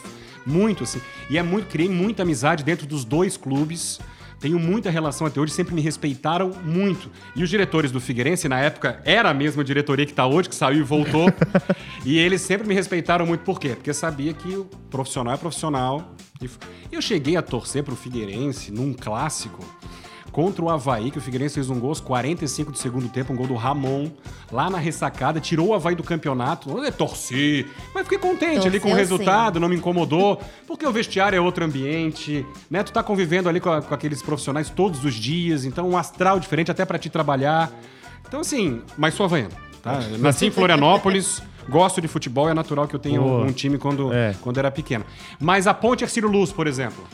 muito, 0.45 0.85
assim. 0.85 1.01
E 1.31 1.38
é 1.38 1.43
muito, 1.43 1.69
criei 1.69 1.88
muita 1.88 2.23
amizade 2.23 2.62
dentro 2.62 2.87
dos 2.87 3.05
dois 3.07 3.38
clubes. 3.38 3.99
Tenho 4.42 4.59
muita 4.59 4.90
relação 4.90 5.24
até 5.24 5.40
hoje, 5.40 5.52
sempre 5.52 5.72
me 5.72 5.81
respeitaram 5.81 6.50
muito. 6.64 7.09
E 7.37 7.44
os 7.44 7.48
diretores 7.48 7.92
do 7.92 8.00
Figueirense, 8.00 8.48
na 8.48 8.59
época, 8.59 9.00
era 9.05 9.31
a 9.31 9.35
mesma 9.35 9.62
diretoria 9.62 10.05
que 10.05 10.11
está 10.11 10.26
hoje, 10.26 10.48
que 10.48 10.55
saiu 10.57 10.81
e 10.81 10.83
voltou. 10.83 11.33
e 12.05 12.18
eles 12.18 12.40
sempre 12.40 12.66
me 12.66 12.74
respeitaram 12.74 13.24
muito. 13.24 13.44
Por 13.44 13.61
quê? 13.61 13.68
Porque 13.68 13.94
sabia 13.94 14.35
que 14.35 14.57
o 14.57 14.64
profissional 14.90 15.35
é 15.35 15.37
profissional. 15.37 16.12
E 16.42 16.50
eu 16.90 17.00
cheguei 17.00 17.37
a 17.37 17.42
torcer 17.42 17.85
pro 17.85 17.94
Figueirense 17.94 18.72
num 18.72 18.92
clássico 18.92 19.64
contra 20.33 20.64
o 20.64 20.71
Havaí, 20.71 21.11
que 21.11 21.18
o 21.18 21.21
Figueirense 21.21 21.55
fez 21.57 21.68
um 21.68 21.79
gol 21.79 21.90
aos 21.90 22.01
45 22.01 22.73
do 22.73 22.79
segundo 22.79 23.09
tempo, 23.09 23.33
um 23.33 23.37
gol 23.37 23.47
do 23.47 23.55
Ramon, 23.55 24.11
lá 24.51 24.71
na 24.71 24.79
ressacada, 24.79 25.38
tirou 25.38 25.68
o 25.68 25.75
Havaí 25.75 25.95
do 25.95 26.03
campeonato. 26.03 26.71
Eu 26.79 26.90
torci, 26.92 27.66
mas 27.95 28.05
fiquei 28.05 28.18
contente 28.18 28.66
ali 28.66 28.81
com 28.81 28.88
o 28.88 28.90
Torceu 28.90 28.97
resultado, 28.97 29.61
não 29.61 29.68
me 29.68 29.77
incomodou, 29.77 30.40
porque 30.66 30.87
o 30.87 30.90
vestiário 30.92 31.37
é 31.37 31.40
outro 31.40 31.64
ambiente, 31.64 32.45
né? 32.71 32.83
Tu 32.83 32.90
tá 32.92 33.03
convivendo 33.03 33.49
ali 33.49 33.61
com, 33.61 33.71
a- 33.71 33.83
com 33.83 33.95
aqueles 33.95 34.23
profissionais 34.23 34.71
todos 34.71 35.05
os 35.05 35.14
dias, 35.14 35.64
então 35.66 35.88
um 35.90 35.97
astral 35.97 36.40
diferente 36.40 36.71
até 36.71 36.85
pra 36.85 36.99
te 36.99 37.11
trabalhar. 37.11 37.71
Então, 38.27 38.40
assim, 38.40 38.81
mas 38.97 39.12
sou 39.14 39.25
havaiano, 39.27 39.53
tá? 39.83 40.01
Eu 40.11 40.16
Nasci 40.18 40.47
em 40.47 40.51
Florianópolis. 40.51 41.42
Gosto 41.68 42.01
de 42.01 42.09
futebol, 42.09 42.49
é 42.49 42.55
natural 42.55 42.88
que 42.88 42.97
eu 42.97 42.99
tenha 42.99 43.23
um, 43.23 43.42
um 43.45 43.53
time 43.53 43.79
quando, 43.79 44.12
É. 44.12 44.35
quando 44.42 44.59
era 44.59 44.68
pequeno. 44.68 45.05
Mas 45.38 45.68
a 45.68 45.73
Ponte 45.73 46.03
Ercílio 46.03 46.29
Luz, 46.29 46.51
por 46.51 46.66
exemplo, 46.66 47.05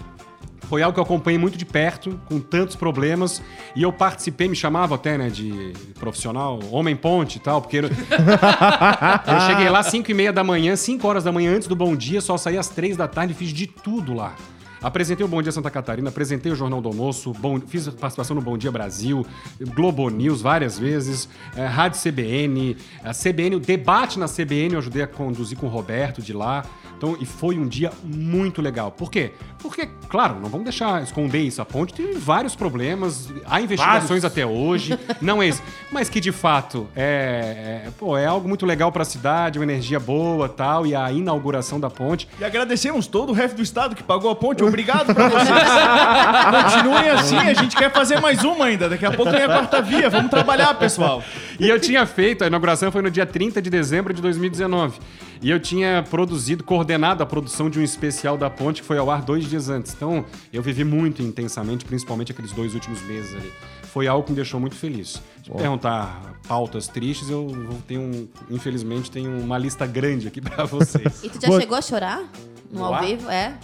foi 0.68 0.82
algo 0.82 0.94
que 0.94 1.00
eu 1.00 1.04
acompanhei 1.04 1.38
muito 1.38 1.56
de 1.56 1.64
perto, 1.64 2.20
com 2.26 2.38
tantos 2.40 2.76
problemas, 2.76 3.40
e 3.74 3.82
eu 3.82 3.92
participei, 3.92 4.48
me 4.48 4.56
chamava 4.56 4.96
até, 4.96 5.16
né, 5.16 5.30
de 5.30 5.72
profissional, 5.98 6.58
homem 6.70 6.94
ponte 6.96 7.36
e 7.36 7.40
tal, 7.40 7.62
porque 7.62 7.78
eu, 7.78 7.84
eu 7.88 9.40
cheguei 9.46 9.68
lá 9.68 9.80
às 9.80 9.86
5 9.86 10.10
e 10.10 10.14
meia 10.14 10.32
da 10.32 10.44
manhã, 10.44 10.76
5 10.76 11.06
horas 11.06 11.24
da 11.24 11.32
manhã 11.32 11.54
antes 11.54 11.68
do 11.68 11.76
Bom 11.76 11.94
Dia, 11.96 12.20
só 12.20 12.36
saí 12.36 12.58
às 12.58 12.68
3 12.68 12.96
da 12.96 13.08
tarde, 13.08 13.34
fiz 13.34 13.50
de 13.52 13.66
tudo 13.66 14.14
lá. 14.14 14.34
Apresentei 14.80 15.26
o 15.26 15.28
Bom 15.28 15.42
Dia 15.42 15.50
Santa 15.50 15.70
Catarina, 15.72 16.08
apresentei 16.08 16.52
o 16.52 16.54
Jornal 16.54 16.80
do 16.80 16.88
Almoço, 16.88 17.32
bom- 17.32 17.58
fiz 17.60 17.88
participação 17.88 18.36
no 18.36 18.40
Bom 18.42 18.56
Dia 18.56 18.70
Brasil, 18.70 19.26
Globo 19.74 20.08
News 20.08 20.40
várias 20.40 20.78
vezes, 20.78 21.28
eh, 21.56 21.66
Rádio 21.66 22.00
CBN, 22.00 22.76
a 23.02 23.12
CBN, 23.12 23.56
o 23.56 23.60
debate 23.60 24.20
na 24.20 24.26
CBN 24.28 24.74
eu 24.74 24.78
ajudei 24.78 25.02
a 25.02 25.06
conduzir 25.08 25.58
com 25.58 25.66
o 25.66 25.68
Roberto 25.68 26.22
de 26.22 26.32
lá. 26.32 26.64
Então, 26.98 27.16
e 27.20 27.24
foi 27.24 27.56
um 27.56 27.66
dia 27.66 27.92
muito 28.02 28.60
legal. 28.60 28.90
Por 28.90 29.08
quê? 29.08 29.30
Porque, 29.60 29.88
claro, 30.08 30.34
não 30.40 30.48
vamos 30.48 30.64
deixar 30.64 31.00
esconder 31.00 31.38
isso. 31.38 31.62
A 31.62 31.64
ponte 31.64 31.94
tem 31.94 32.12
vários 32.14 32.56
problemas, 32.56 33.32
há 33.46 33.60
investigações 33.60 34.24
até 34.24 34.44
hoje, 34.44 34.98
não 35.20 35.40
é 35.40 35.46
isso. 35.46 35.62
Mas 35.92 36.08
que 36.08 36.20
de 36.20 36.32
fato 36.32 36.88
é, 36.96 37.84
é, 37.86 37.90
pô, 37.96 38.18
é 38.18 38.26
algo 38.26 38.48
muito 38.48 38.66
legal 38.66 38.90
para 38.90 39.02
a 39.02 39.04
cidade, 39.04 39.60
uma 39.60 39.64
energia 39.64 40.00
boa 40.00 40.48
tal, 40.48 40.84
e 40.86 40.94
a 40.94 41.12
inauguração 41.12 41.78
da 41.78 41.88
ponte. 41.88 42.28
E 42.40 42.44
agradecemos 42.44 43.06
todo 43.06 43.30
o 43.30 43.32
ref 43.32 43.54
do 43.54 43.62
estado 43.62 43.94
que 43.94 44.02
pagou 44.02 44.28
a 44.28 44.34
ponte. 44.34 44.64
Obrigado 44.64 45.14
pra 45.14 45.28
vocês. 45.28 45.48
Continuem 46.74 47.10
assim, 47.10 47.36
a 47.36 47.54
gente 47.54 47.76
quer 47.76 47.92
fazer 47.92 48.20
mais 48.20 48.42
uma 48.42 48.64
ainda. 48.64 48.88
Daqui 48.88 49.06
a 49.06 49.12
pouco 49.12 49.30
tem 49.30 49.42
a 49.42 49.46
quarta 49.46 49.80
via. 49.80 50.10
Vamos 50.10 50.30
trabalhar, 50.30 50.74
pessoal. 50.74 51.22
E 51.60 51.68
eu 51.68 51.78
tinha 51.80 52.04
feito, 52.06 52.42
a 52.42 52.48
inauguração 52.48 52.90
foi 52.90 53.02
no 53.02 53.10
dia 53.10 53.24
30 53.24 53.62
de 53.62 53.70
dezembro 53.70 54.12
de 54.12 54.20
2019. 54.20 54.98
E 55.40 55.50
eu 55.50 55.60
tinha 55.60 56.04
produzido, 56.08 56.64
coordenado 56.64 57.22
a 57.22 57.26
produção 57.26 57.70
de 57.70 57.78
um 57.78 57.82
especial 57.82 58.36
da 58.36 58.50
ponte 58.50 58.82
que 58.82 58.86
foi 58.86 58.98
ao 58.98 59.10
ar 59.10 59.22
dois 59.22 59.48
dias 59.48 59.68
antes. 59.68 59.94
Então, 59.94 60.24
eu 60.52 60.62
vivi 60.62 60.84
muito 60.84 61.22
intensamente, 61.22 61.84
principalmente 61.84 62.32
aqueles 62.32 62.52
dois 62.52 62.74
últimos 62.74 63.00
meses 63.02 63.34
ali. 63.34 63.52
Foi 63.84 64.06
algo 64.06 64.24
que 64.24 64.32
me 64.32 64.36
deixou 64.36 64.58
muito 64.60 64.74
feliz. 64.74 65.22
Se 65.44 65.50
perguntar 65.50 66.34
pautas 66.46 66.88
tristes, 66.88 67.30
eu 67.30 67.46
um. 67.90 68.28
Infelizmente, 68.50 69.10
tenho 69.10 69.38
uma 69.40 69.56
lista 69.56 69.86
grande 69.86 70.28
aqui 70.28 70.40
pra 70.42 70.64
vocês. 70.64 71.22
E 71.22 71.30
tu 71.30 71.40
já 71.40 71.48
Boa. 71.48 71.60
chegou 71.60 71.78
a 71.78 71.82
chorar? 71.82 72.22
No 72.70 72.84
ao 72.84 73.00
vivo? 73.00 73.30
É. 73.30 73.56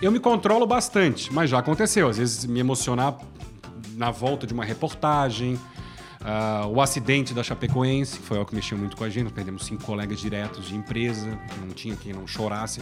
Eu 0.00 0.10
me 0.10 0.20
controlo 0.20 0.66
bastante, 0.66 1.32
mas 1.32 1.50
já 1.50 1.58
aconteceu. 1.58 2.08
Às 2.08 2.18
vezes 2.18 2.44
me 2.44 2.60
emocionar 2.60 3.18
na 3.96 4.10
volta 4.10 4.46
de 4.46 4.54
uma 4.54 4.64
reportagem. 4.64 5.58
Ah, 6.22 6.66
o 6.66 6.80
acidente 6.80 7.32
da 7.32 7.42
Chapecoense, 7.42 8.18
que 8.18 8.26
foi 8.26 8.36
algo 8.36 8.48
que 8.48 8.54
mexeu 8.54 8.76
muito 8.76 8.96
com 8.96 9.04
a 9.04 9.08
gente. 9.08 9.32
Perdemos 9.32 9.64
cinco 9.64 9.84
colegas 9.84 10.20
diretos 10.20 10.68
de 10.68 10.76
empresa, 10.76 11.26
não 11.60 11.68
tinha 11.68 11.96
quem 11.96 12.12
não 12.12 12.26
chorasse. 12.26 12.80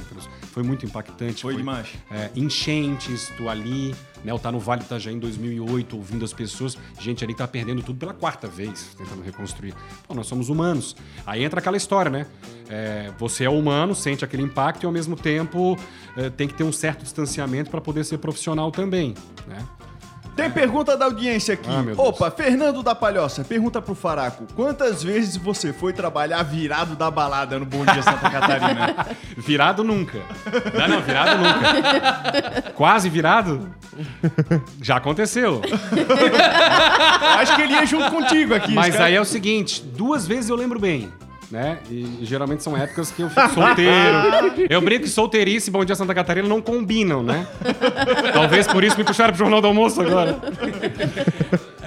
Foi 0.52 0.62
muito 0.62 0.84
impactante. 0.84 1.42
Foi 1.42 1.56
demais. 1.56 1.88
é, 2.10 2.30
enchentes, 2.34 3.32
tu 3.36 3.48
ali, 3.48 3.94
né? 4.24 4.32
Eu 4.32 4.38
tá 4.38 4.50
no 4.50 4.58
Vale 4.58 4.82
Itajaí 4.82 5.14
em 5.14 5.18
2008, 5.18 5.96
ouvindo 5.96 6.24
as 6.24 6.32
pessoas, 6.32 6.76
gente 7.00 7.22
ali 7.22 7.32
que 7.32 7.38
tá 7.38 7.46
perdendo 7.46 7.82
tudo 7.82 7.98
pela 7.98 8.12
quarta 8.12 8.48
vez, 8.48 8.94
tentando 8.96 9.22
reconstruir. 9.22 9.74
Pô, 10.06 10.14
nós 10.14 10.26
somos 10.26 10.48
humanos. 10.48 10.96
Aí 11.24 11.44
entra 11.44 11.60
aquela 11.60 11.76
história, 11.76 12.10
né? 12.10 12.26
É, 12.68 13.12
você 13.18 13.44
é 13.44 13.50
humano, 13.50 13.94
sente 13.94 14.24
aquele 14.24 14.42
impacto 14.42 14.82
e 14.82 14.86
ao 14.86 14.92
mesmo 14.92 15.14
tempo 15.14 15.76
é, 16.16 16.28
tem 16.28 16.48
que 16.48 16.54
ter 16.54 16.64
um 16.64 16.72
certo 16.72 17.02
distanciamento 17.04 17.70
para 17.70 17.80
poder 17.80 18.04
ser 18.04 18.18
profissional 18.18 18.70
também, 18.72 19.14
né? 19.46 19.64
Tem 20.38 20.48
pergunta 20.48 20.96
da 20.96 21.06
audiência 21.06 21.54
aqui. 21.54 21.68
Ah. 21.68 22.00
Opa, 22.00 22.30
Fernando 22.30 22.80
da 22.80 22.94
Palhoça, 22.94 23.42
pergunta 23.42 23.82
pro 23.82 23.92
Faraco. 23.92 24.46
Quantas 24.54 25.02
vezes 25.02 25.36
você 25.36 25.72
foi 25.72 25.92
trabalhar 25.92 26.44
virado 26.44 26.94
da 26.94 27.10
balada 27.10 27.58
no 27.58 27.66
Bom 27.66 27.84
Dia 27.84 28.00
Santa 28.00 28.30
Catarina? 28.30 29.08
Virado 29.36 29.82
nunca. 29.82 30.20
Não, 30.78 30.88
não, 30.88 31.00
virado 31.02 31.38
nunca. 31.38 32.70
Quase 32.72 33.08
virado? 33.08 33.68
Já 34.80 34.98
aconteceu. 34.98 35.60
Acho 37.38 37.56
que 37.56 37.62
ele 37.62 37.72
ia 37.72 37.84
junto 37.84 38.08
contigo 38.10 38.54
aqui. 38.54 38.72
Mas 38.72 39.00
aí 39.00 39.14
é 39.14 39.20
o 39.20 39.24
seguinte, 39.24 39.82
duas 39.82 40.24
vezes 40.24 40.50
eu 40.50 40.56
lembro 40.56 40.78
bem. 40.78 41.10
Né? 41.50 41.78
E 41.90 42.18
geralmente 42.22 42.62
são 42.62 42.76
épocas 42.76 43.10
que 43.10 43.22
eu 43.22 43.30
fico 43.30 43.48
solteiro. 43.54 44.66
Eu 44.68 44.82
brinco 44.82 45.04
que 45.04 45.08
solteirice 45.08 45.70
e 45.70 45.72
Bom 45.72 45.82
Dia 45.82 45.94
Santa 45.94 46.14
Catarina 46.14 46.46
não 46.46 46.60
combinam, 46.60 47.22
né? 47.22 47.46
Talvez 48.34 48.66
por 48.66 48.84
isso 48.84 48.98
me 48.98 49.04
puxaram 49.04 49.30
pro 49.30 49.38
Jornal 49.38 49.60
do 49.62 49.66
Almoço 49.68 50.00
agora. 50.02 50.38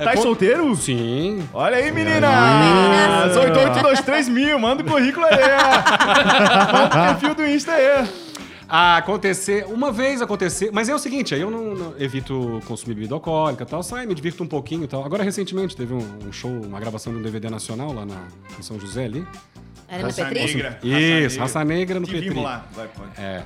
Tá 0.03 0.17
solteiro? 0.17 0.75
Sim. 0.75 1.47
Olha 1.53 1.77
aí, 1.77 1.91
meninas! 1.91 3.37
8823 3.37 4.29
mil, 4.29 4.57
manda 4.57 4.81
o 4.81 4.85
currículo 4.85 5.27
aí. 5.27 5.37
ó. 5.37 6.73
Manda 6.73 6.95
o 6.95 7.19
perfil 7.19 7.35
do 7.35 7.45
Insta 7.47 7.71
aí. 7.73 8.07
Acontecer, 8.73 9.65
uma 9.67 9.91
vez 9.91 10.21
acontecer, 10.21 10.71
mas 10.71 10.87
é 10.87 10.95
o 10.95 10.97
seguinte, 10.97 11.35
aí 11.35 11.41
eu 11.41 11.51
não, 11.51 11.75
não- 11.75 11.93
evito 11.99 12.61
consumir 12.65 12.93
bebida 12.95 13.13
alcoólica 13.13 13.63
e 13.63 13.65
tal, 13.65 13.83
saio, 13.83 14.07
me 14.07 14.15
divirto 14.15 14.41
um 14.43 14.47
pouquinho 14.47 14.85
e 14.85 14.87
tal. 14.87 15.03
Agora, 15.03 15.25
recentemente, 15.25 15.75
teve 15.75 15.93
um, 15.93 16.07
um 16.25 16.31
show, 16.31 16.49
uma 16.49 16.79
gravação 16.79 17.11
de 17.11 17.19
um 17.19 17.21
DVD 17.21 17.49
nacional 17.49 17.91
lá 17.91 18.05
na, 18.05 18.15
em 18.57 18.61
São 18.61 18.79
José 18.79 19.03
ali. 19.03 19.27
Era 19.91 19.99
no 20.03 20.07
Raça 20.07 20.25
Petri? 20.25 20.55
Negra. 20.55 20.79
Isso, 20.81 21.39
Raça 21.39 21.65
Negra 21.65 21.99
no 21.99 22.05
Te 22.05 22.13
Petri. 22.13 22.29
vimos 22.29 22.43
lá. 22.43 22.65
Vai, 22.73 22.87
pode. 22.87 23.09
É. 23.17 23.43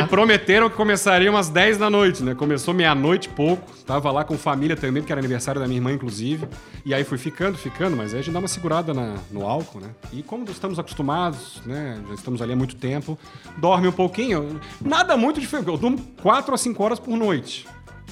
Me 0.00 0.06
prometeram 0.08 0.70
que 0.70 0.76
começaria 0.76 1.28
umas 1.30 1.48
10 1.48 1.78
da 1.78 1.90
noite, 1.90 2.22
né? 2.22 2.34
Começou 2.34 2.72
meia-noite 2.72 3.28
e 3.28 3.32
pouco. 3.32 3.70
Tava 3.84 4.10
lá 4.12 4.22
com 4.24 4.38
família 4.38 4.76
também, 4.76 5.02
porque 5.02 5.12
era 5.12 5.20
aniversário 5.20 5.60
da 5.60 5.66
minha 5.66 5.78
irmã, 5.78 5.92
inclusive. 5.92 6.46
E 6.84 6.94
aí 6.94 7.02
fui 7.02 7.18
ficando, 7.18 7.58
ficando, 7.58 7.96
mas 7.96 8.12
aí 8.14 8.20
a 8.20 8.22
gente 8.22 8.32
dá 8.32 8.38
uma 8.38 8.46
segurada 8.48 8.94
na- 8.94 9.16
no 9.30 9.44
álcool, 9.46 9.80
né? 9.80 9.88
E 10.12 10.22
como 10.22 10.48
estamos 10.48 10.78
acostumados, 10.78 11.60
né? 11.66 12.00
Já 12.08 12.14
estamos 12.14 12.40
ali 12.40 12.52
há 12.52 12.56
muito 12.56 12.76
tempo, 12.76 13.18
dorme 13.58 13.88
um 13.88 13.92
pouquinho. 13.92 14.60
Nada 14.80 15.16
muito 15.16 15.40
diferente. 15.40 15.68
Eu 15.68 15.76
durmo 15.76 15.98
4 16.22 16.54
a 16.54 16.58
5 16.58 16.82
horas 16.82 16.98
por 17.00 17.16
noite. 17.16 17.66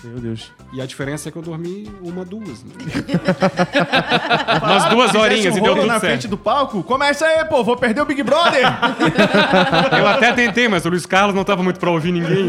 Meu 0.04 0.18
Deus. 0.20 0.52
E 0.72 0.80
a 0.80 0.86
diferença 0.86 1.28
é 1.28 1.32
que 1.32 1.38
eu 1.38 1.42
dormi 1.42 1.90
uma, 2.02 2.24
duas. 2.24 2.62
Né? 2.62 2.70
Umas 4.62 4.84
duas 4.90 5.14
horinhas 5.14 5.54
um 5.54 5.58
e 5.58 5.60
deu 5.60 5.74
tudo 5.74 5.86
na 5.86 5.98
certo. 5.98 6.12
frente 6.12 6.28
do 6.28 6.36
palco. 6.36 6.82
Começa 6.82 7.26
aí, 7.26 7.44
pô. 7.44 7.64
Vou 7.64 7.76
perder 7.76 8.00
o 8.02 8.04
Big 8.06 8.22
Brother. 8.22 8.62
Eu 9.98 10.06
até 10.06 10.32
tentei, 10.32 10.68
mas 10.68 10.84
o 10.84 10.88
Luiz 10.88 11.06
Carlos 11.06 11.34
não 11.34 11.44
tava 11.44 11.62
muito 11.62 11.80
pra 11.80 11.90
ouvir 11.90 12.12
ninguém. 12.12 12.48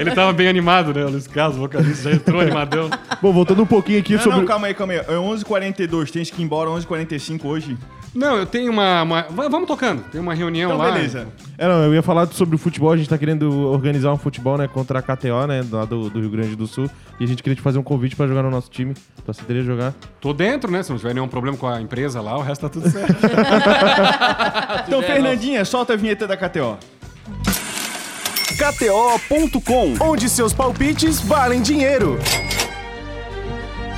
Ele 0.00 0.10
tava 0.12 0.32
bem 0.32 0.48
animado, 0.48 0.92
né? 0.92 1.04
O 1.04 1.10
Luiz 1.10 1.26
Carlos, 1.26 1.56
o 1.56 1.60
vocalista, 1.60 2.10
já 2.10 2.16
entrou 2.16 2.40
animadão. 2.40 2.90
Bom, 3.22 3.32
voltando 3.32 3.62
um 3.62 3.66
pouquinho 3.66 4.00
aqui 4.00 4.14
não, 4.14 4.22
sobre. 4.22 4.38
não, 4.38 4.46
calma 4.46 4.66
aí, 4.66 4.74
calma 4.74 4.92
aí. 4.94 4.98
É 5.00 5.04
11h42. 5.14 6.10
Tens 6.10 6.30
que 6.30 6.40
ir 6.42 6.44
embora 6.44 6.70
11h45 6.70 7.44
hoje. 7.44 7.76
Não, 8.14 8.34
eu 8.36 8.46
tenho 8.46 8.72
uma. 8.72 9.02
uma- 9.02 9.22
va- 9.28 9.48
Vamos 9.48 9.68
tocando. 9.68 10.02
Tem 10.10 10.18
uma 10.18 10.32
reunião 10.32 10.70
Então, 10.72 10.82
lá. 10.82 10.90
beleza. 10.90 11.28
É, 11.58 11.68
não, 11.68 11.82
eu 11.84 11.94
ia 11.94 12.02
falar 12.02 12.26
sobre 12.28 12.54
o 12.56 12.58
futebol. 12.58 12.90
A 12.90 12.96
gente 12.96 13.10
tá 13.10 13.18
querendo 13.18 13.50
organizar 13.68 14.10
um 14.10 14.16
futebol, 14.16 14.56
né, 14.56 14.66
contra 14.66 14.98
a 15.00 15.02
KTO, 15.02 15.46
né, 15.46 15.62
lá 15.70 15.84
do, 15.84 16.08
do 16.08 16.18
Rio 16.20 16.30
Grande 16.30 16.55
do 16.55 16.55
Sul. 16.64 16.88
E 17.18 17.24
a 17.24 17.26
gente 17.26 17.42
queria 17.42 17.56
te 17.56 17.62
fazer 17.62 17.78
um 17.78 17.82
convite 17.82 18.14
pra 18.14 18.28
jogar 18.28 18.44
no 18.44 18.50
nosso 18.50 18.70
time. 18.70 18.94
Tu 18.94 19.30
aceitaria 19.30 19.64
jogar? 19.64 19.92
Tô 20.20 20.32
dentro, 20.32 20.70
né? 20.70 20.84
Se 20.84 20.90
não 20.90 20.98
tiver 20.98 21.12
nenhum 21.14 21.26
problema 21.26 21.56
com 21.56 21.66
a 21.66 21.80
empresa 21.80 22.20
lá, 22.20 22.38
o 22.38 22.42
resto 22.42 22.60
tá 22.62 22.68
tudo 22.68 22.88
certo. 22.88 23.16
Então, 24.86 25.02
Fernandinha, 25.02 25.64
solta 25.64 25.94
a 25.94 25.96
vinheta 25.96 26.28
da 26.28 26.36
KTO. 26.36 26.78
KTO.com, 28.56 29.94
onde 30.00 30.28
seus 30.28 30.52
palpites 30.52 31.20
valem 31.20 31.60
dinheiro. 31.60 32.18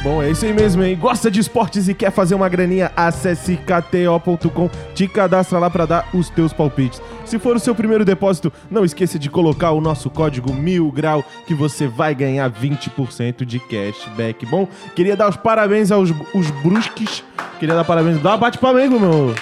Bom, 0.02 0.22
é 0.22 0.30
isso 0.30 0.44
aí 0.44 0.52
mesmo, 0.52 0.82
hein? 0.84 0.96
Gosta 0.96 1.30
de 1.30 1.40
esportes 1.40 1.88
e 1.88 1.94
quer 1.94 2.12
fazer 2.12 2.34
uma 2.34 2.48
graninha? 2.48 2.92
Acesse 2.96 3.56
kto.com, 3.56 4.70
te 4.94 5.08
cadastra 5.08 5.58
lá 5.58 5.68
pra 5.68 5.86
dar 5.86 6.08
os 6.14 6.30
teus 6.30 6.52
palpites. 6.52 7.02
Se 7.28 7.38
for 7.38 7.54
o 7.54 7.60
seu 7.60 7.74
primeiro 7.74 8.06
depósito, 8.06 8.50
não 8.70 8.86
esqueça 8.86 9.18
de 9.18 9.28
colocar 9.28 9.72
o 9.72 9.82
nosso 9.82 10.08
código 10.08 10.54
mil 10.54 10.90
grau 10.90 11.22
que 11.46 11.52
você 11.52 11.86
vai 11.86 12.14
ganhar 12.14 12.50
20% 12.50 13.44
de 13.44 13.60
cashback. 13.60 14.46
Bom, 14.46 14.66
queria 14.96 15.14
dar 15.14 15.28
os 15.28 15.36
parabéns 15.36 15.90
aos 15.90 16.10
os 16.34 16.50
brusques. 16.62 17.22
Queria 17.60 17.74
dar 17.74 17.84
parabéns. 17.84 18.18
Dá 18.22 18.34
um 18.34 18.38
bate 18.38 18.56
palmego, 18.56 18.98
meu. 18.98 19.34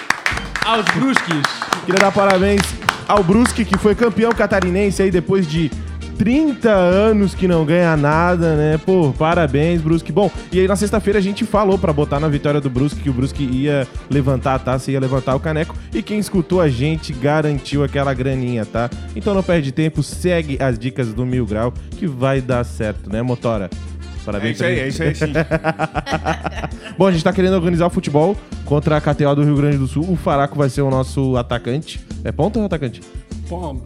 Aos 0.65 0.85
brusques. 0.87 1.43
Queria 1.85 2.01
dar 2.01 2.11
parabéns 2.11 2.61
ao 3.07 3.23
Brusque, 3.23 3.63
que 3.63 3.77
foi 3.77 3.95
campeão 3.95 4.33
catarinense 4.33 5.01
aí 5.01 5.09
depois 5.09 5.47
de 5.47 5.71
30 6.17 6.69
anos 6.69 7.35
que 7.35 7.47
não 7.47 7.63
ganha 7.65 7.95
nada, 7.95 8.55
né? 8.55 8.79
Pô, 8.83 9.13
parabéns, 9.17 9.81
Brusque. 9.81 10.11
Bom, 10.11 10.31
e 10.51 10.59
aí 10.59 10.67
na 10.67 10.75
sexta-feira 10.75 11.19
a 11.19 11.21
gente 11.21 11.45
falou 11.45 11.77
pra 11.77 11.93
botar 11.93 12.19
na 12.19 12.27
vitória 12.27 12.59
do 12.59 12.69
Brusque 12.69 13.01
que 13.01 13.09
o 13.09 13.13
Brusque 13.13 13.43
ia 13.43 13.87
levantar 14.09 14.55
a 14.55 14.59
taça, 14.59 14.91
ia 14.91 14.99
levantar 14.99 15.35
o 15.35 15.39
caneco. 15.39 15.75
E 15.93 16.01
quem 16.01 16.19
escutou 16.19 16.59
a 16.59 16.69
gente 16.69 17.13
garantiu 17.13 17.83
aquela 17.83 18.13
graninha, 18.13 18.65
tá? 18.65 18.89
Então 19.15 19.33
não 19.33 19.43
perde 19.43 19.71
tempo, 19.71 20.01
segue 20.01 20.57
as 20.61 20.77
dicas 20.77 21.13
do 21.13 21.25
Mil 21.25 21.45
Grau 21.45 21.73
que 21.91 22.07
vai 22.07 22.41
dar 22.41 22.63
certo, 22.63 23.09
né, 23.11 23.21
Motora? 23.21 23.69
É 23.73 23.97
Parabéns 24.27 24.55
isso 24.55 24.65
aí, 24.65 24.79
é 24.79 24.87
isso 24.89 25.03
aí 25.03 25.15
sim. 25.15 25.31
Bom, 26.97 27.07
a 27.07 27.11
gente 27.11 27.23
tá 27.23 27.31
querendo 27.31 27.53
organizar 27.53 27.87
o 27.87 27.89
futebol 27.89 28.35
contra 28.65 28.97
a 28.97 29.01
KTO 29.01 29.35
do 29.35 29.43
Rio 29.43 29.55
Grande 29.55 29.77
do 29.77 29.87
Sul. 29.87 30.05
O 30.09 30.17
Faraco 30.17 30.57
vai 30.57 30.69
ser 30.69 30.81
o 30.81 30.89
nosso 30.89 31.37
atacante. 31.37 32.01
É 32.25 32.31
ponta 32.31 32.59
ou 32.59 32.65
atacante? 32.65 33.01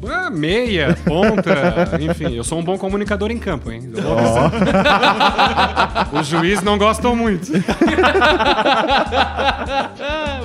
É, 0.10 0.30
meia, 0.30 0.98
ponta, 1.06 1.52
enfim, 2.02 2.36
eu 2.36 2.44
sou 2.44 2.60
um 2.60 2.64
bom 2.64 2.78
comunicador 2.78 3.32
em 3.32 3.38
campo, 3.38 3.72
hein? 3.72 3.92
Avisar. 3.96 4.52
Os 6.14 6.28
juízes 6.28 6.64
não 6.64 6.78
gostam 6.78 7.16
muito. 7.16 7.52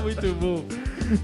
Muito 0.02 0.34
bom. 0.34 0.62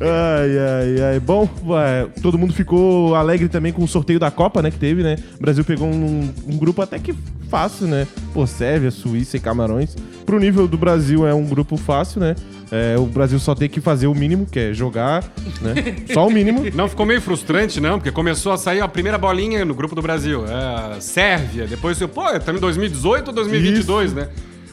Ai, 0.01 0.59
ai, 0.59 1.03
ai. 1.13 1.21
Bom, 1.21 1.49
ué, 1.67 2.07
todo 2.23 2.39
mundo 2.39 2.53
ficou 2.53 3.15
alegre 3.15 3.49
também 3.49 3.73
com 3.73 3.83
o 3.83 3.89
sorteio 3.89 4.19
da 4.19 4.31
Copa, 4.31 4.63
né, 4.63 4.71
que 4.71 4.79
teve, 4.79 5.03
né? 5.03 5.17
O 5.39 5.43
Brasil 5.43 5.65
pegou 5.65 5.89
um, 5.89 6.31
um 6.47 6.57
grupo 6.57 6.83
até 6.83 6.99
que 6.99 7.15
fácil, 7.49 7.87
né? 7.87 8.07
Pô, 8.33 8.47
Sérvia, 8.47 8.91
Suíça 8.91 9.37
e 9.37 9.41
Camarões. 9.41 9.95
Pro 10.25 10.39
nível 10.39 10.67
do 10.67 10.79
Brasil 10.79 11.27
é 11.27 11.35
um 11.35 11.45
grupo 11.45 11.77
fácil, 11.77 12.21
né? 12.21 12.35
É, 12.71 12.97
o 12.99 13.05
Brasil 13.05 13.39
só 13.39 13.55
tem 13.55 13.69
que 13.69 13.83
fazer 13.83 14.07
o 14.07 14.15
mínimo, 14.15 14.47
que 14.47 14.59
é 14.59 14.73
jogar, 14.73 15.23
né? 15.61 15.75
Só 16.11 16.27
o 16.27 16.31
mínimo. 16.31 16.65
Não 16.75 16.89
ficou 16.89 17.05
meio 17.05 17.21
frustrante, 17.21 17.79
não, 17.79 17.99
porque 17.99 18.11
começou 18.11 18.51
a 18.51 18.57
sair 18.57 18.81
a 18.81 18.89
primeira 18.89 19.19
bolinha 19.19 19.63
no 19.63 19.75
grupo 19.75 19.95
do 19.95 20.01
Brasil. 20.01 20.47
É, 20.47 20.99
Sérvia, 20.99 21.67
depois, 21.67 21.99
pô, 21.99 22.31
estamos 22.31 22.59
em 22.59 22.63
2018 22.63 23.29
ou 23.29 23.35
2022, 23.35 24.15
né? 24.15 24.29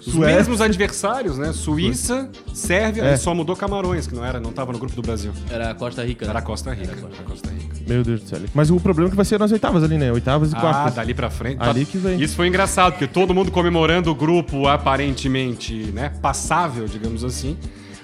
Os 0.10 0.16
Suécia. 0.16 0.36
mesmos 0.38 0.62
adversários, 0.62 1.38
né? 1.38 1.53
Suíça, 1.53 2.30
Sérvia, 2.53 3.03
É. 3.03 3.14
e 3.14 3.18
só 3.18 3.34
mudou 3.34 3.55
Camarões, 3.55 4.07
que 4.07 4.16
não 4.16 4.26
era, 4.26 4.39
não 4.39 4.51
tava 4.51 4.72
no 4.74 4.80
grupo 4.80 4.95
do 4.95 5.01
Brasil. 5.01 5.32
Era 5.49 5.74
Costa 5.74 6.03
Rica. 6.03 6.26
né? 6.26 6.32
Era 6.32 6.41
Costa 6.41 6.74
Rica. 6.74 6.91
Era 6.91 7.24
Costa 7.24 7.49
Rica. 7.49 7.76
Meu 7.88 8.03
Deus 8.03 8.22
do 8.22 8.28
céu. 8.30 8.39
Mas 8.53 8.70
o 8.70 8.80
problema 8.80 9.07
é 9.07 9.12
que 9.12 9.16
vai 9.16 9.26
ser 9.26 9.39
nas 9.39 9.51
oitavas 9.51 9.84
ali, 9.84 9.97
né? 9.97 10.12
Oitavas 10.12 10.51
e 10.51 10.55
Ah, 10.55 10.60
quartas. 10.60 10.95
dali 10.95 11.14
pra 11.14 11.30
frente. 11.30 11.57
Ali 11.62 11.86
que 11.86 11.97
vem. 11.97 12.22
Isso 12.22 12.36
foi 12.36 12.47
engraçado, 12.47 12.93
porque 12.93 13.07
todo 13.07 13.34
mundo 13.34 13.51
comemorando 13.51 14.12
o 14.12 14.16
grupo 14.16 14.68
aparentemente, 14.68 15.74
né, 15.93 16.12
passável, 16.22 16.86
digamos 16.86 17.24
assim. 17.24 17.57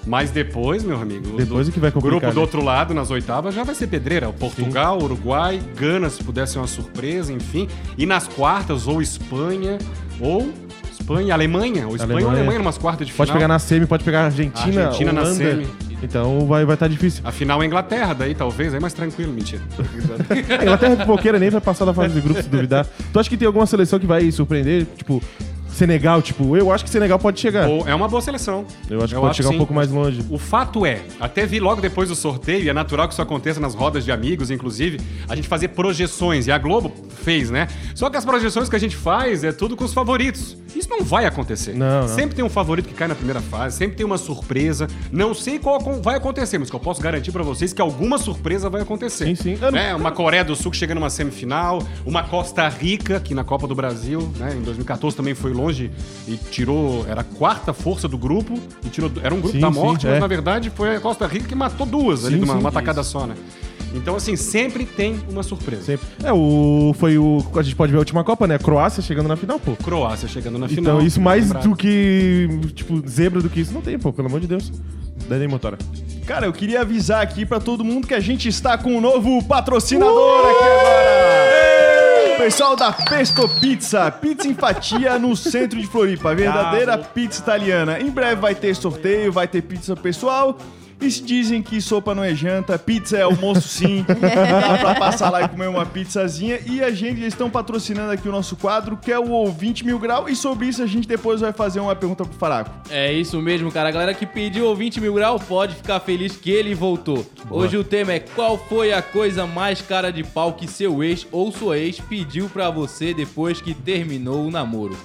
Mas 0.08 0.30
depois, 0.30 0.84
meu 0.84 1.02
amigo, 1.02 1.36
Depois 1.36 1.66
do, 1.66 1.72
é 1.72 1.74
que 1.74 1.80
vai 1.80 1.90
o 1.90 1.94
complicar, 1.94 2.20
grupo 2.20 2.32
do 2.32 2.36
né? 2.36 2.42
outro 2.42 2.64
lado, 2.64 2.94
nas 2.94 3.10
oitavas, 3.10 3.56
já 3.56 3.64
vai 3.64 3.74
ser 3.74 3.88
pedreira. 3.88 4.30
O 4.30 4.34
Portugal, 4.34 5.02
Uruguai, 5.02 5.60
Gana, 5.76 6.12
se 6.12 6.24
puder 6.24 6.48
ser 6.48 6.60
uma 6.60 6.68
surpresa, 6.68 7.34
enfim. 7.34 7.68
E 7.98 8.06
nas 8.06 8.28
quartas, 8.28 8.88
ou 8.88 9.02
Espanha, 9.02 9.80
ou 10.20 10.54
Espanha, 11.06 11.34
Alemanha. 11.36 11.88
Ou 11.88 11.96
Espanha 11.96 12.26
ou 12.26 12.32
Alemanha. 12.32 12.58
Numas 12.58 12.80
quartas 12.80 13.06
de 13.06 13.14
Pode 13.14 13.28
final. 13.28 13.38
pegar 13.38 13.48
na 13.48 13.60
semi, 13.60 13.86
pode 13.86 14.04
pegar 14.04 14.22
a 14.22 14.26
Argentina, 14.26 14.86
Argentina 14.88 15.14
na 15.14 15.22
Holanda. 15.22 15.36
semi. 15.36 15.68
Então 16.02 16.46
vai 16.48 16.64
estar 16.64 16.78
tá 16.78 16.88
difícil. 16.88 17.22
A 17.24 17.32
final 17.32 17.62
é 17.62 17.66
Inglaterra, 17.66 18.14
daí 18.14 18.34
talvez, 18.34 18.74
aí 18.74 18.80
mais 18.80 18.94
tranquilo, 18.94 19.32
mentira. 19.32 19.62
A 20.60 20.62
Inglaterra 20.64 20.94
é 20.94 20.96
pipoqueira, 20.98 21.40
nem 21.40 21.50
vai 21.50 21.62
passar 21.62 21.86
da 21.86 21.94
fase 21.94 22.16
de 22.16 22.22
grupo 22.22 22.42
se 22.42 22.50
duvidar. 22.50 22.88
Tu 23.14 23.20
acha 23.20 23.30
que 23.30 23.38
tem 23.38 23.46
alguma 23.46 23.66
seleção 23.66 24.00
que 24.00 24.08
vai 24.08 24.30
surpreender? 24.32 24.86
Tipo, 24.98 25.22
Senegal, 25.76 26.22
tipo, 26.22 26.56
eu 26.56 26.72
acho 26.72 26.84
que 26.84 26.90
Senegal 26.90 27.20
pode 27.20 27.40
chegar. 27.40 27.68
Ou- 27.68 27.88
é 27.88 27.94
uma 27.94 28.08
boa 28.08 28.22
seleção. 28.22 28.66
Eu 28.90 29.04
acho 29.04 29.14
que 29.14 29.20
pode 29.20 29.36
chegar 29.36 29.50
um 29.50 29.52
sim. 29.54 29.58
pouco 29.58 29.74
mais 29.74 29.92
longe. 29.92 30.24
O 30.30 30.38
fato 30.38 30.86
é, 30.86 31.02
até 31.20 31.46
vi 31.46 31.60
logo 31.60 31.82
depois 31.82 32.10
do 32.10 32.16
sorteio, 32.16 32.64
e 32.64 32.70
é 32.70 32.74
natural 32.74 33.08
que 33.08 33.14
isso 33.14 33.22
aconteça 33.22 33.60
nas 33.60 33.76
rodas 33.76 34.06
de 34.06 34.12
amigos, 34.12 34.50
inclusive, 34.50 35.00
a 35.28 35.36
gente 35.36 35.48
fazer 35.48 35.70
projeções. 35.70 36.48
E 36.48 36.52
a 36.52 36.58
Globo 36.58 36.92
fez, 37.24 37.50
né? 37.50 37.68
Só 37.94 38.10
que 38.10 38.18
as 38.18 38.24
projeções 38.26 38.70
que 38.70 38.76
a 38.76 38.80
gente 38.80 38.96
faz 38.96 39.44
é 39.44 39.52
tudo 39.52 39.76
com 39.76 39.84
os 39.84 39.94
favoritos. 39.94 40.58
Isso 40.76 40.90
não 40.90 41.04
vai 41.04 41.26
acontecer. 41.26 41.74
Não, 41.74 42.02
não. 42.02 42.08
Sempre 42.08 42.36
tem 42.36 42.44
um 42.44 42.50
favorito 42.50 42.88
que 42.88 42.94
cai 42.94 43.08
na 43.08 43.16
primeira 43.16 43.40
fase, 43.42 43.78
sempre 43.78 43.96
tem 43.96 44.06
uma 44.06 44.18
surpresa. 44.18 44.88
Não 45.12 45.34
sei 45.34 45.58
qual 45.60 45.80
vai 46.02 46.16
acontecer, 46.18 46.58
mas 46.58 46.70
que 46.70 46.76
eu 46.76 46.80
posso 46.80 47.02
garantir 47.02 47.32
pra 47.32 47.44
vocês 47.44 47.72
que 47.74 47.82
alguma 47.82 48.18
surpresa 48.18 48.70
vai 48.70 48.82
acontecer. 48.82 49.26
Sim, 49.26 49.36
sim. 49.36 49.54
Eu 49.62 49.72
não- 49.72 49.80
Né? 49.80 49.96
Uma 49.96 50.12
Coreia 50.12 50.44
do 50.44 50.56
Sul 50.56 50.72
que 50.72 50.78
chega 50.78 50.94
numa 50.96 51.10
semifinal, 51.10 51.82
uma 52.06 52.24
Costa 52.24 52.68
Rica, 52.68 53.20
que 53.20 53.34
na 53.34 53.44
Copa 53.44 53.68
do 53.68 53.76
Brasil, 53.76 54.20
né, 54.38 54.54
em 54.58 54.62
2014 54.62 55.16
também 55.16 55.34
foi 55.34 55.54
longe 55.54 55.65
e 55.72 56.38
tirou, 56.52 57.06
era 57.08 57.22
a 57.22 57.24
quarta 57.24 57.74
força 57.74 58.08
do 58.08 58.18
grupo, 58.18 58.60
e 58.84 58.90
tirou, 58.90 59.12
era 59.22 59.34
um 59.34 59.40
grupo 59.40 59.56
Sim, 59.56 59.62
da 59.62 59.72
sim, 59.72 59.80
morte, 59.80 60.08
é. 60.08 60.12
mas 60.12 60.20
na 60.20 60.28
verdade 60.28 60.70
foi 60.70 60.96
a 60.96 61.00
Costa 61.00 61.28
Rica 61.28 61.48
que 61.48 61.56
matou 61.56 61.86
duas 61.86 62.26
ali 62.26 62.36
Sim, 62.36 62.40
de 62.40 62.46
uma, 62.46 62.54
sim. 62.56 62.60
uma 62.60 62.72
tacada 62.72 63.04
só, 63.04 63.26
né? 63.26 63.36
Então, 63.94 64.18
assim, 64.18 64.36
sempre 64.36 64.86
tem 64.86 65.20
uma 65.30 65.42
surpresa. 65.42 65.84
Sempre. 65.84 66.06
É, 66.22 66.32
o. 66.34 66.94
Foi 66.98 67.18
o. 67.18 67.42
A 67.56 67.62
gente 67.62 67.76
pode 67.76 67.94
ver 67.94 67.98
a 67.98 68.00
última 68.00 68.26
Copa, 68.26 68.46
né? 68.46 68.58
Croácia 68.58 69.02
chegando 69.02 69.28
na 69.30 69.38
final, 69.38 69.58
pô. 69.58 69.72
Croácia 69.78 70.28
chegando 70.28 70.58
na 70.58 70.68
final. 70.68 70.96
Então, 70.96 71.08
isso 71.08 71.22
mais 71.22 71.46
Lembrado. 71.46 71.70
do 71.70 71.76
que. 71.78 72.50
Tipo, 72.74 73.02
zebra 73.08 73.42
do 73.42 73.50
que 73.50 73.62
isso 73.62 73.74
não 73.74 73.82
tem, 73.82 73.98
pô, 73.98 74.12
pelo 74.12 74.28
amor 74.28 74.42
de 74.42 74.48
Deus. 74.48 74.70
Daí, 75.30 75.48
motora. 75.48 75.78
Cara, 76.26 76.46
eu 76.46 76.54
queria 76.54 76.82
avisar 76.82 77.22
aqui 77.22 77.46
pra 77.46 77.60
todo 77.60 77.86
mundo 77.86 78.06
que 78.06 78.14
a 78.14 78.20
gente 78.20 78.50
está 78.50 78.78
com 78.78 78.98
um 78.98 79.02
novo 79.02 79.42
patrocinador 79.44 80.46
aqui 80.46 80.64
agora. 80.64 81.65
Pessoal 82.38 82.76
da 82.76 82.92
Pesto 82.92 83.48
Pizza, 83.48 84.12
pizza 84.12 84.48
em 84.48 84.54
fatia 84.54 85.18
no 85.18 85.36
centro 85.38 85.80
de 85.80 85.88
Floripa, 85.88 86.36
verdadeira 86.36 86.98
pizza 86.98 87.42
italiana. 87.42 88.00
Em 88.00 88.10
breve 88.10 88.42
vai 88.42 88.54
ter 88.54 88.76
sorteio, 88.76 89.32
vai 89.32 89.48
ter 89.48 89.62
pizza 89.62 89.96
pessoal. 89.96 90.58
E 91.00 91.12
se 91.12 91.22
dizem 91.22 91.62
que 91.62 91.82
sopa 91.82 92.16
não 92.16 92.24
é 92.24 92.34
janta, 92.34 92.80
pizza 92.80 93.18
é 93.18 93.22
almoço 93.22 93.68
sim. 93.68 94.06
Dá 94.08 94.78
pra 94.78 94.96
passar 94.96 95.30
lá 95.30 95.44
e 95.44 95.50
comer 95.50 95.68
uma 95.68 95.86
pizzazinha. 95.86 96.60
E 96.66 96.84
a 96.84 96.92
gente, 96.92 97.20
eles 97.20 97.34
estão 97.34 97.50
patrocinando 97.50 98.12
aqui 98.12 98.28
o 98.28 98.32
nosso 98.32 98.56
quadro, 98.56 98.98
que 98.98 99.12
é 99.12 99.20
o 99.20 99.30
Ouvinte 99.30 99.86
Mil 99.86 100.00
Grau. 100.00 100.30
E 100.30 100.36
sobre 100.36 100.68
isso 100.68 100.82
a 100.82 100.86
gente 100.86 101.08
depois 101.08 101.42
vai 101.42 101.54
fazer 101.54 101.80
uma 101.80 101.96
pergunta 101.96 102.24
pro 102.26 102.38
Faraco. 102.38 102.72
É 102.90 103.12
isso 103.12 103.42
mesmo, 103.42 103.72
cara. 103.72 103.90
A 103.90 103.92
galera 103.92 104.14
que 104.14 104.26
pediu 104.26 104.68
o 104.68 104.76
20 104.76 105.02
mil 105.02 105.14
grau 105.14 105.40
pode 105.40 105.76
ficar 105.76 106.00
feliz 106.00 106.36
que 106.36 106.52
ele 106.52 106.74
voltou. 106.74 107.26
Hoje 107.50 107.78
o 107.78 107.84
tema 107.84 108.14
é 108.14 108.20
qual 108.20 108.58
foi 108.58 108.94
a 108.94 109.02
coisa 109.02 109.46
mais 109.46 109.82
cara 109.82 110.12
de 110.12 110.24
pau 110.24 110.54
que 110.54 110.68
seu 110.68 111.04
ex 111.04 111.28
ou 111.32 111.52
sua 111.52 111.78
ex 111.78 112.00
pediu 112.00 112.50
pra 112.50 112.70
você 112.70 113.14
depois 113.14 113.62
que 113.62 113.74
terminou 113.74 114.46
o 114.46 114.52
namoro. 114.52 114.98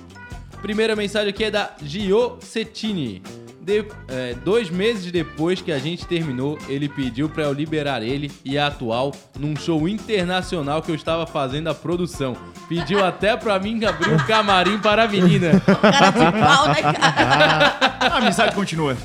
Primeira 0.62 0.94
mensagem 0.94 1.30
aqui 1.30 1.44
é 1.44 1.50
da 1.50 1.74
Gio 1.82 2.38
Cettini. 2.40 3.22
De- 3.60 3.84
é, 4.08 4.34
dois 4.44 4.70
meses 4.70 5.12
depois 5.12 5.60
que 5.60 5.70
a 5.70 5.78
gente 5.78 6.06
terminou, 6.06 6.58
ele 6.68 6.88
pediu 6.88 7.28
pra 7.28 7.44
eu 7.44 7.52
liberar 7.52 8.02
ele 8.02 8.30
e 8.44 8.56
a 8.58 8.68
atual 8.68 9.12
num 9.38 9.54
show 9.54 9.86
internacional 9.88 10.80
que 10.80 10.90
eu 10.90 10.94
estava 10.94 11.26
fazendo 11.26 11.68
a 11.68 11.74
produção. 11.74 12.36
Pediu 12.68 13.04
até 13.04 13.36
pra 13.36 13.58
mim 13.58 13.84
abrir 13.84 14.10
um 14.14 14.18
camarim 14.18 14.78
para 14.78 15.04
a 15.04 15.08
menina. 15.08 15.60
Cara 15.60 16.10
de 16.10 16.38
pau, 16.40 16.68
né, 16.68 16.82
cara? 16.92 17.76
A 18.00 18.16
amizade 18.18 18.54
continua. 18.54 18.96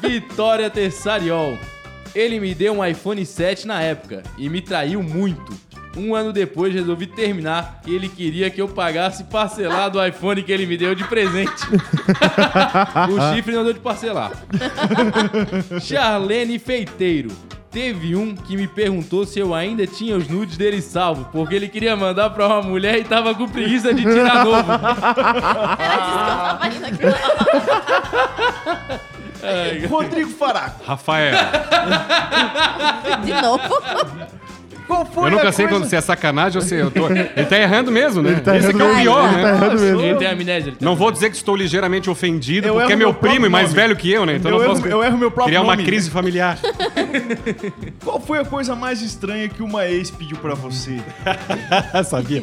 Vitória 0.00 0.68
Tessariol. 0.68 1.56
Ele 2.14 2.38
me 2.40 2.54
deu 2.54 2.74
um 2.74 2.84
iPhone 2.84 3.24
7 3.24 3.66
na 3.66 3.80
época 3.80 4.22
e 4.36 4.48
me 4.48 4.60
traiu 4.60 5.02
muito. 5.02 5.52
Um 5.96 6.14
ano 6.14 6.32
depois 6.32 6.72
resolvi 6.72 7.06
terminar 7.06 7.82
e 7.86 7.94
ele 7.94 8.08
queria 8.08 8.48
que 8.48 8.60
eu 8.62 8.68
pagasse 8.68 9.24
parcelado 9.24 9.98
o 9.98 10.06
iPhone 10.06 10.42
que 10.42 10.50
ele 10.50 10.64
me 10.64 10.76
deu 10.76 10.94
de 10.94 11.04
presente. 11.04 11.52
o 13.10 13.34
chifre 13.34 13.54
não 13.54 13.62
deu 13.62 13.74
de 13.74 13.80
parcelar. 13.80 14.32
Charlene 15.80 16.58
Feiteiro. 16.58 17.30
Teve 17.70 18.14
um 18.14 18.34
que 18.34 18.56
me 18.56 18.66
perguntou 18.68 19.24
se 19.24 19.38
eu 19.38 19.54
ainda 19.54 19.86
tinha 19.86 20.14
os 20.14 20.28
nudes 20.28 20.58
dele 20.58 20.82
salvo, 20.82 21.26
porque 21.32 21.54
ele 21.54 21.68
queria 21.68 21.96
mandar 21.96 22.28
pra 22.30 22.46
uma 22.46 22.60
mulher 22.62 22.98
e 22.98 23.04
tava 23.04 23.34
com 23.34 23.48
preguiça 23.48 23.94
de 23.94 24.02
tirar 24.02 24.44
novo. 24.44 24.72
Era 25.78 25.96
disso 25.96 26.18
que 26.18 26.20
eu 26.20 26.36
tava 26.36 26.68
indo 26.68 26.84
aqui. 26.86 27.02
Rodrigo 29.88 30.30
Faraco. 30.30 30.84
Rafael, 30.84 31.34
De 33.24 33.32
novo. 33.40 33.62
qual 34.94 35.06
foi 35.06 35.26
Eu 35.26 35.30
nunca 35.32 35.52
sei 35.52 35.66
coisa... 35.66 35.80
quando 35.80 35.88
se 35.88 35.96
é 35.96 36.00
sacanagem 36.00 36.60
ou 36.60 36.66
se 36.66 36.74
eu 36.74 36.90
tô. 36.90 37.06
Ele 37.08 37.46
tá 37.48 37.58
errando 37.58 37.90
mesmo, 37.90 38.22
né? 38.22 38.40
tá 38.44 38.56
Esse 38.56 38.68
aqui 38.70 38.80
é 38.80 38.84
o 38.84 38.94
pior, 38.96 39.22
mesmo. 39.24 39.36
né? 39.38 39.42
Tá 39.42 39.48
errando 39.56 39.80
mesmo. 39.80 40.00
Ele 40.00 40.14
tem 40.16 40.28
amnésia. 40.28 40.68
ele 40.70 40.76
tem 40.76 40.86
Não 40.86 40.94
vou 40.96 41.10
dizer 41.10 41.30
que 41.30 41.36
estou 41.36 41.56
ligeiramente 41.56 42.08
ofendido, 42.10 42.66
Eu 42.68 42.74
porque 42.74 42.92
é 42.92 42.96
meu 42.96 43.08
meu 43.08 43.14
primo 43.14 43.46
e 43.46 43.48
mais 43.48 43.68
nome. 43.70 43.76
velho 43.80 43.96
que 43.96 44.10
eu, 44.10 44.24
né? 44.26 44.36
Então 44.36 44.50
Eu 44.50 44.58
não 44.58 44.64
erro- 44.64 44.74
posso 44.76 44.86
eu 44.86 45.02
erro 45.04 45.18
meu 45.18 45.30
próprio 45.30 45.46
criar 45.52 45.62
uma 45.62 45.74
nome. 45.74 45.84
crise 45.84 46.10
familiar. 46.10 46.58
Qual 48.04 48.20
foi 48.20 48.38
a 48.38 48.44
coisa 48.44 48.74
mais 48.74 49.00
estranha 49.02 49.48
que 49.48 49.62
uma 49.62 49.86
ex 49.86 50.10
pediu 50.10 50.36
pra 50.38 50.54
você? 50.54 50.98
Sabia? 52.04 52.42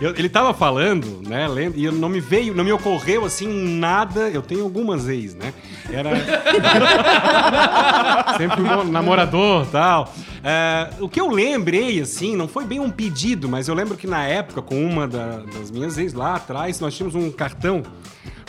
Eu- 0.00 0.14
ele 0.16 0.28
tava 0.28 0.52
falando, 0.52 1.20
né? 1.26 1.46
lendo, 1.48 1.78
e 1.78 1.90
não 1.90 2.08
me 2.08 2.20
veio, 2.20 2.54
não 2.54 2.64
me 2.64 2.72
ocorreu 2.72 3.24
assim 3.24 3.48
nada. 3.78 4.28
Eu 4.28 4.42
tenho 4.42 4.62
algumas 4.64 5.08
ex, 5.08 5.34
né? 5.34 5.54
Era. 5.90 6.10
Sempre 8.36 8.62
bom 8.62 8.84
namorador 8.84 9.66
tal. 9.70 10.12
É, 10.42 10.90
o 11.00 11.08
que 11.08 11.20
eu 11.20 11.28
lembrei, 11.28 12.00
assim, 12.00 12.36
não 12.36 12.46
foi 12.48 12.64
bem 12.64 12.80
um 12.80 12.90
pedido, 12.90 13.48
mas 13.48 13.68
eu 13.68 13.74
lembro 13.74 13.96
que 13.96 14.06
na 14.06 14.24
época, 14.24 14.60
com 14.60 14.84
uma 14.84 15.06
da- 15.08 15.38
das 15.38 15.70
minhas 15.70 15.96
ex 15.96 16.12
lá 16.12 16.34
atrás, 16.34 16.80
nós 16.80 16.94
tínhamos 16.94 17.14
um 17.14 17.30
cartão 17.30 17.82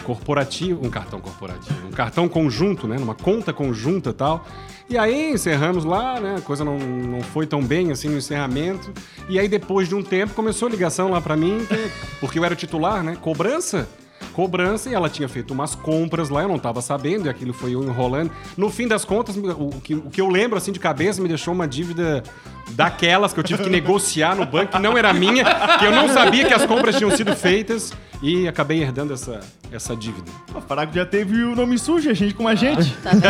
corporativo, 0.03 0.85
um 0.85 0.89
cartão 0.89 1.19
corporativo, 1.19 1.87
um 1.87 1.91
cartão 1.91 2.27
conjunto, 2.27 2.87
né? 2.87 2.97
Numa 2.99 3.15
conta 3.15 3.53
conjunta 3.53 4.11
tal. 4.13 4.45
E 4.87 4.97
aí 4.97 5.31
encerramos 5.31 5.83
lá, 5.83 6.19
né? 6.19 6.35
A 6.37 6.41
coisa 6.41 6.63
não, 6.63 6.77
não 6.77 7.21
foi 7.21 7.47
tão 7.47 7.61
bem 7.63 7.91
assim 7.91 8.07
no 8.07 8.17
encerramento. 8.17 8.93
E 9.27 9.39
aí 9.39 9.47
depois 9.47 9.87
de 9.89 9.95
um 9.95 10.03
tempo 10.03 10.33
começou 10.35 10.67
a 10.67 10.71
ligação 10.71 11.09
lá 11.09 11.19
pra 11.19 11.35
mim, 11.35 11.65
que- 11.67 11.91
porque 12.19 12.37
eu 12.37 12.45
era 12.45 12.53
o 12.53 12.57
titular, 12.57 13.03
né? 13.03 13.17
Cobrança. 13.19 13.87
Cobrança 14.33 14.89
e 14.89 14.93
ela 14.93 15.09
tinha 15.09 15.29
feito 15.29 15.53
umas 15.53 15.75
compras 15.75 16.29
lá, 16.29 16.41
eu 16.41 16.47
não 16.47 16.59
tava 16.59 16.81
sabendo, 16.81 17.27
e 17.27 17.29
aquilo 17.29 17.53
foi 17.53 17.73
eu 17.73 17.83
enrolando. 17.83 18.31
No 18.57 18.69
fim 18.69 18.87
das 18.87 19.05
contas, 19.05 19.37
o 19.37 19.69
que, 19.81 19.95
o 19.95 20.09
que 20.09 20.19
eu 20.19 20.27
lembro 20.27 20.57
assim 20.57 20.71
de 20.71 20.79
cabeça 20.79 21.21
me 21.21 21.27
deixou 21.29 21.53
uma 21.53 21.67
dívida 21.67 22.23
daquelas 22.71 23.31
que 23.31 23.39
eu 23.39 23.43
tive 23.43 23.63
que 23.63 23.69
negociar 23.69 24.35
no 24.35 24.45
banco, 24.45 24.73
que 24.73 24.79
não 24.79 24.97
era 24.97 25.13
minha, 25.13 25.45
que 25.79 25.85
eu 25.85 25.91
não 25.91 26.09
sabia 26.09 26.45
que 26.45 26.53
as 26.53 26.65
compras 26.65 26.97
tinham 26.97 27.15
sido 27.15 27.33
feitas 27.35 27.93
e 28.21 28.47
acabei 28.47 28.81
herdando 28.81 29.13
essa, 29.13 29.39
essa 29.71 29.95
dívida. 29.95 30.29
O 30.53 30.59
Faraco 30.59 30.93
já 30.93 31.05
teve 31.05 31.43
o 31.43 31.55
nome 31.55 31.77
sujo, 31.77 32.09
a 32.09 32.13
gente 32.13 32.33
como 32.33 32.49
a 32.49 32.55
gente. 32.55 32.91
Tá 33.03 33.11
vendo? 33.11 33.29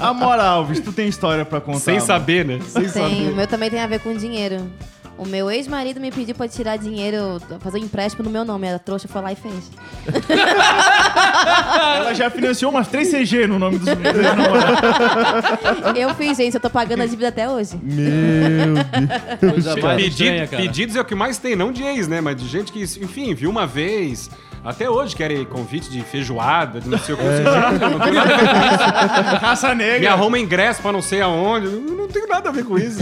Amora 0.00 0.44
Alves, 0.44 0.80
tu 0.80 0.92
tem 0.92 1.08
história 1.08 1.44
pra 1.44 1.60
contar? 1.60 1.80
Sem 1.80 1.94
mano? 1.94 2.06
saber, 2.06 2.44
né? 2.44 2.60
Sem 2.66 2.82
Tem, 2.82 2.90
saber. 2.92 3.32
o 3.32 3.36
meu 3.36 3.46
também 3.46 3.70
tem 3.70 3.80
a 3.80 3.86
ver 3.86 4.00
com 4.00 4.14
dinheiro. 4.16 4.70
O 5.18 5.24
meu 5.26 5.50
ex-marido 5.50 5.98
me 5.98 6.10
pediu 6.12 6.34
pra 6.34 6.46
tirar 6.46 6.76
dinheiro, 6.76 7.40
fazer 7.60 7.78
um 7.78 7.84
empréstimo 7.84 8.22
no 8.22 8.30
meu 8.30 8.44
nome. 8.44 8.68
A 8.68 8.78
trouxa 8.78 9.08
foi 9.08 9.22
lá 9.22 9.32
e 9.32 9.36
fez. 9.36 9.70
Ela 11.96 12.12
já 12.14 12.28
financiou 12.30 12.70
umas 12.70 12.86
3 12.88 13.10
CG 13.10 13.46
no 13.46 13.58
nome 13.58 13.78
dos 13.78 13.86
dos 13.88 13.96
namorados. 14.22 15.96
Eu 15.96 16.14
fiz, 16.14 16.36
gente, 16.36 16.54
eu 16.54 16.60
tô 16.60 16.68
pagando 16.68 17.02
a 17.02 17.06
dívida 17.06 17.28
até 17.28 17.48
hoje. 17.48 17.78
Meu 17.82 18.74
Deus. 18.74 19.52
Coisa 19.52 19.76
mais 19.76 19.96
Pedido- 20.02 20.22
estranha, 20.24 20.46
cara. 20.46 20.62
pedidos 20.62 20.96
é 20.96 21.00
o 21.00 21.04
que 21.04 21.14
mais 21.14 21.38
tem, 21.38 21.56
não 21.56 21.72
de 21.72 21.82
ex, 21.82 22.06
né? 22.08 22.20
Mas 22.20 22.36
de 22.36 22.46
gente 22.48 22.70
que, 22.72 22.82
enfim, 22.82 23.34
viu 23.34 23.48
uma 23.50 23.66
vez. 23.66 24.28
Até 24.66 24.90
hoje 24.90 25.14
querem 25.14 25.44
convite 25.44 25.88
de 25.88 26.02
feijoada, 26.02 26.80
de 26.80 26.88
não 26.88 26.98
sei 26.98 27.14
o 27.14 27.18
que. 27.18 27.24
É. 27.24 27.88
Não 27.88 28.00
tenho 28.00 28.14
nada 28.14 28.34
a 28.34 28.36
ver 28.36 28.48
com 28.48 28.56
isso. 28.74 29.36
Raça 29.40 29.68
Me 29.68 29.74
negra. 29.84 30.12
arruma 30.12 30.38
ingresso 30.38 30.82
pra 30.82 30.92
não 30.92 31.00
sei 31.00 31.20
aonde. 31.22 31.66
Eu 31.66 31.80
não 31.96 32.08
tenho 32.08 32.26
nada 32.26 32.48
a 32.48 32.52
ver 32.52 32.64
com 32.64 32.76
isso. 32.76 32.98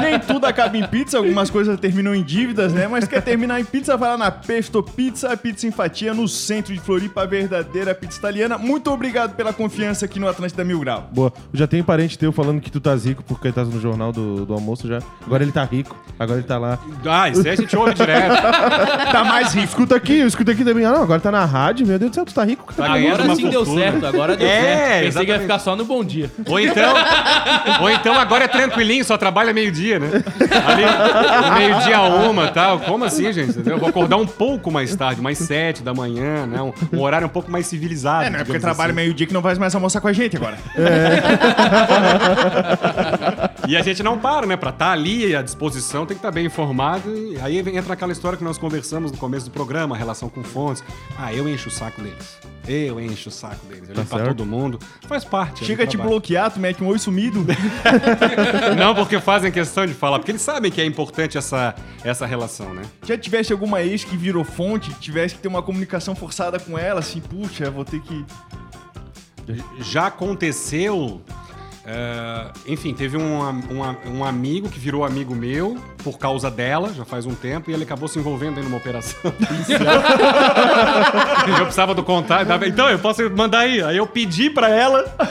Nem 0.00 0.18
tudo 0.20 0.46
acaba 0.46 0.76
em 0.76 0.86
pizza, 0.86 1.18
algumas 1.18 1.50
coisas 1.50 1.78
terminam 1.80 2.14
em 2.14 2.22
dívidas, 2.22 2.72
né? 2.72 2.86
Mas 2.86 3.06
quer 3.06 3.22
terminar 3.22 3.60
em 3.60 3.64
pizza, 3.64 3.96
vai 3.96 4.10
lá 4.10 4.18
na 4.18 4.30
Pesto 4.30 4.82
Pizza, 4.82 5.36
pizza 5.36 5.66
em 5.66 5.70
fatia, 5.70 6.14
no 6.14 6.28
centro 6.28 6.72
de 6.72 6.80
Floripa, 6.80 7.22
a 7.22 7.26
verdadeira 7.26 7.94
pizza 7.94 8.18
italiana. 8.18 8.56
Muito 8.56 8.90
obrigado 8.90 9.34
pela 9.34 9.52
confiança 9.52 10.04
aqui 10.04 10.20
no 10.20 10.28
Atlântida 10.28 10.64
Mil 10.64 10.78
Grau. 10.80 11.08
Boa. 11.12 11.32
Eu 11.52 11.58
já 11.58 11.66
tenho 11.66 11.82
parente 11.82 12.18
teu 12.18 12.30
falando 12.32 12.60
que 12.60 12.70
tu 12.70 12.78
estás 12.78 13.04
rico 13.04 13.22
porque 13.24 13.48
estás 13.48 13.68
no 13.68 13.80
jornal 13.80 14.12
do, 14.12 14.46
do 14.46 14.54
almoço 14.54 14.86
já. 14.86 15.00
Agora 15.26 15.42
ele 15.42 15.52
tá 15.52 15.64
rico. 15.64 15.96
Agora 16.18 16.38
ele 16.38 16.46
tá 16.46 16.58
lá. 16.58 16.78
Ah, 17.04 17.28
isso 17.28 17.40
aí 17.42 17.50
a 17.50 17.56
gente 17.56 17.76
ouve 17.76 17.94
direto. 17.94 18.32
Tá 19.12 19.24
mais 19.24 19.52
rico. 19.52 19.66
Escuta 19.68 19.96
aqui, 19.96 20.18
eu 20.18 20.26
aqui 20.52 20.64
também. 20.64 20.84
Ah, 20.84 20.92
não, 20.92 21.02
agora 21.02 21.20
tá 21.20 21.30
na 21.30 21.44
rádio. 21.44 21.86
Meu 21.86 21.98
Deus 21.98 22.10
do 22.10 22.14
céu, 22.14 22.24
tu 22.24 22.34
tá 22.34 22.44
rico, 22.44 22.72
cara. 22.74 22.88
Tá 22.88 22.94
Agora 22.98 23.34
sim 23.34 23.48
deu 23.48 23.64
certo, 23.64 24.06
agora 24.06 24.36
deu 24.36 24.46
É, 24.48 24.50
certo. 24.50 24.72
Pensei 24.72 25.00
que 25.00 25.02
ia 25.02 25.08
exatamente. 25.36 25.42
ficar 25.42 25.58
só 25.58 25.76
no 25.76 25.84
bom 25.84 26.04
dia. 26.04 26.30
Ou 26.46 26.60
então, 26.60 26.94
ou 27.80 27.90
então 27.90 28.14
agora 28.18 28.44
é 28.44 28.48
tranquilinho, 28.48 29.04
só 29.04 29.16
trabalha 29.18 29.52
meio-dia, 29.52 29.98
né? 29.98 30.08
Ali, 30.66 30.84
meio-dia 31.66 31.96
a 31.96 32.02
uma 32.02 32.46
e 32.46 32.50
tal. 32.50 32.78
Como 32.80 33.04
assim, 33.04 33.32
gente? 33.32 33.58
Eu 33.68 33.78
Vou 33.78 33.88
acordar 33.88 34.16
um 34.16 34.26
pouco 34.26 34.70
mais 34.70 34.94
tarde, 34.94 35.20
mais 35.20 35.38
sete 35.38 35.82
da 35.82 35.92
manhã, 35.94 36.46
né? 36.46 36.60
Um, 36.62 36.72
um 36.96 37.00
horário 37.00 37.26
um 37.26 37.30
pouco 37.30 37.50
mais 37.50 37.66
civilizado. 37.66 38.26
É, 38.26 38.30
não 38.30 38.36
é 38.36 38.44
porque 38.44 38.58
digamos 38.58 38.76
trabalha 38.76 38.92
assim. 38.92 39.02
meio-dia 39.02 39.26
que 39.26 39.34
não 39.34 39.40
vai 39.42 39.54
mais 39.56 39.74
almoçar 39.74 40.00
com 40.00 40.08
a 40.08 40.12
gente 40.12 40.36
agora. 40.36 40.56
E 43.68 43.76
a 43.76 43.82
gente 43.82 44.02
não 44.02 44.18
para, 44.18 44.46
né? 44.46 44.56
Pra 44.56 44.70
estar 44.70 44.92
ali 44.92 45.34
à 45.34 45.42
disposição, 45.42 46.04
tem 46.04 46.16
que 46.16 46.18
estar 46.20 46.30
bem 46.30 46.46
informado. 46.46 47.14
E 47.16 47.38
aí 47.40 47.58
entra 47.58 47.92
aquela 47.94 48.12
história 48.12 48.36
que 48.36 48.44
nós 48.44 48.58
conversamos 48.58 49.12
no 49.12 49.18
começo 49.18 49.46
do 49.46 49.52
programa, 49.52 49.94
a 49.94 49.98
relação 49.98 50.28
com 50.28 50.42
fontes. 50.42 50.82
Ah, 51.18 51.32
eu 51.32 51.48
encho 51.48 51.68
o 51.68 51.72
saco 51.72 52.00
deles. 52.00 52.38
Eu 52.66 53.00
encho 53.00 53.28
o 53.28 53.32
saco 53.32 53.66
deles. 53.66 53.88
Eu 53.88 53.96
ligo 53.96 54.06
pra 54.06 54.26
todo 54.26 54.46
mundo. 54.46 54.78
Faz 55.08 55.24
parte. 55.24 55.64
é 55.64 55.66
Chega 55.66 55.84
a 55.84 55.86
te 55.86 55.96
bloquear, 55.96 56.50
tu 56.50 56.60
mete 56.60 56.82
um 56.82 56.86
oi 56.86 56.98
sumido. 56.98 57.44
Não 58.78 58.94
porque 58.94 59.20
fazem 59.20 59.50
questão 59.50 59.86
de 59.86 59.94
falar, 59.94 60.18
porque 60.18 60.30
eles 60.30 60.42
sabem 60.42 60.70
que 60.70 60.80
é 60.80 60.84
importante 60.84 61.36
essa, 61.36 61.74
essa 62.04 62.24
relação, 62.26 62.72
né? 62.72 62.82
Já 63.04 63.18
tivesse 63.18 63.52
alguma 63.52 63.82
ex 63.82 64.04
que 64.04 64.16
virou 64.16 64.44
fonte, 64.44 64.92
tivesse 64.94 65.34
que 65.34 65.40
ter 65.40 65.48
uma 65.48 65.62
comunicação 65.62 66.14
forçada 66.14 66.58
com 66.58 66.78
ela, 66.78 67.00
assim, 67.00 67.20
puxa, 67.20 67.70
vou 67.70 67.84
ter 67.84 68.00
que. 68.00 68.24
Já 69.80 70.06
aconteceu. 70.06 71.20
É, 71.84 72.46
enfim, 72.66 72.94
teve 72.94 73.16
um, 73.16 73.40
um, 73.42 74.18
um 74.18 74.24
amigo 74.24 74.68
que 74.68 74.78
virou 74.78 75.04
amigo 75.04 75.34
meu 75.34 75.76
por 76.04 76.18
causa 76.18 76.50
dela, 76.50 76.92
já 76.94 77.04
faz 77.04 77.26
um 77.26 77.34
tempo, 77.34 77.70
e 77.70 77.74
ele 77.74 77.84
acabou 77.84 78.08
se 78.08 78.18
envolvendo 78.18 78.58
aí 78.58 78.64
numa 78.64 78.76
operação 78.76 79.18
policial. 79.30 79.80
eu 81.48 81.64
precisava 81.64 81.94
do 81.94 82.02
contato. 82.02 82.46
dava- 82.46 82.66
Então, 82.66 82.88
eu 82.90 82.98
posso 82.98 83.28
mandar 83.30 83.60
aí. 83.60 83.82
Aí 83.82 83.96
eu 83.96 84.06
pedi 84.06 84.50
pra 84.50 84.68
ela. 84.68 85.04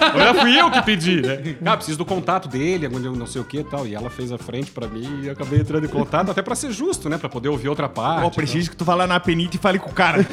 Agora 0.00 0.34
fui 0.34 0.58
eu 0.60 0.70
que 0.70 0.82
pedi, 0.82 1.22
né? 1.22 1.56
Ah, 1.64 1.76
preciso 1.76 1.98
do 1.98 2.04
contato 2.04 2.48
dele, 2.48 2.88
não 2.88 3.26
sei 3.26 3.40
o 3.40 3.44
que 3.44 3.58
e 3.58 3.64
tal. 3.64 3.86
E 3.86 3.94
ela 3.94 4.10
fez 4.10 4.32
a 4.32 4.38
frente 4.38 4.70
pra 4.72 4.86
mim 4.88 5.20
e 5.22 5.26
eu 5.26 5.32
acabei 5.32 5.60
entrando 5.60 5.84
em 5.84 5.88
contato, 5.88 6.30
até 6.30 6.42
pra 6.42 6.54
ser 6.54 6.72
justo, 6.72 7.08
né? 7.08 7.18
Pra 7.18 7.28
poder 7.28 7.48
ouvir 7.48 7.68
outra 7.68 7.88
parte. 7.88 8.24
Ó, 8.26 8.30
preciso 8.30 8.70
que 8.70 8.76
tu 8.76 8.84
vá 8.84 8.94
lá 8.94 9.06
na 9.06 9.20
penita 9.20 9.56
e 9.56 9.58
fale 9.58 9.78
com 9.78 9.90
o 9.90 9.94
cara. 9.94 10.26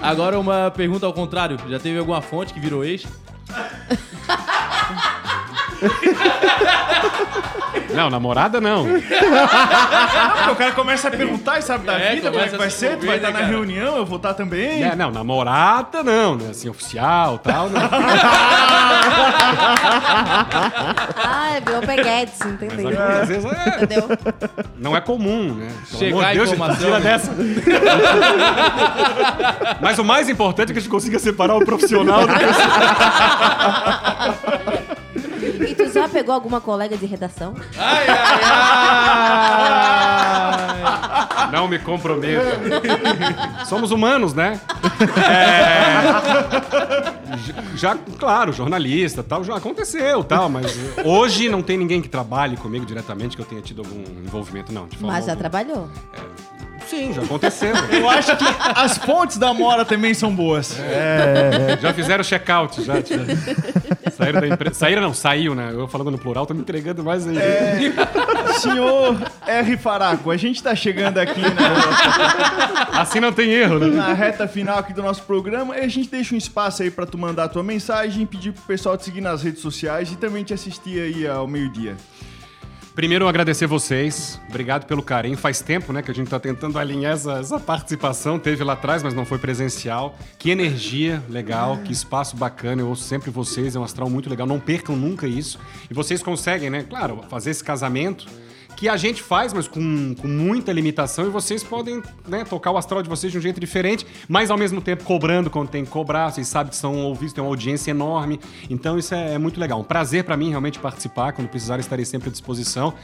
Agora 0.00 0.38
uma 0.38 0.70
pergunta 0.70 1.06
ao 1.06 1.12
contrário. 1.12 1.56
Já 1.68 1.78
teve 1.78 1.98
alguma 1.98 2.20
fonte 2.20 2.52
que 2.52 2.60
virou 2.60 2.81
ex? 2.82 3.06
Não, 7.94 8.08
namorada 8.08 8.58
não. 8.60 8.86
Porque 8.86 10.50
o 10.50 10.56
cara 10.56 10.72
começa 10.72 11.08
a 11.08 11.10
perguntar 11.10 11.58
e 11.58 11.62
sabe 11.62 11.84
da 11.86 11.98
É, 11.98 12.14
vida, 12.14 12.30
como 12.30 12.42
é 12.42 12.48
que 12.48 12.56
vai 12.56 12.68
a 12.68 12.70
se 12.70 12.78
ser, 12.78 12.96
tu 12.96 13.04
vai 13.04 13.16
estar 13.16 13.28
né, 13.28 13.34
na 13.34 13.40
cara? 13.40 13.52
reunião, 13.52 13.96
eu 13.96 14.06
vou 14.06 14.16
estar 14.16 14.32
também. 14.32 14.82
É, 14.82 14.96
não, 14.96 15.10
namorada 15.10 16.02
não, 16.02 16.36
né? 16.36 16.48
Assim, 16.50 16.70
oficial 16.70 17.36
tal, 17.38 17.68
né? 17.68 17.80
Ah, 21.24 21.60
virou 21.64 21.80
peguetes, 21.82 22.40
entendeu? 22.40 22.88
Às 23.22 23.28
vezes 23.28 23.44
é, 23.44 23.82
Entendeu? 23.82 24.08
não 24.78 24.96
é 24.96 25.00
comum, 25.00 25.54
né? 25.54 25.68
Pelo 25.90 25.98
Chegar 25.98 26.12
amor 26.12 26.24
de 26.24 26.30
a 26.30 26.34
Deus, 26.34 26.52
informação, 26.52 26.84
tira 26.84 26.98
né? 26.98 27.10
dessa. 27.12 27.32
Mas 29.80 29.98
o 29.98 30.04
mais 30.04 30.28
importante 30.28 30.70
é 30.70 30.72
que 30.72 30.78
a 30.78 30.82
gente 30.82 30.90
consiga 30.90 31.18
separar 31.18 31.54
o 31.56 31.64
profissional 31.64 32.26
do 32.26 32.32
E 35.68 35.74
tu 35.74 35.90
já 35.92 36.08
pegou 36.08 36.34
alguma 36.34 36.60
colega 36.60 36.96
de 36.96 37.06
redação? 37.06 37.54
Ai, 37.76 38.06
ai, 38.08 38.40
ai. 40.82 41.52
Não 41.52 41.68
me 41.68 41.78
comprometa. 41.78 42.42
Somos 43.66 43.90
humanos, 43.90 44.32
né? 44.34 44.60
É, 45.18 46.02
já, 47.76 47.96
claro, 48.18 48.52
jornalista 48.52 49.22
tal, 49.22 49.44
já 49.44 49.56
aconteceu 49.56 50.24
tal, 50.24 50.48
mas 50.48 50.74
hoje 51.04 51.48
não 51.48 51.62
tem 51.62 51.76
ninguém 51.76 52.00
que 52.00 52.08
trabalhe 52.08 52.56
comigo 52.56 52.86
diretamente 52.86 53.36
que 53.36 53.42
eu 53.42 53.46
tenha 53.46 53.60
tido 53.60 53.82
algum 53.82 54.02
envolvimento, 54.24 54.72
não. 54.72 54.86
de 54.86 54.96
forma 54.96 55.12
Mas 55.12 55.26
já 55.26 55.32
alguma. 55.32 55.50
trabalhou. 55.50 55.88
Sim, 56.92 57.10
já 57.10 57.22
aconteceu. 57.22 57.74
Eu 57.90 58.06
acho 58.06 58.36
que 58.36 58.44
as 58.74 58.98
fontes 58.98 59.38
da 59.38 59.54
Mora 59.54 59.82
também 59.82 60.12
são 60.12 60.34
boas. 60.34 60.76
Já 61.80 61.94
fizeram 61.94 62.22
check-out, 62.22 62.84
já. 62.84 62.96
já. 62.96 64.10
Saíram 64.10 64.40
da 64.42 64.48
empresa. 64.48 64.74
Saíram 64.74 65.00
não, 65.00 65.14
saiu, 65.14 65.54
né? 65.54 65.70
Eu 65.72 65.88
falando 65.88 66.10
no 66.10 66.18
plural, 66.18 66.44
tô 66.44 66.52
me 66.52 66.60
entregando 66.60 67.02
mais 67.02 67.26
aí. 67.26 67.34
Senhor 68.58 69.16
R. 69.46 69.76
Faraco, 69.78 70.30
a 70.30 70.36
gente 70.36 70.62
tá 70.62 70.74
chegando 70.74 71.16
aqui 71.16 71.40
na, 71.40 72.90
Assim 73.00 73.20
não 73.20 73.32
tem 73.32 73.50
erro, 73.50 73.78
né? 73.78 73.86
na 73.86 74.12
reta 74.12 74.46
final 74.46 74.78
aqui 74.78 74.92
do 74.92 75.02
nosso 75.02 75.22
programa 75.22 75.78
e 75.78 75.80
a 75.80 75.88
gente 75.88 76.10
deixa 76.10 76.34
um 76.34 76.38
espaço 76.38 76.82
aí 76.82 76.90
pra 76.90 77.06
tu 77.06 77.16
mandar 77.16 77.44
a 77.44 77.48
tua 77.48 77.62
mensagem, 77.62 78.26
pedir 78.26 78.52
pro 78.52 78.62
pessoal 78.64 78.98
te 78.98 79.04
seguir 79.04 79.22
nas 79.22 79.42
redes 79.42 79.62
sociais 79.62 80.12
e 80.12 80.16
também 80.16 80.44
te 80.44 80.52
assistir 80.52 81.00
aí 81.00 81.26
ao 81.26 81.46
meio-dia. 81.46 81.96
Primeiro, 82.94 83.26
agradecer 83.26 83.66
vocês. 83.66 84.38
Obrigado 84.50 84.84
pelo 84.84 85.02
carinho. 85.02 85.36
Faz 85.38 85.62
tempo, 85.62 85.94
né, 85.94 86.02
que 86.02 86.10
a 86.10 86.14
gente 86.14 86.28
tá 86.28 86.38
tentando 86.38 86.78
alinhar 86.78 87.14
essa, 87.14 87.38
essa 87.38 87.58
participação. 87.58 88.38
Teve 88.38 88.62
lá 88.62 88.74
atrás, 88.74 89.02
mas 89.02 89.14
não 89.14 89.24
foi 89.24 89.38
presencial. 89.38 90.14
Que 90.38 90.50
energia 90.50 91.22
legal, 91.26 91.78
que 91.78 91.90
espaço 91.90 92.36
bacana. 92.36 92.82
Eu 92.82 92.88
ouço 92.88 93.04
sempre 93.04 93.30
vocês, 93.30 93.74
é 93.74 93.78
um 93.78 93.82
astral 93.82 94.10
muito 94.10 94.28
legal. 94.28 94.46
Não 94.46 94.60
percam 94.60 94.94
nunca 94.94 95.26
isso. 95.26 95.58
E 95.90 95.94
vocês 95.94 96.22
conseguem, 96.22 96.68
né, 96.68 96.84
claro, 96.86 97.24
fazer 97.30 97.50
esse 97.50 97.64
casamento 97.64 98.26
que 98.76 98.88
a 98.88 98.96
gente 98.96 99.22
faz, 99.22 99.52
mas 99.52 99.68
com, 99.68 100.14
com 100.14 100.28
muita 100.28 100.72
limitação, 100.72 101.26
e 101.26 101.30
vocês 101.30 101.62
podem 101.62 102.02
né, 102.26 102.44
tocar 102.44 102.70
o 102.70 102.76
astral 102.76 103.02
de 103.02 103.08
vocês 103.08 103.32
de 103.32 103.38
um 103.38 103.40
jeito 103.40 103.60
diferente, 103.60 104.06
mas 104.28 104.50
ao 104.50 104.58
mesmo 104.58 104.80
tempo 104.80 105.04
cobrando 105.04 105.50
quando 105.50 105.68
tem 105.68 105.84
que 105.84 105.90
cobrar. 105.90 106.30
Vocês 106.30 106.48
sabem 106.48 106.70
que 106.70 106.76
são 106.76 107.04
ouvidos, 107.04 107.32
tem 107.32 107.42
uma 107.42 107.50
audiência 107.50 107.90
enorme. 107.90 108.40
Então 108.68 108.98
isso 108.98 109.14
é, 109.14 109.34
é 109.34 109.38
muito 109.38 109.60
legal. 109.60 109.80
Um 109.80 109.84
prazer 109.84 110.24
para 110.24 110.36
mim 110.36 110.50
realmente 110.50 110.78
participar. 110.78 111.32
Quando 111.32 111.48
precisar, 111.48 111.78
estarei 111.78 112.04
sempre 112.04 112.28
à 112.28 112.32
disposição. 112.32 112.94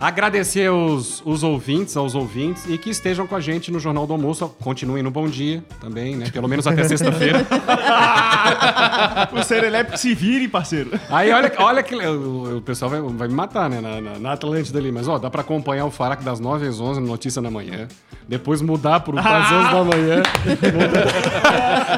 Agradecer 0.00 0.70
os, 0.70 1.20
os 1.26 1.42
ouvintes, 1.42 1.96
aos 1.96 2.14
ouvintes, 2.14 2.66
e 2.68 2.78
que 2.78 2.88
estejam 2.88 3.26
com 3.26 3.34
a 3.34 3.40
gente 3.40 3.72
no 3.72 3.80
Jornal 3.80 4.06
do 4.06 4.12
Almoço. 4.12 4.48
Continuem 4.60 5.02
no 5.02 5.10
Bom 5.10 5.26
Dia 5.26 5.64
também, 5.80 6.14
né? 6.14 6.30
Pelo 6.30 6.46
menos 6.46 6.68
até 6.68 6.84
sexta-feira. 6.84 7.44
o 9.32 9.42
Serelepe 9.42 9.98
se 9.98 10.14
vire, 10.14 10.46
parceiro. 10.46 10.92
Aí 11.10 11.32
olha, 11.32 11.52
olha 11.58 11.82
que. 11.82 11.96
O, 11.96 12.58
o 12.58 12.62
pessoal 12.62 12.92
vai, 12.92 13.00
vai 13.00 13.26
me 13.26 13.34
matar, 13.34 13.68
né? 13.68 13.80
Na, 13.80 14.00
na, 14.00 14.18
na 14.20 14.32
Atlântida 14.34 14.78
ali. 14.78 14.92
Mas 14.92 15.07
ó, 15.08 15.18
dá 15.18 15.30
pra 15.30 15.40
acompanhar 15.40 15.86
o 15.86 15.90
Faraco 15.90 16.22
das 16.22 16.38
9 16.40 16.66
às 16.66 16.80
11 16.80 17.00
no 17.00 17.06
Notícia 17.06 17.40
da 17.42 17.50
Manhã. 17.50 17.88
Depois 18.28 18.60
mudar 18.60 19.00
pro, 19.00 19.14
pras 19.14 19.50
11 19.52 19.70
da 19.72 19.84
manhã. 19.84 20.22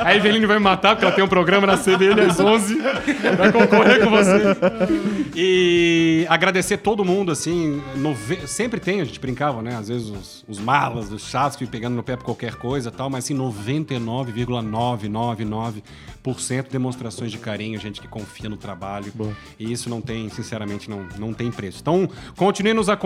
A 0.05 0.15
Eveline 0.15 0.47
vai 0.47 0.59
me 0.59 0.63
matar 0.65 0.95
porque 0.95 1.05
ela 1.05 1.15
tem 1.15 1.25
um 1.25 1.29
programa 1.29 1.67
na 1.67 1.77
CBN 1.77 2.21
às 2.23 2.39
11. 2.39 2.79
Vai 3.37 3.51
concorrer 3.53 4.03
com 4.05 4.11
você. 4.11 4.41
E 5.35 6.25
agradecer 6.29 6.77
todo 6.79 7.05
mundo, 7.05 7.33
assim. 7.33 7.83
nove- 7.97 8.47
Sempre 8.47 8.79
tem, 8.81 9.01
a 9.01 9.05
gente 9.05 9.19
brincava, 9.19 9.61
né? 9.61 9.77
Às 9.77 9.89
vezes 9.89 10.09
os, 10.09 10.45
os 10.49 10.59
malas, 10.61 11.11
os 11.11 11.29
chatos 11.29 11.57
que 11.57 11.67
pegando 11.67 11.97
no 11.97 12.03
pé 12.03 12.17
por 12.17 12.25
qualquer 12.25 12.55
coisa 12.55 12.91
e 12.91 12.93
tal, 12.93 13.11
mas 13.11 13.25
assim, 13.25 13.35
99,999% 13.35 15.83
demonstrações 16.71 17.33
de 17.33 17.39
carinho, 17.39 17.79
gente 17.81 18.01
que 18.01 18.07
confia 18.09 18.49
no 18.49 18.57
trabalho. 18.57 19.13
E 19.59 19.71
isso 19.73 19.91
não 19.91 20.01
tem, 20.01 20.29
sinceramente, 20.29 20.89
não, 20.89 21.07
não 21.19 21.33
tem 21.33 21.51
preço. 21.51 21.79
Então, 21.81 22.09
continue 22.37 22.73
nos 22.75 22.89
acompanhando. 22.89 23.00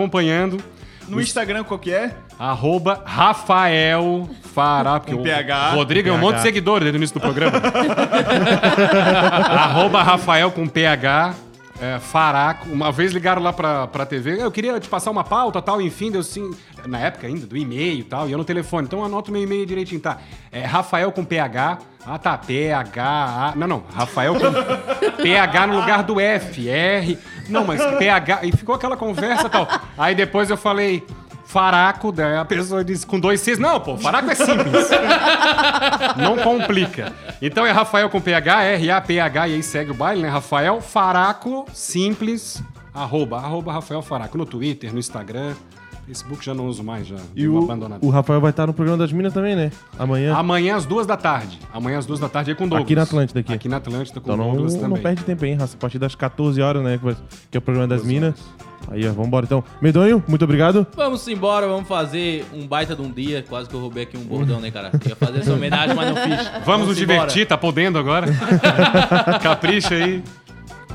No 1.07 1.21
Instagram, 1.21 1.63
qual 1.63 1.79
que 1.79 1.93
é? 1.93 2.15
Arroba 2.37 3.01
Rafael 3.05 4.27
Fará. 4.53 4.99
porque 4.99 5.13
Com 5.13 5.21
o 5.21 5.23
PH. 5.23 5.71
Rodrigo 5.71 6.09
é 6.09 6.11
um 6.11 6.17
monte 6.17 6.37
de 6.37 6.41
seguidores 6.41 6.83
desde 6.83 6.97
o 6.97 6.99
início 6.99 7.13
do 7.13 7.21
programa. 7.21 7.61
Arroba 9.47 10.01
Rafael 10.01 10.51
com 10.51 10.67
PH. 10.67 11.35
É, 11.79 11.99
Faraco. 11.99 12.69
Uma 12.69 12.91
vez 12.91 13.11
ligaram 13.11 13.41
lá 13.41 13.51
pra, 13.51 13.87
pra 13.87 14.05
TV, 14.05 14.41
eu 14.41 14.51
queria 14.51 14.79
te 14.79 14.87
passar 14.87 15.11
uma 15.11 15.23
pauta 15.23 15.61
tal, 15.61 15.81
enfim, 15.81 16.09
deu 16.09 16.23
sim. 16.23 16.51
Na 16.85 16.99
época 16.99 17.27
ainda, 17.27 17.45
do 17.45 17.57
e-mail 17.57 17.99
e 17.99 18.03
tal, 18.03 18.29
e 18.29 18.31
eu 18.31 18.37
no 18.37 18.45
telefone. 18.45 18.85
Então 18.87 19.03
anota 19.03 19.29
o 19.29 19.33
meu 19.33 19.41
e-mail 19.41 19.65
direitinho, 19.65 19.99
tá? 19.99 20.19
É 20.51 20.63
Rafael 20.65 21.11
com 21.11 21.25
PH. 21.25 21.79
Ah, 22.05 22.19
tá. 22.19 22.37
PH. 22.37 23.53
Não, 23.55 23.67
não. 23.67 23.83
Rafael 23.93 24.35
com 24.35 24.51
PH 25.23 25.67
no 25.67 25.79
lugar 25.79 26.03
do 26.03 26.19
F. 26.19 26.69
R. 26.69 27.17
Não, 27.49 27.65
mas 27.65 27.81
PH. 27.97 28.41
E 28.43 28.51
ficou 28.51 28.75
aquela 28.75 28.95
conversa 28.95 29.47
e 29.47 29.49
tal. 29.49 29.67
Aí 29.97 30.13
depois 30.13 30.49
eu 30.49 30.57
falei. 30.57 31.03
Faraco, 31.55 32.11
daí 32.11 32.35
a 32.35 32.43
pessoa 32.43 32.83
disse 32.83 33.07
com 33.07 33.17
dois 33.17 33.39
Cs. 33.39 33.57
Não, 33.57 33.79
pô, 33.79 33.95
Faraco 33.95 34.29
é 34.29 34.35
simples. 34.35 34.89
Não 36.21 36.35
complica. 36.35 37.13
Então 37.41 37.65
é 37.65 37.71
Rafael 37.71 38.09
com 38.09 38.19
PH, 38.19 38.63
R-A-P-H, 38.63 39.47
e 39.47 39.53
aí 39.53 39.63
segue 39.63 39.91
o 39.91 39.93
baile, 39.93 40.21
né? 40.21 40.27
Rafael 40.27 40.81
Faraco, 40.81 41.65
simples, 41.73 42.61
arroba, 42.93 43.37
arroba 43.37 43.71
Rafael 43.71 44.01
Faraco. 44.01 44.37
No 44.37 44.45
Twitter, 44.45 44.91
no 44.91 44.99
Instagram. 44.99 45.53
Facebook 46.05 46.43
já 46.43 46.53
não 46.53 46.67
uso 46.67 46.83
mais, 46.83 47.07
já. 47.07 47.15
E 47.33 47.47
o, 47.47 47.67
o 48.01 48.09
Rafael 48.09 48.41
vai 48.41 48.49
estar 48.51 48.67
no 48.67 48.73
programa 48.73 48.97
das 48.99 49.13
Minas 49.13 49.33
também, 49.33 49.55
né? 49.55 49.71
Amanhã. 49.97 50.35
Amanhã 50.35 50.75
às 50.75 50.85
duas 50.85 51.07
da 51.07 51.15
tarde. 51.15 51.57
Amanhã 51.73 51.97
às 51.99 52.05
duas 52.05 52.19
da 52.19 52.27
tarde 52.27 52.51
aí 52.51 52.55
com 52.55 52.67
Douglas. 52.67 52.83
Aqui 52.83 52.95
na 52.95 53.03
Atlântida, 53.03 53.39
aqui. 53.39 53.53
Aqui 53.53 53.69
na 53.69 53.77
Atlântida 53.77 54.19
com 54.19 54.33
Então 54.33 54.45
não, 54.45 54.51
Douglas 54.53 54.73
não 54.73 54.81
também. 54.81 55.01
perde 55.01 55.23
tempo, 55.23 55.45
hein, 55.45 55.55
Raça? 55.55 55.77
A 55.77 55.79
partir 55.79 55.97
das 55.99 56.13
14 56.15 56.61
horas, 56.61 56.83
né? 56.83 56.99
Que 57.49 57.57
é 57.57 57.59
o 57.59 57.61
programa 57.61 57.87
das 57.87 58.01
14 58.01 58.13
Minas. 58.13 58.35
Aí, 58.89 59.07
ó, 59.07 59.11
vambora 59.11 59.45
então. 59.45 59.63
Medonho, 59.81 60.23
muito 60.27 60.43
obrigado. 60.43 60.85
Vamos 60.95 61.27
embora, 61.27 61.67
vamos 61.67 61.87
fazer 61.87 62.45
um 62.53 62.67
baita 62.67 62.95
de 62.95 63.01
um 63.01 63.11
dia. 63.11 63.43
Quase 63.47 63.67
que 63.69 63.75
eu 63.75 63.79
roubei 63.79 64.03
aqui 64.03 64.17
um 64.17 64.23
bordão, 64.23 64.59
né, 64.59 64.71
cara? 64.71 64.91
Ia 65.07 65.15
fazer 65.15 65.39
essa 65.39 65.53
homenagem, 65.53 65.95
mas 65.95 66.07
não 66.07 66.15
fiz. 66.15 66.51
Vamos 66.65 66.87
nos 66.87 67.01
embora. 67.01 67.19
divertir, 67.19 67.47
tá 67.47 67.57
podendo 67.57 67.97
agora. 67.97 68.27
Capricha 69.41 69.95
aí. 69.95 70.23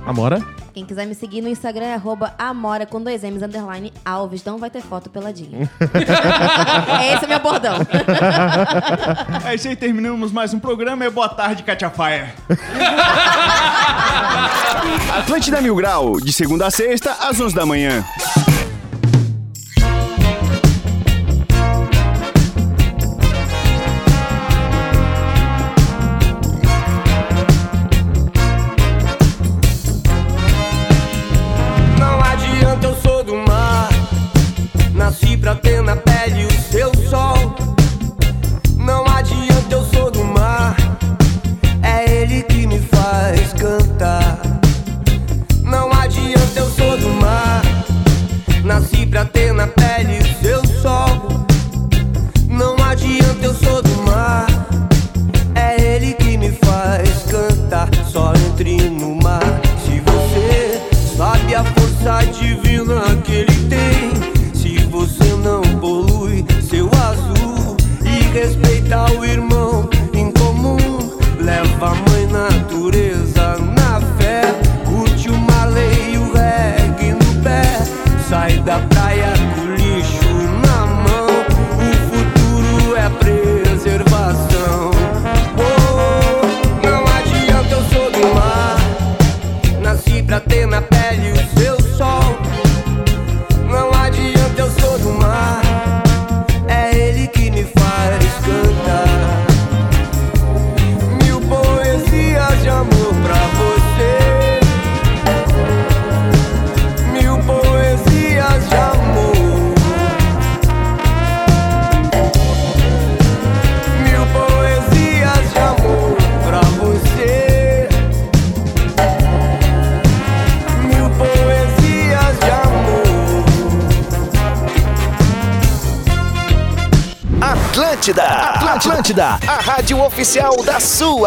Amora? 0.07 0.41
Quem 0.73 0.85
quiser 0.85 1.07
me 1.07 1.15
seguir 1.15 1.41
no 1.43 1.49
Instagram 1.49 1.87
é 1.87 1.95
arroba 1.95 2.35
amora 2.39 2.87
com 2.87 3.03
dois 3.03 3.23
M's 3.25 3.43
underline 3.43 3.93
Alves. 4.05 4.45
Não 4.45 4.57
vai 4.59 4.71
ter 4.71 4.81
foto 4.83 5.11
peladinha. 5.11 5.69
Esse 7.15 7.25
é 7.25 7.29
meu 7.29 7.41
bordão. 7.41 7.75
É 9.45 9.55
isso 9.55 9.69
aí, 9.69 9.77
terminamos 9.77 10.33
mais 10.33 10.55
um 10.55 10.59
programa. 10.59 11.05
E 11.05 11.11
boa 11.11 11.29
tarde, 11.29 11.63
Katia 11.63 11.91
Fire. 11.91 12.33
Atlântida 15.19 15.61
Mil 15.61 15.75
Grau, 15.75 16.21
de 16.21 16.33
segunda 16.33 16.67
a 16.67 16.71
sexta, 16.71 17.13
às 17.21 17.41
11 17.41 17.55
da 17.55 17.67
manhã. 17.67 18.05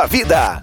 Sua 0.04 0.08
vida. 0.08 0.62